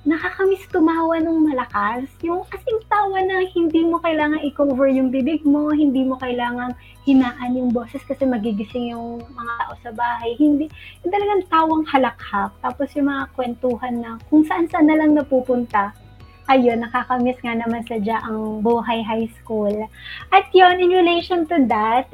nakakamiss 0.04 0.68
tumawa 0.68 1.16
nung 1.24 1.48
malakas. 1.48 2.12
Yung 2.20 2.44
kasing 2.52 2.84
tawa 2.92 3.24
na 3.24 3.48
hindi 3.48 3.88
mo 3.88 4.04
kailangan 4.04 4.44
i-cover 4.44 4.92
yung 4.92 5.10
bibig 5.10 5.48
mo, 5.48 5.72
hindi 5.72 6.04
mo 6.04 6.20
kailangan 6.20 6.76
hinaan 7.08 7.56
yung 7.56 7.72
boses 7.72 8.04
kasi 8.04 8.28
magigising 8.28 8.92
yung 8.92 9.24
mga 9.24 9.54
tao 9.64 9.74
sa 9.80 9.92
bahay. 9.96 10.36
Hindi, 10.36 10.68
yung 11.04 11.12
talagang 11.12 11.42
tawang 11.48 11.84
halakhak. 11.88 12.52
Tapos 12.60 12.92
yung 13.00 13.08
mga 13.08 13.24
kwentuhan 13.32 13.96
na 14.04 14.20
kung 14.28 14.44
saan-saan 14.44 14.92
na 14.92 15.00
lang 15.00 15.16
napupunta 15.16 15.96
ayun, 16.52 16.84
nakakamiss 16.84 17.40
nga 17.40 17.56
naman 17.56 17.88
sadya 17.88 18.20
ang 18.20 18.60
buhay 18.60 19.00
high 19.00 19.32
school. 19.40 19.72
At 20.28 20.52
yun, 20.52 20.76
in 20.76 20.92
relation 20.92 21.48
to 21.48 21.56
that, 21.72 22.12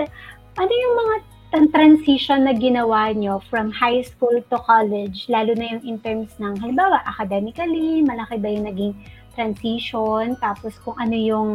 ano 0.59 0.69
yung 0.69 0.95
mga 1.01 1.15
tan- 1.49 1.71
transition 1.73 2.45
na 2.45 2.53
ginawa 2.53 3.09
nyo 3.13 3.41
from 3.49 3.73
high 3.73 4.01
school 4.05 4.37
to 4.49 4.57
college, 4.63 5.25
lalo 5.29 5.53
na 5.57 5.77
yung 5.77 5.83
in 5.85 5.97
terms 6.01 6.33
ng, 6.37 6.57
halimbawa, 6.61 7.01
academically, 7.05 8.05
malaki 8.05 8.37
ba 8.37 8.49
yung 8.49 8.69
naging 8.69 8.93
transition, 9.33 10.37
tapos 10.37 10.77
kung 10.85 10.93
ano 11.01 11.17
yung, 11.17 11.49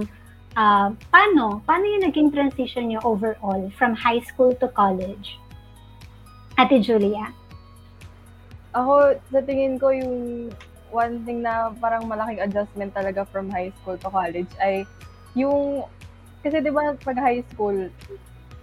ah, 0.59 0.91
paano, 1.15 1.63
paano 1.63 1.87
yung 1.87 2.05
naging 2.11 2.29
transition 2.35 2.91
nyo 2.91 3.01
overall 3.07 3.71
from 3.79 3.95
high 3.95 4.23
school 4.27 4.51
to 4.59 4.67
college? 4.75 5.39
Ate 6.59 6.83
Julia. 6.83 7.31
Ako, 8.75 9.15
sa 9.31 9.41
tingin 9.47 9.79
ko, 9.79 9.95
yung 9.95 10.51
one 10.91 11.23
thing 11.27 11.43
na 11.43 11.75
parang 11.79 12.07
malaking 12.07 12.43
adjustment 12.43 12.95
talaga 12.95 13.27
from 13.31 13.51
high 13.51 13.71
school 13.83 13.99
to 13.99 14.11
college 14.11 14.51
ay 14.63 14.87
yung, 15.35 15.87
kasi 16.43 16.63
di 16.63 16.71
ba 16.71 16.95
pag 16.99 17.19
high 17.19 17.43
school, 17.55 17.91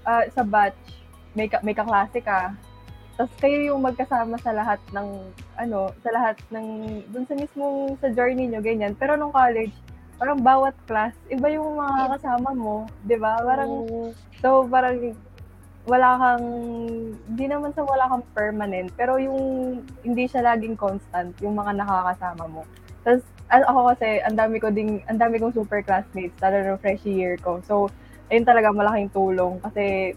ah, 0.04 0.28
sa 0.36 0.44
batch, 0.44 1.01
may, 1.36 1.48
ka, 1.48 1.60
may 1.64 1.76
kaklase 1.76 2.20
ka, 2.20 2.56
tapos 3.22 3.38
kayo 3.38 3.58
yung 3.70 3.86
magkasama 3.86 4.40
sa 4.42 4.50
lahat 4.50 4.82
ng, 4.96 5.08
ano, 5.60 5.94
sa 6.02 6.10
lahat 6.10 6.42
ng, 6.50 6.68
dun 7.12 7.26
sa 7.30 7.36
mismong, 7.38 7.94
sa 8.02 8.10
journey 8.10 8.50
nyo, 8.50 8.66
ganyan. 8.66 8.98
Pero 8.98 9.14
nung 9.14 9.30
college, 9.30 9.76
parang 10.18 10.42
bawat 10.42 10.74
class, 10.90 11.14
iba 11.30 11.46
yung 11.54 11.78
mga 11.78 12.18
kasama 12.18 12.50
mo, 12.56 12.90
di 13.06 13.18
ba? 13.22 13.38
Parang, 13.46 13.86
so 14.42 14.66
parang, 14.66 15.14
wala 15.86 16.10
kang, 16.18 16.46
di 17.38 17.46
naman 17.46 17.74
sa 17.78 17.86
wala 17.86 18.10
kang 18.10 18.26
permanent, 18.34 18.90
pero 18.98 19.22
yung 19.22 19.42
hindi 20.02 20.26
siya 20.26 20.54
laging 20.54 20.74
constant, 20.74 21.36
yung 21.46 21.58
mga 21.58 21.78
nakakasama 21.78 22.50
mo. 22.50 22.66
Tapos, 23.06 23.22
ako 23.54 23.94
kasi, 23.94 24.24
ang 24.26 24.38
dami 24.38 24.58
ko 24.58 24.74
ding, 24.74 25.02
ang 25.12 25.22
dami 25.22 25.38
kong 25.38 25.54
super 25.54 25.86
classmates, 25.86 26.38
lalo 26.42 26.58
na 26.58 26.82
freshie 26.82 27.22
year 27.22 27.36
ko. 27.38 27.62
So, 27.66 27.86
ayun 28.34 28.50
talaga 28.50 28.74
malaking 28.74 29.14
tulong 29.14 29.62
kasi, 29.62 30.16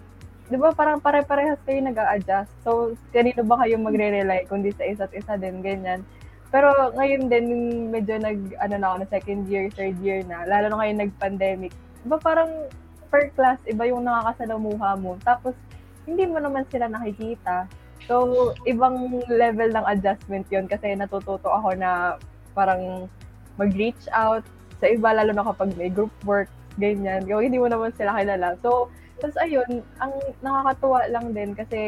di 0.55 0.63
ba 0.63 0.71
parang 0.71 1.03
pare-parehas 1.03 1.59
kayo 1.67 1.83
nag 1.83 1.99
adjust 1.99 2.55
So, 2.63 2.95
kanino 3.11 3.43
ba 3.43 3.67
kayo 3.67 3.75
magre-rely 3.83 4.47
kundi 4.47 4.71
sa 4.71 4.87
isa't 4.87 5.11
isa 5.11 5.35
din, 5.35 5.59
ganyan. 5.67 6.07
Pero 6.55 6.71
ngayon 6.95 7.27
din, 7.27 7.47
medyo 7.91 8.15
nag, 8.23 8.55
ano 8.63 8.75
na 8.79 8.87
ako, 8.95 8.97
na 9.03 9.09
second 9.11 9.43
year, 9.51 9.67
third 9.75 9.99
year 9.99 10.23
na, 10.23 10.47
lalo 10.47 10.71
na 10.71 10.79
ngayon 10.79 10.99
nag-pandemic, 11.03 11.75
di 11.75 12.07
ba 12.07 12.23
parang 12.23 12.71
per 13.11 13.35
class, 13.35 13.59
iba 13.67 13.83
yung 13.91 14.07
nakakasalamuha 14.07 14.95
mo. 15.03 15.19
Tapos, 15.27 15.59
hindi 16.07 16.23
mo 16.23 16.39
naman 16.39 16.63
sila 16.71 16.87
nakikita. 16.87 17.67
So, 18.07 18.55
ibang 18.63 19.27
level 19.27 19.75
ng 19.75 19.87
adjustment 19.91 20.47
yon 20.55 20.71
kasi 20.71 20.95
natututo 20.95 21.51
ako 21.51 21.75
na 21.75 22.15
parang 22.55 23.11
mag-reach 23.59 24.07
out 24.15 24.47
sa 24.79 24.87
iba, 24.87 25.11
lalo 25.11 25.35
na 25.35 25.43
kapag 25.43 25.75
may 25.75 25.91
group 25.91 26.15
work, 26.23 26.47
ganyan. 26.79 27.27
Yung 27.27 27.43
hindi 27.43 27.59
mo 27.59 27.67
naman 27.67 27.91
sila 27.99 28.15
kilala. 28.15 28.55
So, 28.63 28.95
tapos 29.25 29.41
ayun, 29.41 29.81
ang 30.05 30.13
nakakatuwa 30.45 31.09
lang 31.09 31.33
din 31.33 31.57
kasi 31.57 31.81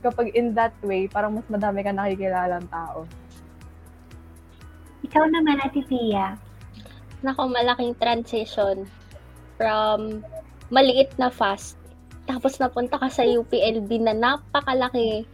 kapag 0.00 0.32
in 0.32 0.56
that 0.56 0.72
way, 0.80 1.04
parang 1.04 1.36
mas 1.36 1.44
madami 1.52 1.84
ka 1.84 1.92
nakikilalang 1.92 2.64
tao. 2.72 3.04
Ikaw 5.04 5.24
naman, 5.28 5.60
Ate 5.60 5.84
Pia. 5.84 6.40
Nako, 7.20 7.52
malaking 7.52 7.92
transition 8.00 8.88
from 9.60 10.24
maliit 10.72 11.12
na 11.20 11.28
fast. 11.28 11.76
Tapos 12.24 12.56
napunta 12.56 12.96
ka 12.96 13.12
sa 13.12 13.28
UPLB 13.28 14.00
na 14.00 14.16
napakalaki. 14.16 15.28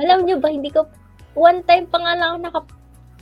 Alam 0.00 0.24
nyo 0.24 0.40
ba, 0.40 0.48
hindi 0.48 0.72
ko, 0.72 0.88
one 1.36 1.60
time 1.68 1.84
pa 1.84 2.00
nga 2.00 2.16
lang 2.16 2.40
ako 2.40 2.64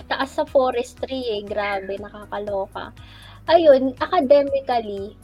nakataas 0.07 0.31
sa 0.39 0.47
forestry 0.47 1.19
eh. 1.35 1.43
Grabe, 1.43 1.99
nakakaloka. 1.99 2.95
Ayun, 3.51 3.99
academically, 3.99 5.19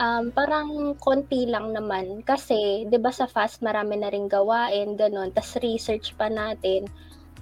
um, 0.00 0.32
parang 0.32 0.96
konti 0.96 1.44
lang 1.44 1.76
naman. 1.76 2.24
Kasi, 2.24 2.88
di 2.88 2.96
ba 2.96 3.12
sa 3.12 3.28
fast 3.28 3.60
marami 3.60 4.00
na 4.00 4.08
rin 4.08 4.26
gawain, 4.26 4.96
ganun. 4.96 5.30
Tapos 5.36 5.60
research 5.60 6.16
pa 6.16 6.32
natin. 6.32 6.88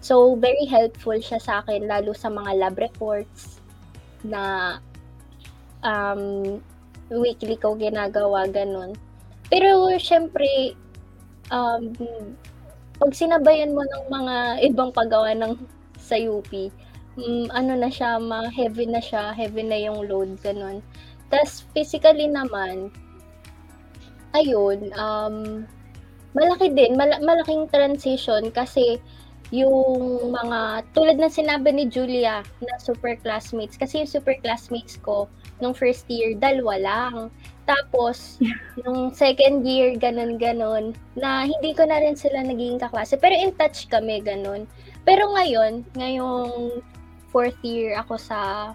So, 0.03 0.35
very 0.35 0.67
helpful 0.67 1.17
siya 1.17 1.39
sa 1.39 1.63
akin, 1.63 1.87
lalo 1.87 2.13
sa 2.15 2.29
mga 2.29 2.59
lab 2.59 2.77
reports 2.79 3.63
na 4.27 4.77
um, 5.87 6.59
weekly 7.11 7.55
ko 7.59 7.79
ginagawa, 7.79 8.51
ganun. 8.51 8.95
Pero, 9.49 9.91
syempre, 9.99 10.75
um, 11.51 11.95
pag 12.99 13.11
sinabayan 13.15 13.75
mo 13.75 13.83
ng 13.87 14.05
mga 14.11 14.37
ibang 14.71 14.91
paggawa 14.91 15.35
ng 15.35 15.55
sa 15.99 16.15
UP, 16.15 16.51
mm, 17.19 17.51
ano 17.51 17.73
na 17.75 17.91
siya, 17.91 18.23
ma-heavy 18.23 18.87
na 18.87 19.03
siya, 19.03 19.35
heavy 19.35 19.67
na 19.67 19.79
yung 19.83 20.07
load, 20.07 20.39
ganun. 20.43 20.79
Tapos, 21.29 21.64
physically 21.76 22.29
naman, 22.29 22.89
ayun, 24.33 24.93
um, 24.97 25.64
malaki 26.33 26.72
din, 26.72 26.97
mal- 26.97 27.20
malaking 27.20 27.68
transition 27.68 28.49
kasi 28.53 29.01
yung 29.49 30.29
mga, 30.29 30.85
tulad 30.93 31.16
ng 31.16 31.33
sinabi 31.33 31.72
ni 31.72 31.89
Julia 31.89 32.45
na 32.61 32.74
super 32.76 33.16
classmates, 33.24 33.81
kasi 33.81 34.05
yung 34.05 34.11
super 34.11 34.37
classmates 34.45 35.01
ko, 35.01 35.24
nung 35.59 35.72
first 35.72 36.05
year, 36.12 36.37
dalawa 36.37 36.76
lang. 36.76 37.16
Tapos, 37.64 38.37
nung 38.85 39.12
second 39.12 39.64
year, 39.64 39.97
ganun-ganun, 39.97 40.93
na 41.16 41.49
hindi 41.49 41.72
ko 41.72 41.89
na 41.89 42.01
rin 42.01 42.16
sila 42.16 42.45
naging 42.45 42.76
kaklase. 42.76 43.16
Pero 43.16 43.35
in 43.37 43.53
touch 43.57 43.89
kami, 43.89 44.20
ganun. 44.20 44.68
Pero 45.09 45.33
ngayon, 45.33 45.85
ngayong 45.97 46.85
fourth 47.33 47.59
year 47.64 47.97
ako 47.97 48.20
sa 48.20 48.72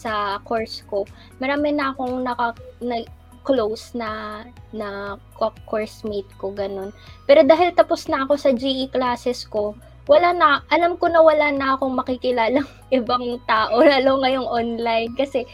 sa 0.00 0.40
course 0.48 0.80
ko, 0.88 1.04
marami 1.36 1.76
na 1.76 1.92
akong 1.92 2.24
naka, 2.24 2.56
na, 2.80 3.04
close 3.44 3.96
na 3.96 4.44
na 4.72 5.16
co- 5.36 5.56
course 5.68 6.04
mate 6.04 6.28
ko 6.36 6.52
ganun. 6.52 6.92
Pero 7.24 7.44
dahil 7.44 7.72
tapos 7.76 8.08
na 8.08 8.24
ako 8.24 8.36
sa 8.36 8.52
GE 8.52 8.88
classes 8.92 9.44
ko, 9.48 9.76
wala 10.08 10.32
na, 10.32 10.48
alam 10.72 10.96
ko 10.96 11.08
na 11.08 11.20
wala 11.20 11.52
na 11.52 11.76
akong 11.76 11.92
makikilalang 11.96 12.68
ibang 12.96 13.40
tao, 13.44 13.80
lalo 13.80 14.20
ngayong 14.24 14.48
online. 14.48 15.12
Kasi 15.16 15.44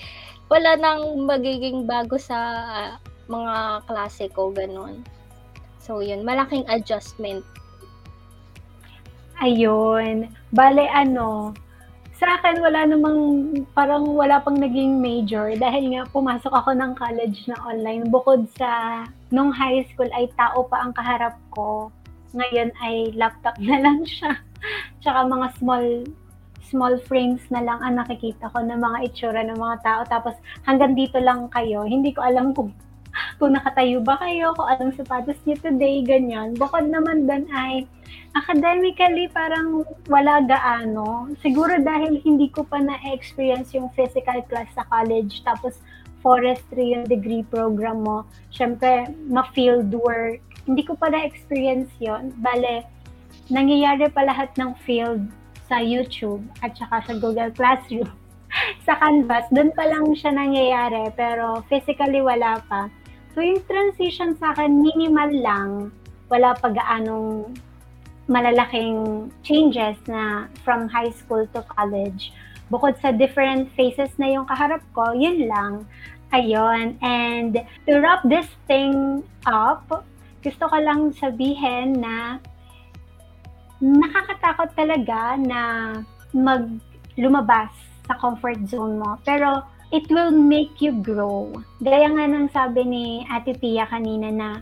wala 0.47 0.79
nang 0.79 1.27
magiging 1.27 1.87
bago 1.87 2.15
sa 2.19 2.39
ah, 2.67 2.93
mga 3.27 3.83
klase 3.91 4.31
ko, 4.31 4.55
ganun. 4.55 5.03
So, 5.83 6.03
yun, 6.03 6.23
malaking 6.23 6.67
adjustment. 6.71 7.43
Ayun. 9.43 10.31
Bale, 10.55 10.87
ano, 10.91 11.53
sa 12.17 12.41
akin 12.41 12.65
wala 12.65 12.89
namang, 12.89 13.21
parang 13.77 14.09
wala 14.17 14.41
pang 14.41 14.57
naging 14.57 15.05
major 15.05 15.53
dahil 15.61 15.93
nga 15.93 16.09
pumasok 16.09 16.49
ako 16.49 16.73
ng 16.73 16.97
college 16.97 17.45
na 17.45 17.61
online. 17.61 18.09
Bukod 18.09 18.49
sa, 18.57 19.05
nung 19.29 19.53
high 19.53 19.85
school 19.93 20.09
ay 20.17 20.33
tao 20.33 20.65
pa 20.65 20.81
ang 20.81 20.97
kaharap 20.97 21.37
ko. 21.53 21.93
Ngayon 22.33 22.73
ay 22.81 23.13
laptop 23.13 23.61
na 23.61 23.77
lang 23.85 24.01
siya. 24.09 24.33
Tsaka 25.05 25.29
mga 25.29 25.49
small 25.61 26.09
small 26.67 26.99
frames 27.07 27.47
na 27.55 27.63
lang 27.63 27.79
ang 27.79 27.95
nakikita 28.03 28.51
ko 28.51 28.59
ng 28.59 28.81
mga 28.81 28.99
itsura 29.13 29.45
ng 29.45 29.55
mga 29.61 29.77
tao. 29.85 30.01
Tapos 30.09 30.35
hanggang 30.65 30.97
dito 30.97 31.21
lang 31.21 31.53
kayo. 31.53 31.85
Hindi 31.85 32.17
ko 32.17 32.25
alam 32.25 32.57
kung 32.57 32.75
kung 33.41 33.57
nakatayo 33.57 34.01
ba 34.05 34.17
kayo, 34.21 34.53
kung 34.57 34.69
anong 34.69 34.97
sapatos 34.97 35.39
niyo 35.45 35.57
today, 35.61 36.01
ganyan. 36.05 36.57
Bukod 36.57 36.89
naman 36.89 37.29
doon 37.29 37.45
ay 37.53 37.85
academically 38.37 39.29
parang 39.33 39.85
wala 40.09 40.45
gaano. 40.45 41.33
Siguro 41.41 41.81
dahil 41.81 42.21
hindi 42.23 42.53
ko 42.53 42.65
pa 42.65 42.81
na-experience 42.81 43.73
yung 43.73 43.89
physical 43.97 44.45
class 44.47 44.69
sa 44.77 44.85
college 44.93 45.41
tapos 45.45 45.81
forestry 46.21 46.93
yung 46.93 47.09
degree 47.09 47.47
program 47.49 48.05
mo. 48.05 48.29
Siyempre, 48.53 49.09
ma-field 49.31 49.93
work. 49.95 50.43
Hindi 50.67 50.83
ko 50.83 50.99
pa 50.99 51.09
na-experience 51.09 51.93
yon 52.03 52.35
Bale, 52.43 52.85
nangyayari 53.49 54.11
pa 54.11 54.27
lahat 54.27 54.51
ng 54.59 54.75
field 54.83 55.23
sa 55.71 55.79
YouTube 55.79 56.43
at 56.63 56.75
saka 56.75 57.03
sa 57.07 57.13
Google 57.19 57.55
Classroom. 57.55 58.11
sa 58.87 58.99
Canvas, 58.99 59.47
doon 59.51 59.71
pa 59.75 59.87
lang 59.87 60.07
siya 60.15 60.33
nangyayari 60.35 61.11
pero 61.15 61.63
physically 61.71 62.23
wala 62.23 62.59
pa. 62.67 62.91
So 63.37 63.45
yung 63.45 63.61
transition 63.69 64.33
sa 64.41 64.57
akin, 64.57 64.81
minimal 64.81 65.29
lang. 65.45 65.71
Wala 66.33 66.57
pa 66.57 66.73
gaanong 66.73 67.53
malalaking 68.33 69.29
changes 69.45 70.01
na 70.09 70.49
from 70.65 70.89
high 70.89 71.13
school 71.13 71.45
to 71.53 71.61
college. 71.77 72.33
Bukod 72.73 72.97
sa 73.05 73.13
different 73.13 73.69
phases 73.77 74.09
na 74.17 74.33
yung 74.33 74.49
kaharap 74.49 74.81
ko, 74.97 75.13
yun 75.13 75.53
lang. 75.53 75.85
Ayun. 76.33 76.97
And 77.05 77.61
to 77.85 78.01
wrap 78.01 78.25
this 78.25 78.49
thing 78.65 79.21
up, 79.45 79.85
gusto 80.41 80.65
ko 80.73 80.77
lang 80.81 81.13
sabihin 81.13 82.01
na 82.01 82.41
nakakatakot 83.85 84.73
talaga 84.73 85.37
na 85.37 85.61
mag 86.33 86.73
lumabas 87.21 87.69
sa 88.09 88.17
comfort 88.17 88.65
zone 88.65 88.97
mo. 88.97 89.21
Pero 89.29 89.76
it 89.97 90.05
will 90.13 90.29
make 90.29 90.85
you 90.85 90.93
grow. 91.01 91.49
Gaya 91.81 92.13
nga 92.13 92.29
ng 92.29 92.53
sabi 92.53 92.85
ni 92.85 93.05
Ate 93.33 93.57
Pia 93.57 93.89
kanina 93.89 94.29
na 94.29 94.61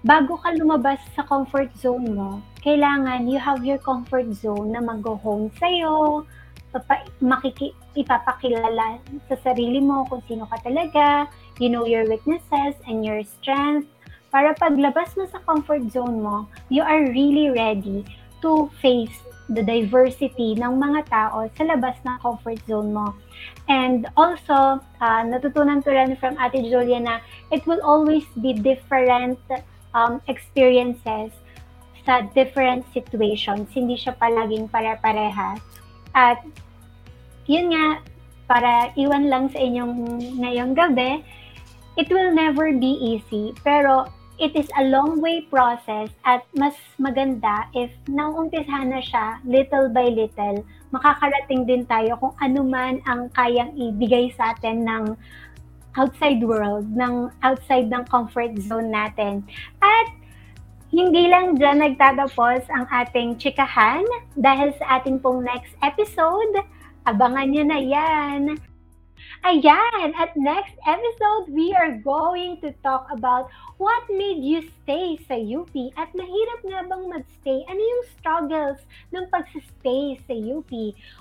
bago 0.00 0.40
ka 0.40 0.56
lumabas 0.56 0.96
sa 1.12 1.20
comfort 1.28 1.68
zone 1.76 2.16
mo, 2.16 2.40
kailangan 2.64 3.28
you 3.28 3.36
have 3.36 3.60
your 3.60 3.76
comfort 3.76 4.24
zone 4.32 4.72
na 4.72 4.80
mag-home 4.80 5.52
sa'yo, 5.60 6.24
papa, 6.72 7.04
makiki, 7.20 7.76
ipapakilala 7.92 9.04
sa 9.28 9.36
sarili 9.44 9.84
mo 9.84 10.08
kung 10.08 10.24
sino 10.24 10.48
ka 10.48 10.56
talaga, 10.64 11.28
you 11.60 11.68
know 11.68 11.84
your 11.84 12.08
weaknesses 12.08 12.72
and 12.88 13.04
your 13.04 13.20
strengths, 13.20 13.92
para 14.32 14.56
paglabas 14.56 15.12
mo 15.20 15.28
sa 15.28 15.44
comfort 15.44 15.84
zone 15.92 16.24
mo, 16.24 16.48
you 16.72 16.80
are 16.80 17.04
really 17.12 17.52
ready 17.52 18.00
to 18.40 18.72
face 18.80 19.27
the 19.48 19.64
diversity 19.64 20.52
ng 20.54 20.76
mga 20.76 21.08
tao 21.08 21.48
sa 21.56 21.62
labas 21.64 21.96
ng 22.04 22.16
comfort 22.20 22.60
zone 22.68 22.92
mo. 22.92 23.16
And 23.68 24.04
also, 24.16 24.80
uh, 25.00 25.22
natutunan 25.24 25.80
ko 25.80 25.92
rin 25.92 26.16
from 26.20 26.36
Ate 26.36 26.60
Julia 26.60 27.00
na 27.00 27.14
it 27.48 27.64
will 27.64 27.80
always 27.80 28.28
be 28.40 28.52
different 28.52 29.40
um, 29.96 30.20
experiences 30.28 31.32
sa 32.04 32.24
different 32.32 32.84
situations. 32.92 33.68
Hindi 33.72 33.96
siya 33.96 34.16
palaging 34.16 34.68
pare-parehas. 34.68 35.60
At 36.12 36.40
yun 37.48 37.72
nga, 37.72 38.00
para 38.48 38.92
iwan 38.96 39.28
lang 39.28 39.52
sa 39.52 39.60
inyong 39.60 39.92
ngayong 40.40 40.72
gabi, 40.72 41.20
it 42.00 42.08
will 42.08 42.32
never 42.32 42.72
be 42.72 42.96
easy. 42.96 43.52
Pero 43.60 44.08
it 44.38 44.54
is 44.54 44.70
a 44.78 44.86
long 44.86 45.18
way 45.18 45.42
process 45.50 46.08
at 46.22 46.46
mas 46.54 46.78
maganda 46.96 47.66
if 47.74 47.90
nauumpisahan 48.06 48.94
na 48.94 49.02
siya 49.02 49.42
little 49.42 49.90
by 49.90 50.06
little, 50.06 50.62
makakarating 50.94 51.66
din 51.66 51.82
tayo 51.84 52.14
kung 52.22 52.34
ano 52.38 52.62
man 52.62 53.02
ang 53.10 53.26
kayang 53.34 53.74
ibigay 53.74 54.30
sa 54.38 54.54
atin 54.54 54.86
ng 54.86 55.04
outside 55.98 56.38
world, 56.46 56.86
ng 56.94 57.26
outside 57.42 57.90
ng 57.90 58.06
comfort 58.06 58.54
zone 58.62 58.94
natin. 58.94 59.42
At 59.82 60.14
hindi 60.94 61.28
lang 61.28 61.58
dyan 61.58 61.82
nagtatapos 61.82 62.70
ang 62.70 62.86
ating 62.88 63.36
chikahan 63.36 64.06
dahil 64.38 64.72
sa 64.78 65.02
ating 65.02 65.18
pong 65.18 65.44
next 65.44 65.74
episode, 65.82 66.62
abangan 67.04 67.50
nyo 67.50 67.64
na 67.66 67.80
yan. 67.82 68.40
Ayan, 69.46 70.18
at 70.18 70.34
next 70.36 70.74
episode, 70.82 71.46
we 71.54 71.70
are 71.72 71.94
going 72.02 72.60
to 72.60 72.74
talk 72.82 73.06
about 73.06 73.46
what 73.78 74.02
made 74.10 74.42
you 74.42 74.66
stay 74.82 75.14
sa 75.30 75.38
UP 75.38 75.70
at 75.94 76.10
mahirap 76.10 76.60
nga 76.66 76.82
bang 76.82 77.06
magstay? 77.06 77.62
Ano 77.70 77.78
yung 77.78 78.04
struggles 78.18 78.82
ng 79.14 79.30
pagsistay 79.30 80.18
sa 80.26 80.34
UP? 80.34 80.72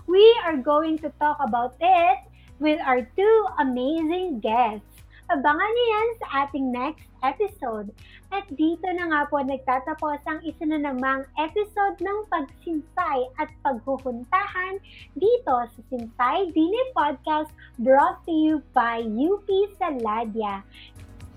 We 0.10 0.26
are 0.50 0.58
going 0.58 0.98
to 1.06 1.14
talk 1.22 1.38
about 1.38 1.78
it 1.78 2.18
with 2.58 2.82
our 2.82 3.06
two 3.06 3.38
amazing 3.62 4.42
guests. 4.42 4.97
Abangan 5.28 5.72
niyo 5.76 5.86
yan 5.92 6.10
sa 6.24 6.28
ating 6.48 6.68
next 6.72 7.08
episode. 7.20 7.92
At 8.32 8.48
dito 8.56 8.88
na 8.96 9.12
nga 9.12 9.22
po 9.28 9.44
nagtatapos 9.44 10.24
ang 10.24 10.40
isa 10.48 10.64
na 10.64 10.80
namang 10.80 11.28
episode 11.36 12.00
ng 12.00 12.20
pagsinsay 12.32 13.20
at 13.36 13.52
paghuhuntahan 13.60 14.80
dito 15.20 15.56
sa 15.68 15.80
Sinsay 15.92 16.56
Dine 16.56 16.84
Podcast 16.96 17.52
brought 17.84 18.24
to 18.24 18.32
you 18.32 18.54
by 18.72 19.04
UP 19.04 19.48
Saladia. 19.76 20.64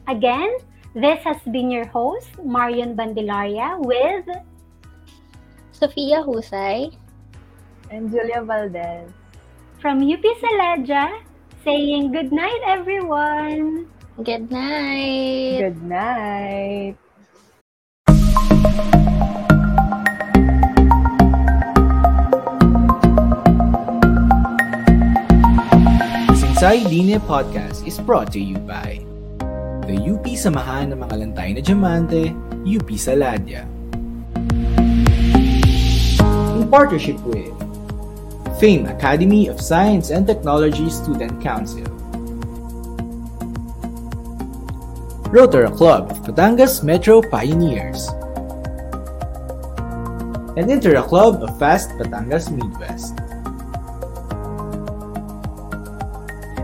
Again, 0.06 0.54
this 0.94 1.18
has 1.26 1.42
been 1.50 1.70
your 1.70 1.86
host, 1.90 2.30
Marion 2.42 2.94
Bandelaria 2.94 3.74
with 3.82 4.26
Sofia 5.74 6.22
Husay. 6.22 6.94
And 7.90 8.06
Julia 8.06 8.46
Valdez. 8.46 9.10
from 9.80 10.04
UP 10.04 10.20
Saladia 10.44 11.08
saying 11.64 12.12
good 12.12 12.32
night 12.32 12.60
everyone. 12.66 13.86
Good 14.22 14.50
night. 14.50 15.60
Good 15.60 15.82
night. 15.84 16.96
Sinsay 26.36 26.84
Line 26.84 27.20
Podcast 27.24 27.86
is 27.86 27.96
brought 28.00 28.32
to 28.32 28.40
you 28.40 28.56
by 28.64 29.00
the 29.88 29.96
UP 29.96 30.24
Samahan 30.36 30.92
ng 30.92 31.00
mga 31.00 31.14
Lantay 31.16 31.56
na 31.56 31.62
Diamante, 31.64 32.32
UP 32.64 32.88
Saladia. 32.96 33.64
In 36.60 36.68
partnership 36.68 37.16
with 37.24 37.69
Fame 38.60 38.84
Academy 38.84 39.48
of 39.48 39.58
Science 39.58 40.10
and 40.10 40.26
Technology 40.26 40.90
Student 40.90 41.40
Council. 41.42 41.80
Rotary 45.32 45.70
Club 45.70 46.10
of 46.10 46.20
Batangas 46.20 46.84
Metro 46.84 47.22
Pioneers. 47.22 48.08
And 50.60 50.68
Intera 50.68 51.02
Club 51.02 51.42
of 51.42 51.58
Fast 51.58 51.88
Batangas 51.96 52.52
Midwest. 52.52 53.16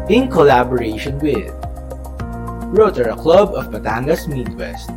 in 0.09 0.31
collaboration 0.31 1.19
with 1.19 1.51
Rotary 2.77 3.17
Club 3.17 3.55
of 3.55 3.73
Batangas 3.73 4.29
Midwest. 4.29 4.91